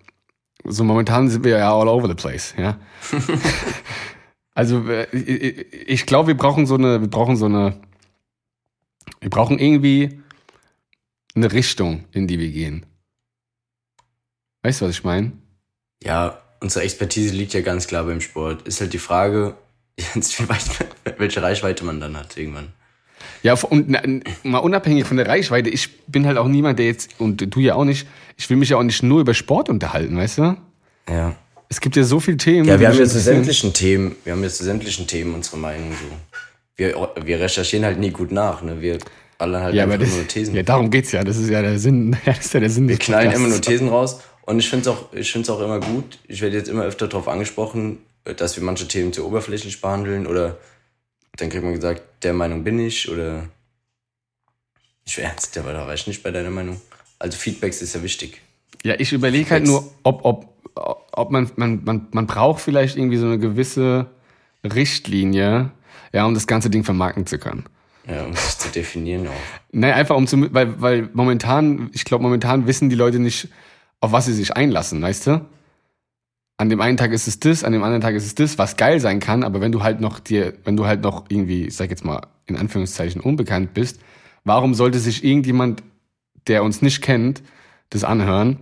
so 0.65 0.85
momentan 0.85 1.29
sind 1.29 1.45
wir 1.45 1.59
ja 1.59 1.71
all 1.71 1.87
over 1.87 2.09
the 2.09 2.15
place, 2.15 2.55
ja. 2.57 2.81
also 4.55 4.89
äh, 4.89 5.05
ich 5.13 6.07
glaube, 6.07 6.29
wir 6.29 6.37
brauchen 6.37 6.65
so 6.65 6.77
eine, 6.77 7.03
wir 7.03 7.09
brauchen 7.09 7.37
so 7.37 7.45
eine, 7.45 7.79
wir 9.21 9.29
brauchen 9.29 9.59
irgendwie 9.59 10.23
eine 11.35 11.53
Richtung, 11.53 12.05
in 12.13 12.27
die 12.27 12.39
wir 12.39 12.51
gehen. 12.51 12.87
Weißt 14.63 14.81
du, 14.81 14.87
was 14.87 14.93
ich 14.93 15.05
meine? 15.05 15.33
Ja, 16.03 16.41
unsere 16.61 16.85
Expertise 16.85 17.35
liegt 17.35 17.55
ja 17.55 17.61
ganz 17.61 17.87
klar 17.87 18.05
beim 18.05 18.21
Sport. 18.21 18.67
Ist 18.67 18.81
halt 18.81 18.93
die 18.93 18.99
Frage, 18.99 19.55
weit, 19.97 21.19
welche 21.19 21.43
Reichweite 21.43 21.85
man 21.85 22.01
dann 22.01 22.17
hat 22.17 22.37
irgendwann. 22.37 22.69
Ja, 23.43 23.55
und 23.55 23.89
mal 24.45 24.59
unabhängig 24.59 25.05
von 25.05 25.17
der 25.17 25.27
Reichweite, 25.27 25.71
ich 25.71 26.05
bin 26.07 26.27
halt 26.27 26.39
auch 26.39 26.49
niemand, 26.49 26.79
der 26.79 26.87
jetzt, 26.87 27.19
und 27.19 27.55
du 27.55 27.61
ja 27.61 27.75
auch 27.75 27.85
nicht, 27.85 28.07
ich 28.37 28.49
will 28.51 28.57
mich 28.57 28.71
ja 28.71 28.77
auch 28.77 28.83
nicht 28.83 29.03
nur 29.03 29.21
über 29.21 29.35
Sport 29.35 29.69
unterhalten, 29.69 30.17
weißt 30.17 30.39
du? 30.39 30.57
Ja. 31.09 31.35
Es 31.69 31.81
gibt 31.81 31.97
ja 31.97 32.05
so 32.05 32.21
viele 32.21 32.37
Themen. 32.37 32.69
Ja, 32.69 32.81
wir 32.81 32.89
haben 32.89 32.99
jetzt 32.99 33.13
zu 33.13 33.21
sämtlichen 33.21 33.73
Themen, 33.73 34.17
wir 34.25 34.33
haben 34.33 34.43
jetzt 34.43 34.59
zu 34.59 34.65
sämtlichen 34.65 35.07
Themen 35.07 35.35
unsere 35.35 35.59
Meinung 35.59 35.93
so. 35.93 36.17
Wir, 36.77 36.95
wir 37.25 37.41
recherchieren 37.41 37.85
halt 37.85 37.99
nie 37.99 38.11
gut 38.11 38.31
nach, 38.31 38.63
ne? 38.63 38.81
Wir 38.81 38.99
alle 39.39 39.61
halt 39.61 39.75
ja, 39.75 39.85
aber 39.85 39.99
das, 39.99 40.15
nur 40.15 40.27
Thesen. 40.27 40.55
Ja, 40.55 40.63
darum 40.63 40.91
geht's 40.91 41.13
ja. 41.13 41.23
Das 41.25 41.37
ist 41.37 41.49
ja 41.49 41.63
der 41.63 41.79
Sinn. 41.79 42.17
Das 42.25 42.39
ist 42.39 42.55
ja 42.55 42.61
der 42.61 42.71
Sinn 42.71 42.89
wir 42.89 42.99
knallen 42.99 43.33
immer 43.33 43.49
nur 43.49 43.61
Thesen 43.61 43.89
raus. 43.89 44.21
Und 44.49 44.61
ich 44.61 44.71
finde 44.71 44.89
es 44.89 44.97
auch, 44.97 45.13
ich 45.13 45.31
find's 45.31 45.51
auch 45.51 45.61
immer 45.61 45.79
gut. 45.79 46.19
Ich 46.27 46.41
werde 46.41 46.57
jetzt 46.57 46.71
immer 46.71 46.85
öfter 46.85 47.07
darauf 47.07 47.29
angesprochen, 47.29 47.99
dass 48.25 48.57
wir 48.57 48.65
manche 48.65 48.89
Themen 48.89 49.13
zu 49.13 49.27
oberflächlich 49.27 49.83
behandeln 49.83 50.27
oder 50.27 50.57
dann 51.37 51.51
kriegt 51.51 51.63
man 51.63 51.75
gesagt, 51.75 52.03
der 52.25 52.33
Meinung 52.33 52.65
bin 52.65 52.79
ich 52.79 53.11
oder 53.11 53.47
ich 55.05 55.19
wäre 55.19 55.29
ernst, 55.29 55.55
der 55.55 55.67
war 55.67 55.75
da 55.75 55.87
war 55.87 55.93
ich 55.93 56.07
nicht 56.07 56.23
bei 56.23 56.31
deiner 56.31 56.49
Meinung. 56.49 56.81
Also 57.19 57.37
Feedbacks 57.37 57.83
ist 57.83 57.95
ja 57.95 58.03
wichtig. 58.03 58.41
Ja, 58.85 58.95
ich 58.99 59.13
überlege 59.13 59.51
halt 59.51 59.67
nur, 59.67 59.93
ob, 60.03 60.25
ob, 60.25 60.47
ob 61.13 61.31
man, 61.31 61.51
man, 61.57 61.85
man, 61.85 62.07
man 62.13 62.27
braucht 62.27 62.63
vielleicht 62.63 62.97
irgendwie 62.97 63.19
so 63.19 63.27
eine 63.27 63.39
gewisse 63.39 64.07
Richtlinie, 64.65 65.73
ja, 66.15 66.25
um 66.25 66.33
das 66.33 66.47
ganze 66.47 66.71
Ding 66.71 66.85
vermarkten 66.85 67.27
zu 67.27 67.39
können. 67.39 67.67
Ja, 68.07 68.25
um 68.25 68.35
sich 68.35 68.57
zu 68.57 68.71
definieren 68.71 69.29
auch. 69.29 69.33
Nein, 69.73 69.93
einfach 69.93 70.17
um 70.17 70.27
zu, 70.27 70.55
weil, 70.55 70.81
weil 70.81 71.11
momentan, 71.13 71.91
ich 71.93 72.07
glaube, 72.07 72.23
momentan 72.23 72.67
wissen 72.67 72.89
die 72.89 72.97
Leute 72.97 73.19
nicht, 73.19 73.49
auf 74.01 74.13
was 74.13 74.27
sie 74.27 74.33
sich 74.33 74.57
einlassen, 74.57 75.03
weißt 75.03 75.27
du? 75.27 75.47
An 76.57 76.69
dem 76.69 76.81
einen 76.81 76.97
Tag 76.97 77.13
ist 77.13 77.29
es 77.29 77.39
das, 77.39 77.63
an 77.63 77.73
dem 77.73 77.85
anderen 77.85 78.01
Tag 78.01 78.15
ist 78.15 78.27
es 78.27 78.35
das, 78.35 78.59
was 78.59 78.77
geil 78.77 78.99
sein 78.99 79.21
kann, 79.21 79.45
aber 79.45 79.61
wenn 79.61 79.71
du 79.71 79.83
halt 79.83 80.01
noch 80.01 80.19
dir, 80.19 80.55
wenn 80.65 80.77
du 80.77 80.87
halt 80.87 81.03
noch 81.03 81.27
irgendwie, 81.29 81.67
ich 81.67 81.77
sag 81.77 81.91
jetzt 81.91 82.05
mal, 82.05 82.23
in 82.47 82.57
Anführungszeichen 82.57 83.21
unbekannt 83.21 83.75
bist, 83.75 84.01
warum 84.45 84.75
sollte 84.75 84.99
sich 84.99 85.23
irgendjemand, 85.23 85.83
der 86.49 86.65
uns 86.65 86.83
nicht 86.83 87.01
kennt, 87.01 87.43
das 87.91 88.03
anhören? 88.03 88.59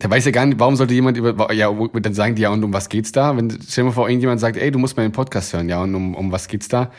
Der 0.00 0.10
weiß 0.10 0.24
ja 0.24 0.30
gar 0.30 0.46
nicht, 0.46 0.60
warum 0.60 0.76
sollte 0.76 0.94
jemand 0.94 1.16
über, 1.16 1.52
ja, 1.52 1.70
dann 1.72 2.14
sagen 2.14 2.34
die 2.36 2.42
ja, 2.42 2.50
und 2.50 2.62
um 2.62 2.72
was 2.72 2.88
geht's 2.88 3.12
da? 3.12 3.36
Wenn, 3.36 3.50
stell 3.50 3.82
dir 3.82 3.88
mal 3.88 3.94
vor, 3.94 4.08
irgendjemand 4.08 4.40
sagt, 4.40 4.56
ey, 4.56 4.70
du 4.70 4.78
musst 4.78 4.96
mal 4.96 5.02
den 5.02 5.12
Podcast 5.12 5.52
hören, 5.52 5.68
ja, 5.68 5.82
und 5.82 5.94
um, 5.94 6.14
um 6.14 6.32
was 6.32 6.48
geht's 6.48 6.68
da? 6.68 6.90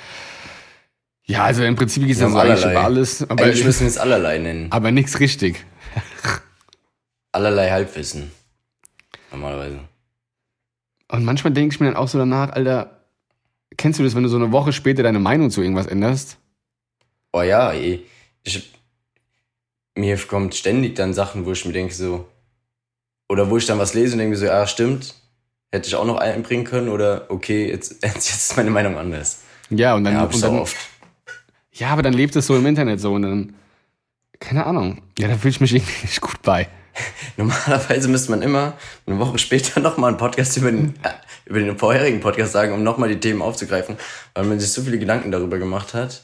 Ja, 1.26 1.45
also 1.45 1.64
im 1.64 1.76
Prinzip 1.76 2.05
geht 2.05 2.18
es 2.18 2.22
um 2.22 2.36
eigentlich 2.36 2.66
über 2.66 2.84
alles. 2.84 3.28
Aber 3.30 3.43
eigentlich 3.43 3.64
müssen 3.64 3.82
wir 3.82 3.88
es 3.88 3.97
allerlei 3.97 4.38
nennen. 4.38 4.68
Aber 4.70 4.91
nichts 4.91 5.20
richtig. 5.20 5.66
Allerlei 7.32 7.69
Halbwissen. 7.69 8.32
Normalerweise. 9.32 9.79
Und 11.07 11.25
manchmal 11.25 11.53
denke 11.53 11.73
ich 11.73 11.79
mir 11.79 11.88
dann 11.88 11.95
auch 11.95 12.07
so 12.07 12.17
danach, 12.17 12.51
Alter, 12.51 13.01
kennst 13.77 13.99
du 13.99 14.03
das, 14.03 14.15
wenn 14.15 14.23
du 14.23 14.29
so 14.29 14.38
eine 14.38 14.51
Woche 14.51 14.73
später 14.73 15.03
deine 15.03 15.19
Meinung 15.19 15.49
zu 15.49 15.61
irgendwas 15.61 15.88
änderst? 15.88 16.38
Oh 17.34 17.41
ja, 17.41 17.71
ey. 17.71 18.05
Ich, 18.43 18.73
mir 19.95 20.17
kommt 20.17 20.55
ständig 20.55 20.95
dann 20.95 21.13
Sachen, 21.13 21.45
wo 21.45 21.51
ich 21.51 21.65
mir 21.65 21.73
denke 21.73 21.93
so, 21.93 22.27
oder 23.29 23.49
wo 23.49 23.57
ich 23.57 23.65
dann 23.65 23.79
was 23.79 23.93
lese 23.93 24.13
und 24.13 24.19
denke 24.19 24.38
so, 24.38 24.45
ja, 24.45 24.67
stimmt, 24.67 25.15
hätte 25.71 25.88
ich 25.88 25.95
auch 25.95 26.05
noch 26.05 26.17
einbringen 26.17 26.65
können 26.65 26.89
oder 26.89 27.25
okay, 27.29 27.69
jetzt, 27.69 28.03
jetzt 28.03 28.29
ist 28.29 28.57
meine 28.57 28.71
Meinung 28.71 28.97
anders. 28.97 29.43
Ja, 29.69 29.95
und 29.95 30.03
dann, 30.03 30.13
ja, 30.13 30.23
und 30.23 30.43
dann 30.43 30.59
oft. 30.59 30.75
Ja, 31.73 31.89
aber 31.89 32.01
dann 32.01 32.13
lebt 32.13 32.36
es 32.36 32.47
so 32.47 32.57
im 32.57 32.65
Internet 32.65 32.99
so 32.99 33.13
und 33.13 33.21
dann, 33.21 33.55
keine 34.39 34.65
Ahnung. 34.65 35.01
Ja, 35.17 35.29
da 35.29 35.38
fühle 35.38 35.51
ich 35.51 35.61
mich 35.61 35.73
irgendwie 35.75 36.05
nicht 36.05 36.21
gut 36.21 36.41
bei. 36.41 36.67
Normalerweise 37.37 38.07
müsste 38.07 38.31
man 38.31 38.41
immer 38.41 38.73
eine 39.05 39.19
Woche 39.19 39.37
später 39.37 39.79
nochmal 39.81 40.09
einen 40.09 40.17
Podcast 40.17 40.57
über 40.57 40.71
den, 40.71 40.95
äh, 41.03 41.09
über 41.45 41.59
den 41.59 41.77
vorherigen 41.77 42.19
Podcast 42.19 42.53
sagen, 42.53 42.73
um 42.73 42.83
nochmal 42.83 43.09
die 43.09 43.19
Themen 43.19 43.41
aufzugreifen, 43.41 43.97
weil 44.33 44.45
man 44.45 44.59
sich 44.59 44.71
so 44.71 44.81
viele 44.81 44.99
Gedanken 44.99 45.31
darüber 45.31 45.57
gemacht 45.57 45.93
hat. 45.93 46.23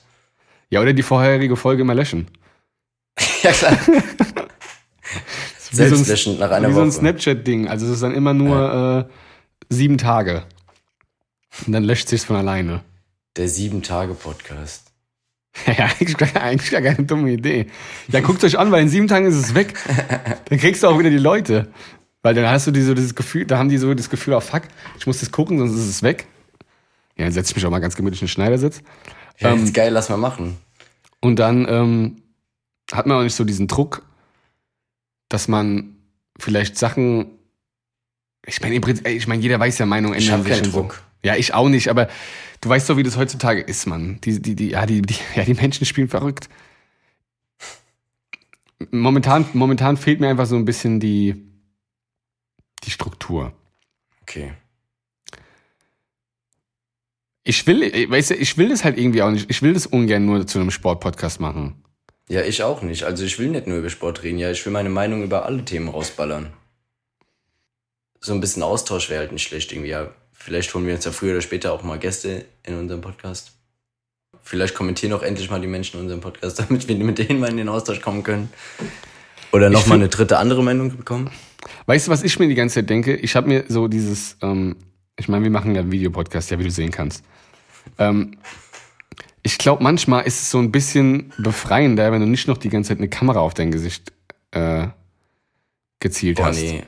Ja, 0.69 0.81
oder 0.81 0.93
die 0.93 1.03
vorherige 1.03 1.55
Folge 1.55 1.83
mal 1.83 1.95
löschen. 1.95 2.27
ja, 3.43 3.51
klar. 3.51 3.77
Selbst 5.71 6.07
löschen 6.07 6.39
nach 6.39 6.51
einer 6.51 6.69
wie 6.69 6.75
Woche. 6.75 6.85
Wie 6.85 6.91
so 6.91 6.97
ein 6.97 6.99
Snapchat-Ding. 6.99 7.67
Also 7.67 7.85
es 7.85 7.93
ist 7.93 8.03
dann 8.03 8.13
immer 8.13 8.33
nur 8.33 8.57
ja. 8.57 8.99
äh, 8.99 9.05
sieben 9.69 9.97
Tage. 9.97 10.43
Und 11.65 11.73
dann 11.73 11.83
löscht 11.83 12.09
sich's 12.09 12.25
von 12.25 12.35
alleine. 12.35 12.83
Der 13.35 13.47
Sieben-Tage-Podcast. 13.47 14.86
Ja, 15.77 15.85
eigentlich, 15.85 16.35
eigentlich 16.35 16.71
gar 16.71 16.81
keine 16.81 17.03
dumme 17.03 17.31
Idee. 17.31 17.67
Ja, 18.09 18.21
guckt 18.21 18.43
euch 18.43 18.57
an, 18.57 18.71
weil 18.71 18.83
in 18.83 18.89
sieben 18.89 19.07
Tagen 19.07 19.25
ist 19.25 19.35
es 19.35 19.55
weg. 19.55 19.73
Dann 20.49 20.59
kriegst 20.59 20.83
du 20.83 20.87
auch 20.87 20.99
wieder 20.99 21.09
die 21.09 21.17
Leute. 21.17 21.71
Weil 22.21 22.33
dann 22.33 22.47
hast 22.47 22.67
du 22.67 22.71
die 22.71 22.81
so 22.81 22.93
dieses 22.93 23.15
Gefühl, 23.15 23.45
da 23.45 23.57
haben 23.57 23.69
die 23.69 23.77
so 23.77 23.93
das 23.93 24.09
Gefühl, 24.09 24.33
oh 24.33 24.39
fuck, 24.39 24.63
ich 24.97 25.07
muss 25.07 25.19
das 25.19 25.31
gucken, 25.31 25.59
sonst 25.59 25.73
ist 25.73 25.87
es 25.87 26.03
weg. 26.03 26.27
Ja, 27.15 27.25
dann 27.25 27.33
setze 27.33 27.51
ich 27.51 27.55
mich 27.55 27.65
auch 27.65 27.71
mal 27.71 27.79
ganz 27.79 27.95
gemütlich 27.95 28.21
in 28.21 28.25
den 28.25 28.31
Schneidersitz. 28.31 28.81
Ja, 29.39 29.51
ähm, 29.51 29.63
ist 29.63 29.73
geil, 29.73 29.91
lass 29.93 30.09
mal 30.09 30.17
machen. 30.17 30.57
Und 31.21 31.37
dann 31.37 31.67
ähm, 31.69 32.21
hat 32.91 33.05
man 33.05 33.17
auch 33.17 33.23
nicht 33.23 33.35
so 33.35 33.43
diesen 33.43 33.67
Druck, 33.67 34.03
dass 35.29 35.47
man 35.47 35.95
vielleicht 36.39 36.77
Sachen. 36.77 37.27
Ich 38.45 38.61
meine, 38.61 38.75
ich 38.75 39.27
meine, 39.27 39.41
jeder 39.41 39.59
weiß 39.59 39.77
ja 39.77 39.85
Meinung 39.85 40.13
ändern 40.13 40.43
sich 40.43 40.63
und 40.63 40.73
Druck. 40.73 40.93
so. 40.93 41.27
Ja, 41.27 41.35
ich 41.35 41.53
auch 41.53 41.69
nicht, 41.69 41.89
aber 41.89 42.07
du 42.61 42.69
weißt 42.69 42.89
doch, 42.89 42.97
wie 42.97 43.03
das 43.03 43.17
heutzutage 43.17 43.61
ist, 43.61 43.85
Mann. 43.85 44.19
Die, 44.23 44.41
die, 44.41 44.55
die, 44.55 44.69
ja, 44.69 44.85
die, 44.85 45.01
die, 45.01 45.15
ja, 45.35 45.43
die 45.43 45.53
Menschen 45.53 45.85
spielen 45.85 46.07
verrückt. 46.07 46.49
Momentan, 48.91 49.45
momentan 49.53 49.97
fehlt 49.97 50.19
mir 50.19 50.29
einfach 50.29 50.45
so 50.45 50.55
ein 50.55 50.65
bisschen 50.65 50.99
die, 50.99 51.35
die 52.83 52.91
Struktur. 52.91 53.53
Okay. 54.21 54.53
Ich 57.43 57.65
will, 57.65 57.81
weißt 58.09 58.31
du, 58.31 58.35
ich 58.35 58.57
will 58.57 58.69
das 58.69 58.83
halt 58.83 58.97
irgendwie 58.97 59.21
auch 59.21 59.31
nicht. 59.31 59.49
Ich 59.49 59.61
will 59.61 59.73
das 59.73 59.87
ungern 59.87 60.25
nur 60.25 60.45
zu 60.45 60.59
einem 60.59 60.69
Sportpodcast 60.69 61.39
machen. 61.39 61.81
Ja, 62.29 62.41
ich 62.41 62.61
auch 62.61 62.81
nicht. 62.81 63.03
Also 63.03 63.23
ich 63.23 63.39
will 63.39 63.47
nicht 63.47 63.67
nur 63.67 63.77
über 63.77 63.89
Sport 63.89 64.23
reden. 64.23 64.37
Ja, 64.37 64.51
ich 64.51 64.65
will 64.65 64.73
meine 64.73 64.89
Meinung 64.89 65.23
über 65.23 65.45
alle 65.45 65.63
Themen 65.63 65.87
rausballern. 65.87 66.51
So 68.19 68.33
ein 68.33 68.41
bisschen 68.41 68.63
Austausch 68.63 69.09
wäre 69.09 69.21
halt 69.21 69.31
nicht 69.31 69.47
schlecht 69.47 69.71
irgendwie. 69.71 69.91
Ja, 69.91 70.13
Vielleicht 70.37 70.73
holen 70.73 70.85
wir 70.85 70.93
uns 70.95 71.03
ja 71.03 71.11
früher 71.11 71.33
oder 71.33 71.41
später 71.41 71.73
auch 71.73 71.83
mal 71.83 71.99
Gäste 71.99 72.45
in 72.63 72.77
unserem 72.77 73.01
Podcast. 73.01 73.51
Vielleicht 74.43 74.75
kommentieren 74.75 75.11
auch 75.11 75.23
endlich 75.23 75.49
mal 75.49 75.59
die 75.59 75.67
Menschen 75.67 75.97
in 75.97 76.03
unserem 76.03 76.21
Podcast, 76.21 76.59
damit 76.69 76.87
wir 76.87 76.95
mit 76.95 77.17
denen 77.17 77.39
mal 77.39 77.49
in 77.49 77.57
den 77.57 77.67
Austausch 77.67 77.99
kommen 77.99 78.23
können. 78.23 78.49
Oder 79.51 79.69
nochmal 79.69 79.97
eine 79.97 80.07
dritte 80.07 80.37
andere 80.37 80.63
Meinung 80.63 80.95
bekommen. 80.95 81.31
Weißt 81.85 82.07
du, 82.07 82.11
was 82.11 82.23
ich 82.23 82.37
mir 82.39 82.47
die 82.47 82.55
ganze 82.55 82.75
Zeit 82.75 82.89
denke? 82.89 83.15
Ich 83.15 83.35
habe 83.35 83.47
mir 83.47 83.65
so 83.67 83.87
dieses, 83.87 84.37
ähm, 84.41 84.77
ich 85.17 85.27
meine, 85.27 85.43
wir 85.43 85.51
machen 85.51 85.73
ja 85.73 85.81
einen 85.81 85.91
Videopodcast, 85.91 86.51
ja, 86.51 86.59
wie 86.59 86.63
du 86.63 86.71
sehen 86.71 86.91
kannst. 86.91 87.25
Ähm, 87.97 88.37
ich 89.43 89.57
glaube, 89.57 89.83
manchmal 89.83 90.25
ist 90.25 90.41
es 90.41 90.51
so 90.51 90.59
ein 90.59 90.71
bisschen 90.71 91.33
befreiender, 91.37 92.11
wenn 92.11 92.21
du 92.21 92.27
nicht 92.27 92.47
noch 92.47 92.57
die 92.57 92.69
ganze 92.69 92.89
Zeit 92.89 92.99
eine 92.99 93.09
Kamera 93.09 93.39
auf 93.39 93.53
dein 93.53 93.71
Gesicht 93.71 94.13
äh, 94.51 94.87
gezielt 95.99 96.37
Boah, 96.37 96.47
hast. 96.47 96.61
Nee. 96.61 96.83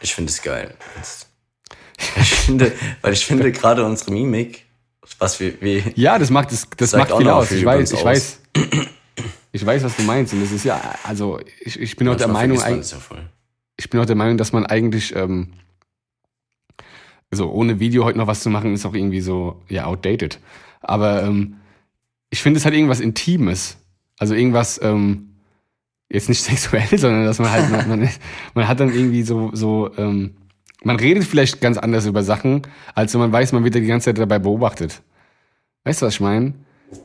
Ich 0.00 0.14
finde 0.14 0.30
es 0.30 0.42
geil. 0.42 0.74
Jetzt 0.96 1.29
ich 2.16 2.34
finde, 2.34 2.72
weil 3.02 3.12
ich 3.12 3.24
finde 3.24 3.50
gerade 3.52 3.84
unsere 3.84 4.12
Mimik, 4.12 4.64
was 5.18 5.40
wir, 5.40 5.60
wie 5.60 5.82
ja, 5.96 6.18
das 6.18 6.30
macht 6.30 6.52
das, 6.52 6.68
das 6.76 6.92
macht 6.92 7.12
viel 7.16 7.28
aus. 7.28 7.50
Ich 7.50 7.64
weiß, 7.64 7.92
ich 7.92 8.04
weiß, 8.04 8.40
ich 9.52 9.66
weiß, 9.66 9.82
was 9.82 9.96
du 9.96 10.02
meinst. 10.02 10.32
Und 10.32 10.42
das 10.42 10.52
ist 10.52 10.64
ja, 10.64 10.80
also 11.04 11.40
ich, 11.60 11.78
ich 11.78 11.96
bin 11.96 12.08
auch 12.08 12.16
der 12.16 12.28
Meinung, 12.28 12.58
ja 12.58 12.76
ich 13.76 13.88
bin 13.88 14.00
auch 14.00 14.06
der 14.06 14.16
Meinung, 14.16 14.36
dass 14.36 14.52
man 14.52 14.66
eigentlich 14.66 15.16
ähm, 15.16 15.54
so 17.30 17.50
ohne 17.50 17.80
Video 17.80 18.04
heute 18.04 18.18
noch 18.18 18.26
was 18.26 18.40
zu 18.40 18.50
machen, 18.50 18.74
ist 18.74 18.84
auch 18.84 18.94
irgendwie 18.94 19.22
so 19.22 19.62
ja 19.68 19.86
outdated. 19.86 20.38
Aber 20.80 21.22
ähm, 21.22 21.56
ich 22.28 22.42
finde, 22.42 22.58
es 22.58 22.66
hat 22.66 22.74
irgendwas 22.74 23.00
Intimes, 23.00 23.78
also 24.18 24.34
irgendwas 24.34 24.80
ähm, 24.82 25.30
jetzt 26.10 26.28
nicht 26.28 26.42
sexuell, 26.42 26.98
sondern 26.98 27.24
dass 27.24 27.38
man 27.38 27.50
halt 27.50 27.70
man, 27.70 27.88
man, 27.88 28.08
man 28.54 28.68
hat 28.68 28.80
dann 28.80 28.92
irgendwie 28.92 29.22
so 29.22 29.50
so 29.54 29.90
ähm, 29.96 30.36
man 30.82 30.96
redet 30.96 31.24
vielleicht 31.24 31.60
ganz 31.60 31.78
anders 31.78 32.06
über 32.06 32.22
Sachen, 32.22 32.62
als 32.94 33.12
wenn 33.14 33.20
man 33.20 33.32
weiß, 33.32 33.52
man 33.52 33.64
wird 33.64 33.74
ja 33.74 33.80
die 33.80 33.86
ganze 33.86 34.06
Zeit 34.06 34.18
dabei 34.18 34.38
beobachtet. 34.38 35.02
Weißt 35.84 36.02
du, 36.02 36.06
was 36.06 36.14
ich 36.14 36.20
meine? 36.20 36.54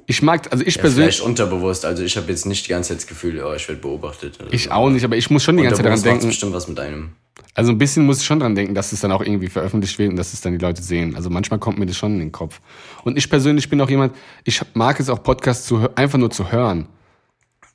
Ich 0.07 0.21
mag, 0.21 0.51
also 0.51 0.63
ich 0.65 0.76
Ja, 0.76 0.82
persönlich, 0.82 1.17
vielleicht 1.17 1.28
unterbewusst. 1.28 1.86
Also 1.86 2.03
ich 2.03 2.17
habe 2.17 2.28
jetzt 2.30 2.45
nicht 2.45 2.65
die 2.65 2.69
ganze 2.69 2.89
Zeit 2.89 2.97
das 2.97 3.07
Gefühl, 3.07 3.43
oh, 3.43 3.53
ich 3.53 3.67
werde 3.67 3.82
beobachtet. 3.82 4.39
ich 4.51 4.65
so. 4.65 4.71
auch 4.71 4.89
nicht, 4.89 5.03
aber 5.03 5.15
ich 5.15 5.30
muss 5.30 5.43
schon 5.43 5.57
die 5.57 5.63
ganze 5.63 5.78
Zeit 5.78 5.86
daran 5.86 6.01
denken. 6.01 6.28
bestimmt 6.28 6.53
was 6.53 6.67
mit 6.67 6.80
einem. 6.80 7.11
Also 7.53 7.71
ein 7.71 7.78
bisschen 7.78 8.05
muss 8.05 8.19
ich 8.19 8.26
schon 8.26 8.39
dran 8.39 8.55
denken, 8.55 8.73
dass 8.73 8.91
es 8.91 9.01
dann 9.01 9.11
auch 9.11 9.21
irgendwie 9.21 9.47
veröffentlicht 9.47 9.97
wird 9.99 10.09
und 10.09 10.15
dass 10.15 10.34
es 10.34 10.41
dann 10.41 10.53
die 10.53 10.63
Leute 10.63 10.82
sehen. 10.82 11.15
Also 11.15 11.30
manchmal 11.30 11.59
kommt 11.59 11.78
mir 11.78 11.86
das 11.86 11.97
schon 11.97 12.13
in 12.13 12.19
den 12.19 12.32
Kopf. 12.32 12.59
Und 13.03 13.17
ich 13.17 13.30
persönlich 13.30 13.69
bin 13.69 13.80
auch 13.82 13.89
jemand, 13.89 14.15
ich 14.43 14.61
mag 14.73 14.99
es 14.99 15.09
auch 15.09 15.21
Podcasts 15.21 15.65
zu, 15.65 15.88
einfach 15.95 16.17
nur 16.17 16.32
zu 16.32 16.51
hören. 16.51 16.88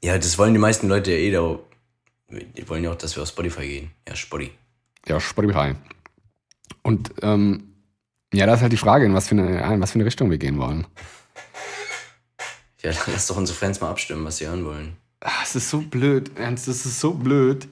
Ja, 0.03 0.19
das 0.19 0.37
wollen 0.39 0.53
die 0.53 0.61
meisten 0.61 0.89
Leute 0.89 1.13
ja 1.13 1.19
eh. 1.19 1.31
Da, 1.31 1.59
die 2.31 2.69
wollen 2.69 2.85
ja 2.85 2.91
auch, 2.91 2.97
dass 2.97 3.17
wir 3.17 3.23
auf 3.23 3.29
Spotify 3.29 3.67
gehen. 3.67 3.91
Ja, 4.09 4.17
Spotti. 4.17 4.51
Ja, 5.09 5.21
Spotify. 5.21 5.75
Und 6.83 7.11
ähm, 7.23 7.75
ja, 8.33 8.47
da 8.47 8.55
ist 8.55 8.63
halt 8.63 8.73
die 8.73 8.77
Frage, 8.77 9.05
in 9.05 9.15
was 9.15 9.29
für 9.29 9.35
eine, 9.37 9.75
in 9.75 9.81
was 9.81 9.93
für 9.93 9.97
eine 9.97 10.05
Richtung 10.05 10.31
wir 10.31 10.39
gehen 10.39 10.59
wollen. 10.59 10.87
Ja, 12.83 12.93
lass 13.07 13.27
doch 13.27 13.37
unsere 13.37 13.59
Fans 13.59 13.81
mal 13.81 13.91
abstimmen, 13.91 14.25
was 14.25 14.39
sie 14.39 14.47
hören 14.47 14.65
wollen. 14.65 14.97
Ah, 15.21 15.43
es 15.43 15.55
ist 15.55 15.69
so 15.69 15.81
blöd, 15.81 16.31
Ernst, 16.37 16.67
es 16.69 16.87
ist 16.87 17.01
so 17.01 17.13
blöd. 17.13 17.69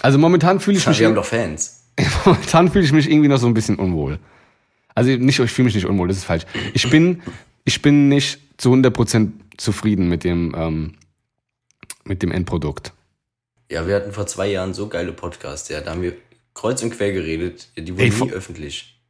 Also 0.00 0.18
momentan 0.18 0.60
fühle 0.60 0.78
ich 0.78 0.86
mich 0.86 0.98
Wir 0.98 1.08
haben 1.08 1.14
doch 1.14 1.26
Fans. 1.26 1.82
momentan 2.24 2.70
fühle 2.70 2.84
ich 2.84 2.92
mich 2.92 3.10
irgendwie 3.10 3.28
noch 3.28 3.36
so 3.36 3.46
ein 3.46 3.54
bisschen 3.54 3.76
unwohl. 3.76 4.18
Also 4.94 5.10
nicht, 5.10 5.38
ich 5.38 5.52
fühle 5.52 5.66
mich 5.66 5.74
nicht 5.74 5.86
unwohl, 5.86 6.08
das 6.08 6.18
ist 6.18 6.24
falsch. 6.24 6.44
Ich 6.72 6.88
bin, 6.88 7.22
ich 7.64 7.82
bin 7.82 8.08
nicht 8.08 8.40
zu 8.56 8.72
100% 8.72 9.30
zufrieden 9.56 10.08
mit 10.08 10.24
dem, 10.24 10.54
ähm, 10.56 10.94
mit 12.04 12.22
dem 12.22 12.30
Endprodukt. 12.30 12.92
Ja, 13.72 13.86
wir 13.86 13.96
hatten 13.96 14.12
vor 14.12 14.26
zwei 14.26 14.48
Jahren 14.50 14.74
so 14.74 14.88
geile 14.88 15.12
Podcasts. 15.12 15.68
Ja, 15.70 15.80
da 15.80 15.92
haben 15.92 16.02
wir 16.02 16.12
kreuz 16.54 16.82
und 16.82 16.90
quer 16.90 17.12
geredet. 17.12 17.68
Die 17.76 17.92
wurden 17.92 18.00
Ey, 18.00 18.10
nie 18.26 18.30
öffentlich. 18.32 19.00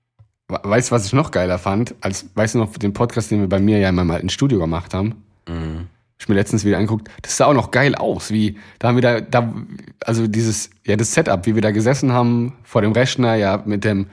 We- 0.49 0.61
Weißt 0.63 0.91
du, 0.91 0.95
was 0.95 1.07
ich 1.07 1.13
noch 1.13 1.31
geiler 1.33 1.59
fand? 1.59 1.95
Als, 2.01 2.27
weißt 2.35 2.55
du 2.55 2.59
noch, 2.59 2.77
den 2.77 2.93
Podcast, 2.93 3.31
den 3.31 3.41
wir 3.41 3.49
bei 3.49 3.59
mir 3.59 3.79
ja 3.79 3.89
in 3.89 3.95
meinem 3.97 4.11
alten 4.13 4.29
Studio 4.29 4.59
gemacht 4.61 4.95
haben? 4.95 5.25
Mhm. 5.49 5.89
Ich 6.19 6.29
mir 6.29 6.37
letztens 6.37 6.65
wieder 6.65 6.77
angeguckt, 6.77 7.09
das 7.23 7.37
sah 7.37 7.47
auch 7.47 7.53
noch 7.55 7.73
geil 7.73 7.97
aus, 7.97 8.31
wie, 8.31 8.57
da 8.79 8.87
haben 8.87 8.95
wir 8.95 9.03
da, 9.03 9.21
da, 9.21 9.53
also 9.99 10.29
dieses, 10.29 10.71
ja, 10.87 10.95
das 10.95 11.13
Setup, 11.13 11.45
wie 11.47 11.57
wir 11.57 11.63
da 11.63 11.73
gesessen 11.73 12.13
haben, 12.13 12.57
vor 12.63 12.81
dem 12.83 12.93
Rechner, 12.93 13.35
ja, 13.35 13.61
mit 13.67 13.83
dem, 13.83 14.07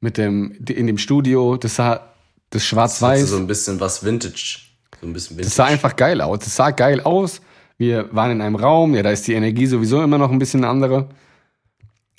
mit 0.00 0.18
dem, 0.18 0.52
in 0.68 0.86
dem 0.86 0.98
Studio, 0.98 1.56
das 1.56 1.76
sah, 1.76 1.94
das 1.94 2.04
Das 2.50 2.64
schwarz-weiß, 2.66 3.20
hatte 3.20 3.26
so 3.30 3.36
ein 3.38 3.46
bisschen 3.46 3.80
was 3.80 4.04
Vintage. 4.04 4.58
So 5.00 5.06
ein 5.06 5.14
bisschen 5.14 5.38
Vintage. 5.38 5.46
das 5.46 5.54
sah 5.56 5.64
einfach 5.64 5.96
geil 5.96 6.20
aus, 6.20 6.40
das 6.40 6.54
sah 6.54 6.72
geil 6.72 7.00
aus, 7.00 7.40
wir 7.78 8.14
waren 8.14 8.32
in 8.32 8.40
einem 8.40 8.56
Raum, 8.56 8.94
ja, 8.94 9.02
da 9.02 9.10
ist 9.10 9.26
die 9.26 9.34
Energie 9.34 9.66
sowieso 9.66 10.02
immer 10.02 10.18
noch 10.18 10.30
ein 10.30 10.38
bisschen 10.38 10.64
andere. 10.64 11.08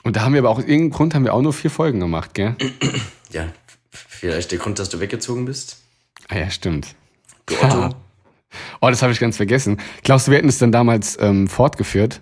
Und 0.03 0.15
da 0.15 0.21
haben 0.21 0.33
wir 0.33 0.39
aber 0.39 0.49
auch, 0.49 0.59
aus 0.59 0.63
irgendeinem 0.63 0.91
Grund 0.91 1.15
haben 1.15 1.25
wir 1.25 1.33
auch 1.33 1.41
nur 1.41 1.53
vier 1.53 1.71
Folgen 1.71 1.99
gemacht, 1.99 2.33
gell? 2.33 2.55
Ja, 3.29 3.45
vielleicht 3.91 4.53
der 4.53 4.59
Grund, 4.59 4.79
dass 4.79 4.87
du 4.87 5.01
weggezogen 5.01 5.43
bist. 5.43 5.81
Ah 6.29 6.37
ja, 6.37 6.49
stimmt. 6.49 6.95
Du 7.45 7.55
Otto. 7.61 7.89
Oh, 8.79 8.89
das 8.89 9.01
habe 9.01 9.11
ich 9.11 9.19
ganz 9.19 9.35
vergessen. 9.35 9.81
Glaubst 10.03 10.25
du, 10.27 10.31
wir 10.31 10.37
hätten 10.37 10.47
es 10.47 10.57
dann 10.57 10.71
damals 10.71 11.17
ähm, 11.19 11.49
fortgeführt? 11.49 12.21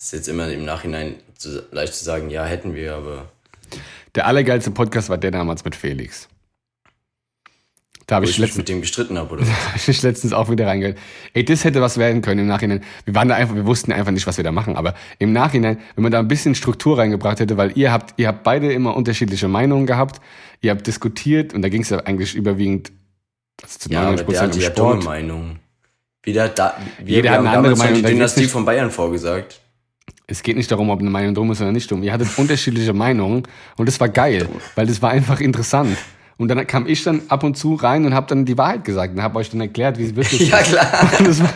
Ist 0.00 0.12
jetzt 0.14 0.28
immer 0.28 0.48
im 0.50 0.64
Nachhinein 0.64 1.16
zu, 1.36 1.62
leicht 1.70 1.94
zu 1.94 2.02
sagen, 2.02 2.30
ja, 2.30 2.46
hätten 2.46 2.74
wir, 2.74 2.94
aber 2.94 3.30
Der 4.14 4.26
allergeilste 4.26 4.70
Podcast 4.70 5.10
war 5.10 5.18
der 5.18 5.30
damals 5.30 5.62
mit 5.64 5.76
Felix. 5.76 6.29
Da 8.10 8.16
habe 8.16 8.24
ich, 8.24 8.32
ich 8.32 8.38
letztens, 8.38 8.56
mit 8.58 8.68
dem 8.68 8.80
gestritten 8.80 9.16
habe 9.18 9.34
oder 9.34 9.42
was. 9.46 9.48
hab 9.72 9.88
ich 9.88 10.02
letztens 10.02 10.32
auch 10.32 10.50
wieder 10.50 10.66
reingehört. 10.66 10.98
Ey, 11.32 11.44
das 11.44 11.62
hätte 11.62 11.80
was 11.80 11.96
werden 11.96 12.22
können 12.22 12.40
im 12.40 12.46
Nachhinein. 12.48 12.82
Wir 13.04 13.14
waren 13.14 13.28
da 13.28 13.36
einfach, 13.36 13.54
wir 13.54 13.66
wussten 13.66 13.92
einfach 13.92 14.10
nicht, 14.10 14.26
was 14.26 14.36
wir 14.36 14.42
da 14.42 14.50
machen. 14.50 14.74
Aber 14.76 14.94
im 15.20 15.32
Nachhinein, 15.32 15.78
wenn 15.94 16.02
man 16.02 16.10
da 16.10 16.18
ein 16.18 16.26
bisschen 16.26 16.56
Struktur 16.56 16.98
reingebracht 16.98 17.38
hätte, 17.38 17.56
weil 17.56 17.70
ihr 17.78 17.92
habt, 17.92 18.14
ihr 18.18 18.26
habt 18.26 18.42
beide 18.42 18.72
immer 18.72 18.96
unterschiedliche 18.96 19.46
Meinungen 19.46 19.86
gehabt, 19.86 20.20
ihr 20.60 20.72
habt 20.72 20.84
diskutiert 20.88 21.54
und 21.54 21.62
da 21.62 21.68
ging 21.68 21.82
es 21.82 21.90
ja 21.90 21.98
eigentlich 22.00 22.34
überwiegend 22.34 22.90
also 23.62 23.78
zu 23.78 23.90
Ja, 23.90 24.00
aber 24.00 24.10
99 24.16 24.60
der 24.64 24.70
Prozent 24.70 24.80
um 24.80 24.90
Sport. 25.02 25.04
Meinung. 25.04 25.56
Wieder 26.24 26.48
da, 26.48 26.74
wir, 26.98 27.06
Jeder 27.14 27.22
wir 27.22 27.30
hat 27.30 27.38
haben 27.38 27.46
eine 27.46 27.56
andere 27.58 27.76
Meinung, 27.76 27.94
die 27.94 28.02
Dynastie 28.02 28.40
nicht- 28.40 28.50
von 28.50 28.64
Bayern 28.64 28.90
vorgesagt. 28.90 29.60
Es 30.26 30.42
geht 30.42 30.56
nicht 30.56 30.70
darum, 30.70 30.90
ob 30.90 30.98
eine 31.00 31.10
Meinung 31.10 31.34
dumm 31.34 31.50
ist 31.52 31.60
oder 31.60 31.70
nicht 31.72 31.88
dumm. 31.90 32.02
Ihr 32.02 32.12
hattet 32.12 32.28
unterschiedliche 32.38 32.92
Meinungen 32.92 33.44
und 33.76 33.86
das 33.86 34.00
war 34.00 34.08
geil, 34.08 34.48
weil 34.74 34.86
das 34.86 35.00
war 35.00 35.10
einfach 35.10 35.40
interessant. 35.40 35.96
Und 36.40 36.48
dann 36.48 36.66
kam 36.66 36.86
ich 36.86 37.04
dann 37.04 37.20
ab 37.28 37.44
und 37.44 37.58
zu 37.58 37.74
rein 37.74 38.06
und 38.06 38.14
habe 38.14 38.26
dann 38.26 38.46
die 38.46 38.56
Wahrheit 38.56 38.82
gesagt 38.82 39.12
und 39.14 39.22
habe 39.22 39.38
euch 39.38 39.50
dann 39.50 39.60
erklärt, 39.60 39.98
wie 39.98 40.06
es 40.06 40.16
wirklich 40.16 40.48
Ja, 40.48 40.62
klar. 40.62 41.10
Das, 41.22 41.42
war, 41.42 41.52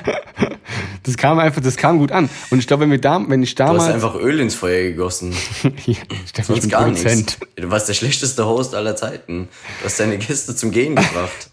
das 1.02 1.16
kam 1.16 1.38
einfach, 1.38 1.62
das 1.62 1.78
kam 1.78 1.96
gut 1.96 2.12
an. 2.12 2.28
Und 2.50 2.58
ich 2.58 2.66
glaube, 2.66 2.82
wenn 2.82 2.90
wir 2.90 3.00
da, 3.00 3.18
wenn 3.26 3.42
ich 3.42 3.54
Du 3.54 3.64
hast 3.64 3.70
damals, 3.70 3.94
einfach 3.94 4.14
Öl 4.16 4.38
ins 4.40 4.54
Feuer 4.54 4.90
gegossen. 4.90 5.34
Ja, 5.86 5.96
Steffen, 6.26 6.26
ich 6.26 6.44
Sonst 6.44 6.60
bin 6.60 6.68
gar 6.68 6.86
nichts. 6.90 7.38
Du 7.56 7.70
warst 7.70 7.88
der 7.88 7.94
schlechteste 7.94 8.44
Host 8.44 8.74
aller 8.74 8.94
Zeiten. 8.94 9.48
Du 9.80 9.86
hast 9.86 9.98
deine 9.98 10.18
Gäste 10.18 10.54
zum 10.54 10.70
Gehen 10.70 10.96
gebracht. 10.96 11.50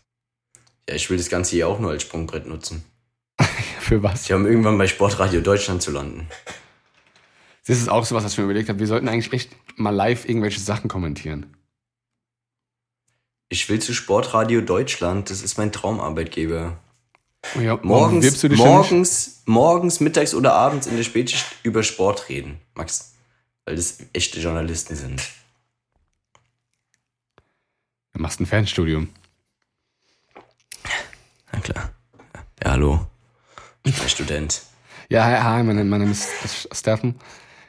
Ja, 0.90 0.96
ich 0.96 1.10
will 1.10 1.16
das 1.16 1.30
Ganze 1.30 1.52
hier 1.52 1.70
auch 1.70 1.80
nur 1.80 1.92
als 1.92 2.02
Sprungbrett 2.02 2.48
nutzen. 2.48 2.84
Für 3.80 4.04
was? 4.04 4.24
Die 4.24 4.34
haben 4.34 4.46
irgendwann 4.46 4.78
bei 4.78 4.88
Sportradio 4.88 5.40
Deutschland 5.40 5.82
zu 5.82 5.92
landen. 5.92 6.28
Das 7.66 7.78
ist 7.78 7.88
auch 7.88 8.04
sowas, 8.04 8.26
was 8.26 8.34
ich 8.34 8.40
mir 8.40 8.44
überlegt 8.44 8.68
habe. 8.68 8.80
Wir 8.80 8.88
sollten 8.88 9.08
eigentlich 9.08 9.32
echt 9.32 9.52
mal 9.78 9.96
live 9.96 10.28
irgendwelche 10.28 10.60
Sachen 10.60 10.90
kommentieren. 10.90 11.46
Ich 13.52 13.68
will 13.68 13.80
zu 13.80 13.94
Sportradio 13.94 14.62
Deutschland. 14.62 15.30
Das 15.30 15.42
ist 15.42 15.58
mein 15.58 15.74
Traumarbeitgeber. 15.74 16.80
Ja, 17.60 17.78
Morgens, 17.82 18.42
morgens, 18.44 19.42
morgens, 19.46 20.00
mittags 20.00 20.34
oder 20.34 20.54
abends 20.54 20.88
in 20.88 20.96
der 20.96 21.04
Spätschicht 21.04 21.46
über 21.64 21.84
Sport 21.84 22.30
reden. 22.30 22.62
Max. 22.76 23.14
Weil 23.66 23.76
das 23.76 23.98
echte 24.14 24.40
Journalisten 24.40 24.96
sind. 24.96 25.22
Du 28.14 28.22
machst 28.22 28.40
ein 28.40 28.46
Fernstudium. 28.46 29.10
Na 31.52 31.60
klar. 31.60 31.90
Ja, 32.64 32.72
hallo. 32.72 33.06
Ich 33.84 34.00
bin 34.00 34.08
Student. 34.08 34.62
Ja, 35.10 35.26
hi, 35.26 35.42
hi 35.42 35.64
mein, 35.64 35.90
mein 35.90 36.00
Name 36.00 36.12
ist 36.12 36.70
Steffen. 36.72 37.20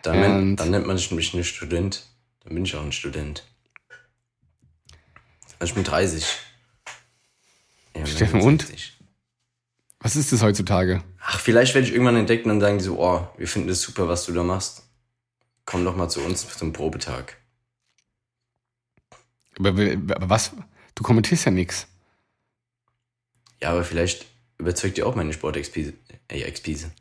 Dann, 0.02 0.54
dann 0.54 0.70
nennt 0.70 0.86
man 0.86 0.94
mich 0.94 1.34
nicht 1.34 1.56
Student. 1.56 2.06
Dann 2.44 2.54
bin 2.54 2.64
ich 2.64 2.76
auch 2.76 2.84
ein 2.84 2.92
Student. 2.92 3.42
Ich 5.62 5.74
bin 5.74 5.84
30. 5.84 6.26
Ja, 7.96 8.06
Steffen, 8.06 8.40
69. 8.40 8.98
Was 10.00 10.16
ist 10.16 10.32
das 10.32 10.42
heutzutage? 10.42 11.04
Ach, 11.20 11.38
vielleicht 11.38 11.74
werde 11.74 11.86
ich 11.86 11.92
irgendwann 11.92 12.16
entdecken 12.16 12.50
und 12.50 12.58
dann 12.58 12.60
sagen 12.60 12.78
die 12.78 12.84
so, 12.84 12.98
oh, 12.98 13.28
wir 13.36 13.46
finden 13.46 13.68
das 13.68 13.80
super, 13.80 14.08
was 14.08 14.24
du 14.24 14.32
da 14.32 14.42
machst. 14.42 14.82
Komm 15.64 15.84
doch 15.84 15.94
mal 15.94 16.08
zu 16.08 16.20
uns 16.22 16.48
zum 16.48 16.72
Probetag. 16.72 17.36
Aber, 19.58 19.70
aber 19.70 20.28
was? 20.28 20.52
Du 20.94 21.04
kommentierst 21.04 21.44
ja 21.44 21.52
nichts. 21.52 21.86
Ja, 23.60 23.70
aber 23.70 23.84
vielleicht 23.84 24.26
überzeugt 24.58 24.96
dir 24.96 25.06
auch 25.06 25.14
meine 25.14 25.32
Sportexpise. 25.32 25.94
Expise. 26.40 26.90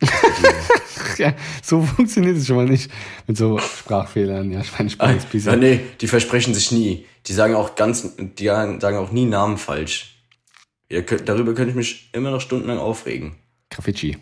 Ja, 1.18 1.34
so 1.62 1.82
funktioniert 1.82 2.36
es 2.36 2.46
schon 2.46 2.56
mal 2.56 2.64
nicht 2.64 2.90
mit 3.26 3.36
so 3.36 3.58
Sprachfehlern. 3.58 4.50
Ja, 4.50 4.60
ich 4.60 4.72
meine, 4.78 4.88
Sprachexpise. 4.88 5.50
ja, 5.50 5.56
nee, 5.56 5.80
die 6.00 6.06
versprechen 6.06 6.54
sich 6.54 6.72
nie. 6.72 7.06
Die 7.26 7.32
sagen 7.32 7.54
auch 7.54 7.74
ganz, 7.74 8.08
die 8.16 8.46
sagen 8.46 8.96
auch 8.96 9.10
nie 9.10 9.26
Namen 9.26 9.58
falsch. 9.58 10.14
Ja, 10.88 11.00
darüber 11.02 11.54
könnte 11.54 11.70
ich 11.70 11.76
mich 11.76 12.08
immer 12.12 12.30
noch 12.30 12.40
stundenlang 12.40 12.78
aufregen. 12.78 13.34
Graffiti. 13.70 14.16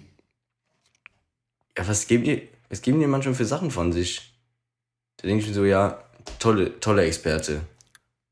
Ja, 1.77 1.87
was 1.87 2.07
geben 2.07 2.25
die, 2.25 2.49
was 2.69 2.83
geben 2.83 2.99
die 3.01 3.07
manchmal 3.07 3.35
für 3.35 3.45
Sachen 3.47 3.71
von 3.71 3.93
sich? 3.93 4.33
Da 5.19 5.29
denke 5.29 5.43
ich 5.43 5.49
mir 5.49 5.55
so, 5.55 5.65
ja, 5.65 6.03
tolle, 6.39 6.81
toller 6.81 7.05
Experte. 7.05 7.61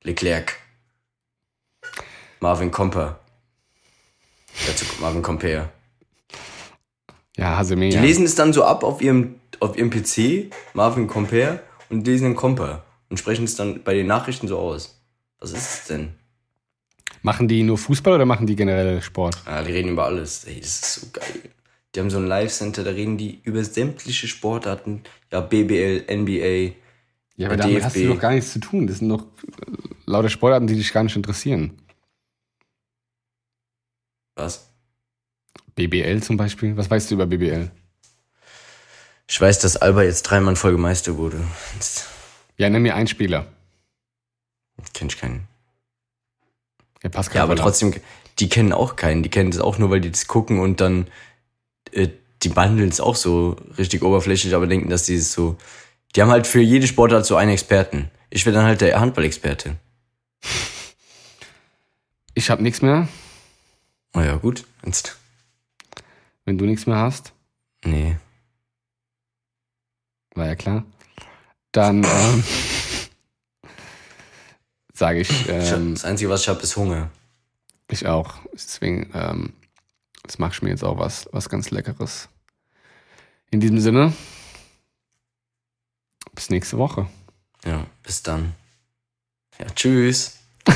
Leclerc. 0.03 0.57
Marvin 2.41 2.71
Comper. 2.71 3.21
Dazu 4.67 4.85
Marvin 5.01 5.23
Comper. 5.23 5.71
Ja, 7.39 7.57
Haseme. 7.57 7.89
Die 7.89 7.95
Ja. 7.97 8.03
lesen 8.03 8.25
es 8.27 8.35
dann 8.35 8.53
so 8.53 8.65
ab 8.65 8.83
auf 8.85 9.01
ihrem, 9.01 9.37
auf 9.61 9.79
ihrem 9.79 9.89
PC, 9.91 10.51
Marvin 10.75 11.07
Comper, 11.07 11.61
und 11.89 12.07
lesen 12.07 12.25
den 12.25 12.37
Comper 12.37 12.85
und 13.09 13.17
sprechen 13.19 13.45
es 13.45 13.57
dann 13.57 13.83
bei 13.83 13.95
den 13.95 14.07
Nachrichten 14.07 14.47
so 14.49 14.59
aus. 14.59 15.01
Was 15.39 15.53
ist 15.53 15.57
es 15.81 15.85
denn? 15.87 16.11
Machen 17.23 17.49
die 17.49 17.63
nur 17.63 17.79
Fußball 17.79 18.13
oder 18.15 18.27
machen 18.27 18.47
die 18.47 18.57
generell 18.57 19.01
Sport? 19.01 19.39
Ja, 19.47 19.63
die 19.63 19.73
reden 19.73 19.89
über 19.91 20.05
alles. 20.05 20.45
Ey, 20.45 20.61
das 20.61 20.69
ist 20.81 20.95
so 20.95 21.07
geil. 21.13 21.41
Die 21.95 22.01
haben 22.01 22.11
so 22.11 22.19
ein 22.19 22.27
Live-Center, 22.27 22.85
da 22.85 22.91
reden 22.91 23.17
die 23.17 23.41
über 23.45 23.65
sämtliche 23.65 24.29
Sportarten. 24.29 25.03
Ja, 25.33 25.41
BBL, 25.41 26.05
NBA. 26.11 26.75
Ja, 27.37 27.47
aber 27.49 27.57
damit 27.57 27.77
DFB. 27.77 27.85
hast 27.85 27.97
du 27.97 28.09
doch 28.09 28.21
gar 28.21 28.33
nichts 28.33 28.53
zu 28.53 28.59
tun. 28.61 28.87
Das 28.87 28.99
sind 28.99 29.09
doch 29.09 29.23
äh, 29.23 29.27
lauter 30.07 30.29
Sportarten, 30.29 30.67
die 30.67 30.75
dich 30.77 30.93
gar 30.93 31.03
nicht 31.05 31.17
interessieren. 31.17 31.79
Was? 34.37 34.68
BBL 35.79 36.21
zum 36.23 36.37
Beispiel. 36.37 36.77
Was 36.77 36.91
weißt 36.91 37.11
du 37.11 37.15
über 37.15 37.27
BBL? 37.27 37.71
Ich 39.29 39.41
weiß, 39.41 39.61
dass 39.61 39.77
Alba 39.77 40.03
jetzt 40.03 40.25
dreimal 40.25 40.53
in 40.53 40.57
Folge 40.57 40.79
Meister 40.79 41.17
wurde. 41.17 41.39
Ja, 42.57 42.69
nenn 42.69 42.83
mir 42.83 42.97
einen 42.97 43.07
Spieler. 43.07 43.47
kenn 44.93 45.09
ich 45.09 45.19
keinen. 45.19 45.47
Ja, 47.03 47.11
Pascal. 47.11 47.37
Ja, 47.37 47.43
aber 47.45 47.53
Völler. 47.53 47.63
trotzdem, 47.63 47.95
die 48.41 48.49
kennen 48.49 48.73
auch 48.73 48.97
keinen. 48.97 49.23
Die 49.23 49.29
kennen 49.29 49.53
das 49.53 49.61
auch 49.61 49.79
nur, 49.79 49.91
weil 49.91 50.01
die 50.01 50.11
das 50.11 50.27
gucken 50.27 50.59
und 50.59 50.81
dann 50.81 51.07
äh, 51.93 52.09
die 52.43 52.49
behandeln 52.49 52.89
es 52.89 53.01
auch 53.01 53.17
so 53.17 53.57
richtig 53.79 54.03
oberflächlich, 54.03 54.55
aber 54.55 54.67
denken, 54.67 54.91
dass 54.91 55.05
die 55.05 55.17
es 55.17 55.33
so. 55.33 55.57
Die 56.17 56.23
haben 56.23 56.31
halt 56.31 56.47
für 56.47 56.61
jede 56.61 56.87
Sportart 56.87 57.27
so 57.27 57.37
einen 57.37 57.53
Experten. 57.53 58.11
Ich 58.31 58.47
wäre 58.47 58.57
dann 58.57 58.65
halt 58.65 58.81
der 58.81 58.99
Handballexperte. 58.99 59.77
Ich 62.35 62.51
habe 62.51 62.63
nichts 62.63 62.83
mehr. 62.83 63.09
Na 64.15 64.25
ja, 64.25 64.37
gut. 64.37 64.65
Jetzt. 64.85 65.18
Wenn 66.49 66.57
du 66.57 66.65
nichts 66.65 66.87
mehr 66.87 66.97
hast, 66.97 67.35
Nee. 67.85 68.17
war 70.35 70.47
ja 70.47 70.57
klar. 70.57 70.87
Dann 71.73 72.03
ähm, 72.05 72.43
sage 74.95 75.21
ich, 75.21 75.47
ähm, 75.47 75.93
das 75.93 76.07
Einzige, 76.07 76.31
was 76.31 76.41
ich 76.41 76.49
habe, 76.49 76.63
ist 76.63 76.75
Hunger. 76.75 77.11
ich 77.91 78.07
auch. 78.07 78.37
Deswegen, 78.55 79.11
ähm, 79.13 79.53
jetzt 80.25 80.39
mach 80.39 80.55
ich 80.55 80.63
mir 80.63 80.71
jetzt 80.71 80.85
auch 80.85 80.97
was, 80.97 81.29
was 81.33 81.51
ganz 81.51 81.71
Leckeres. 81.71 82.31
In 83.51 83.61
diesem 83.61 83.79
Sinne, 83.79 84.15
bis 86.33 86.49
nächste 86.49 86.79
Woche. 86.79 87.11
Ja, 87.67 87.87
bis 88.03 88.23
dann. 88.23 88.55
Ja, 89.59 89.67
tschüss. 89.75 90.39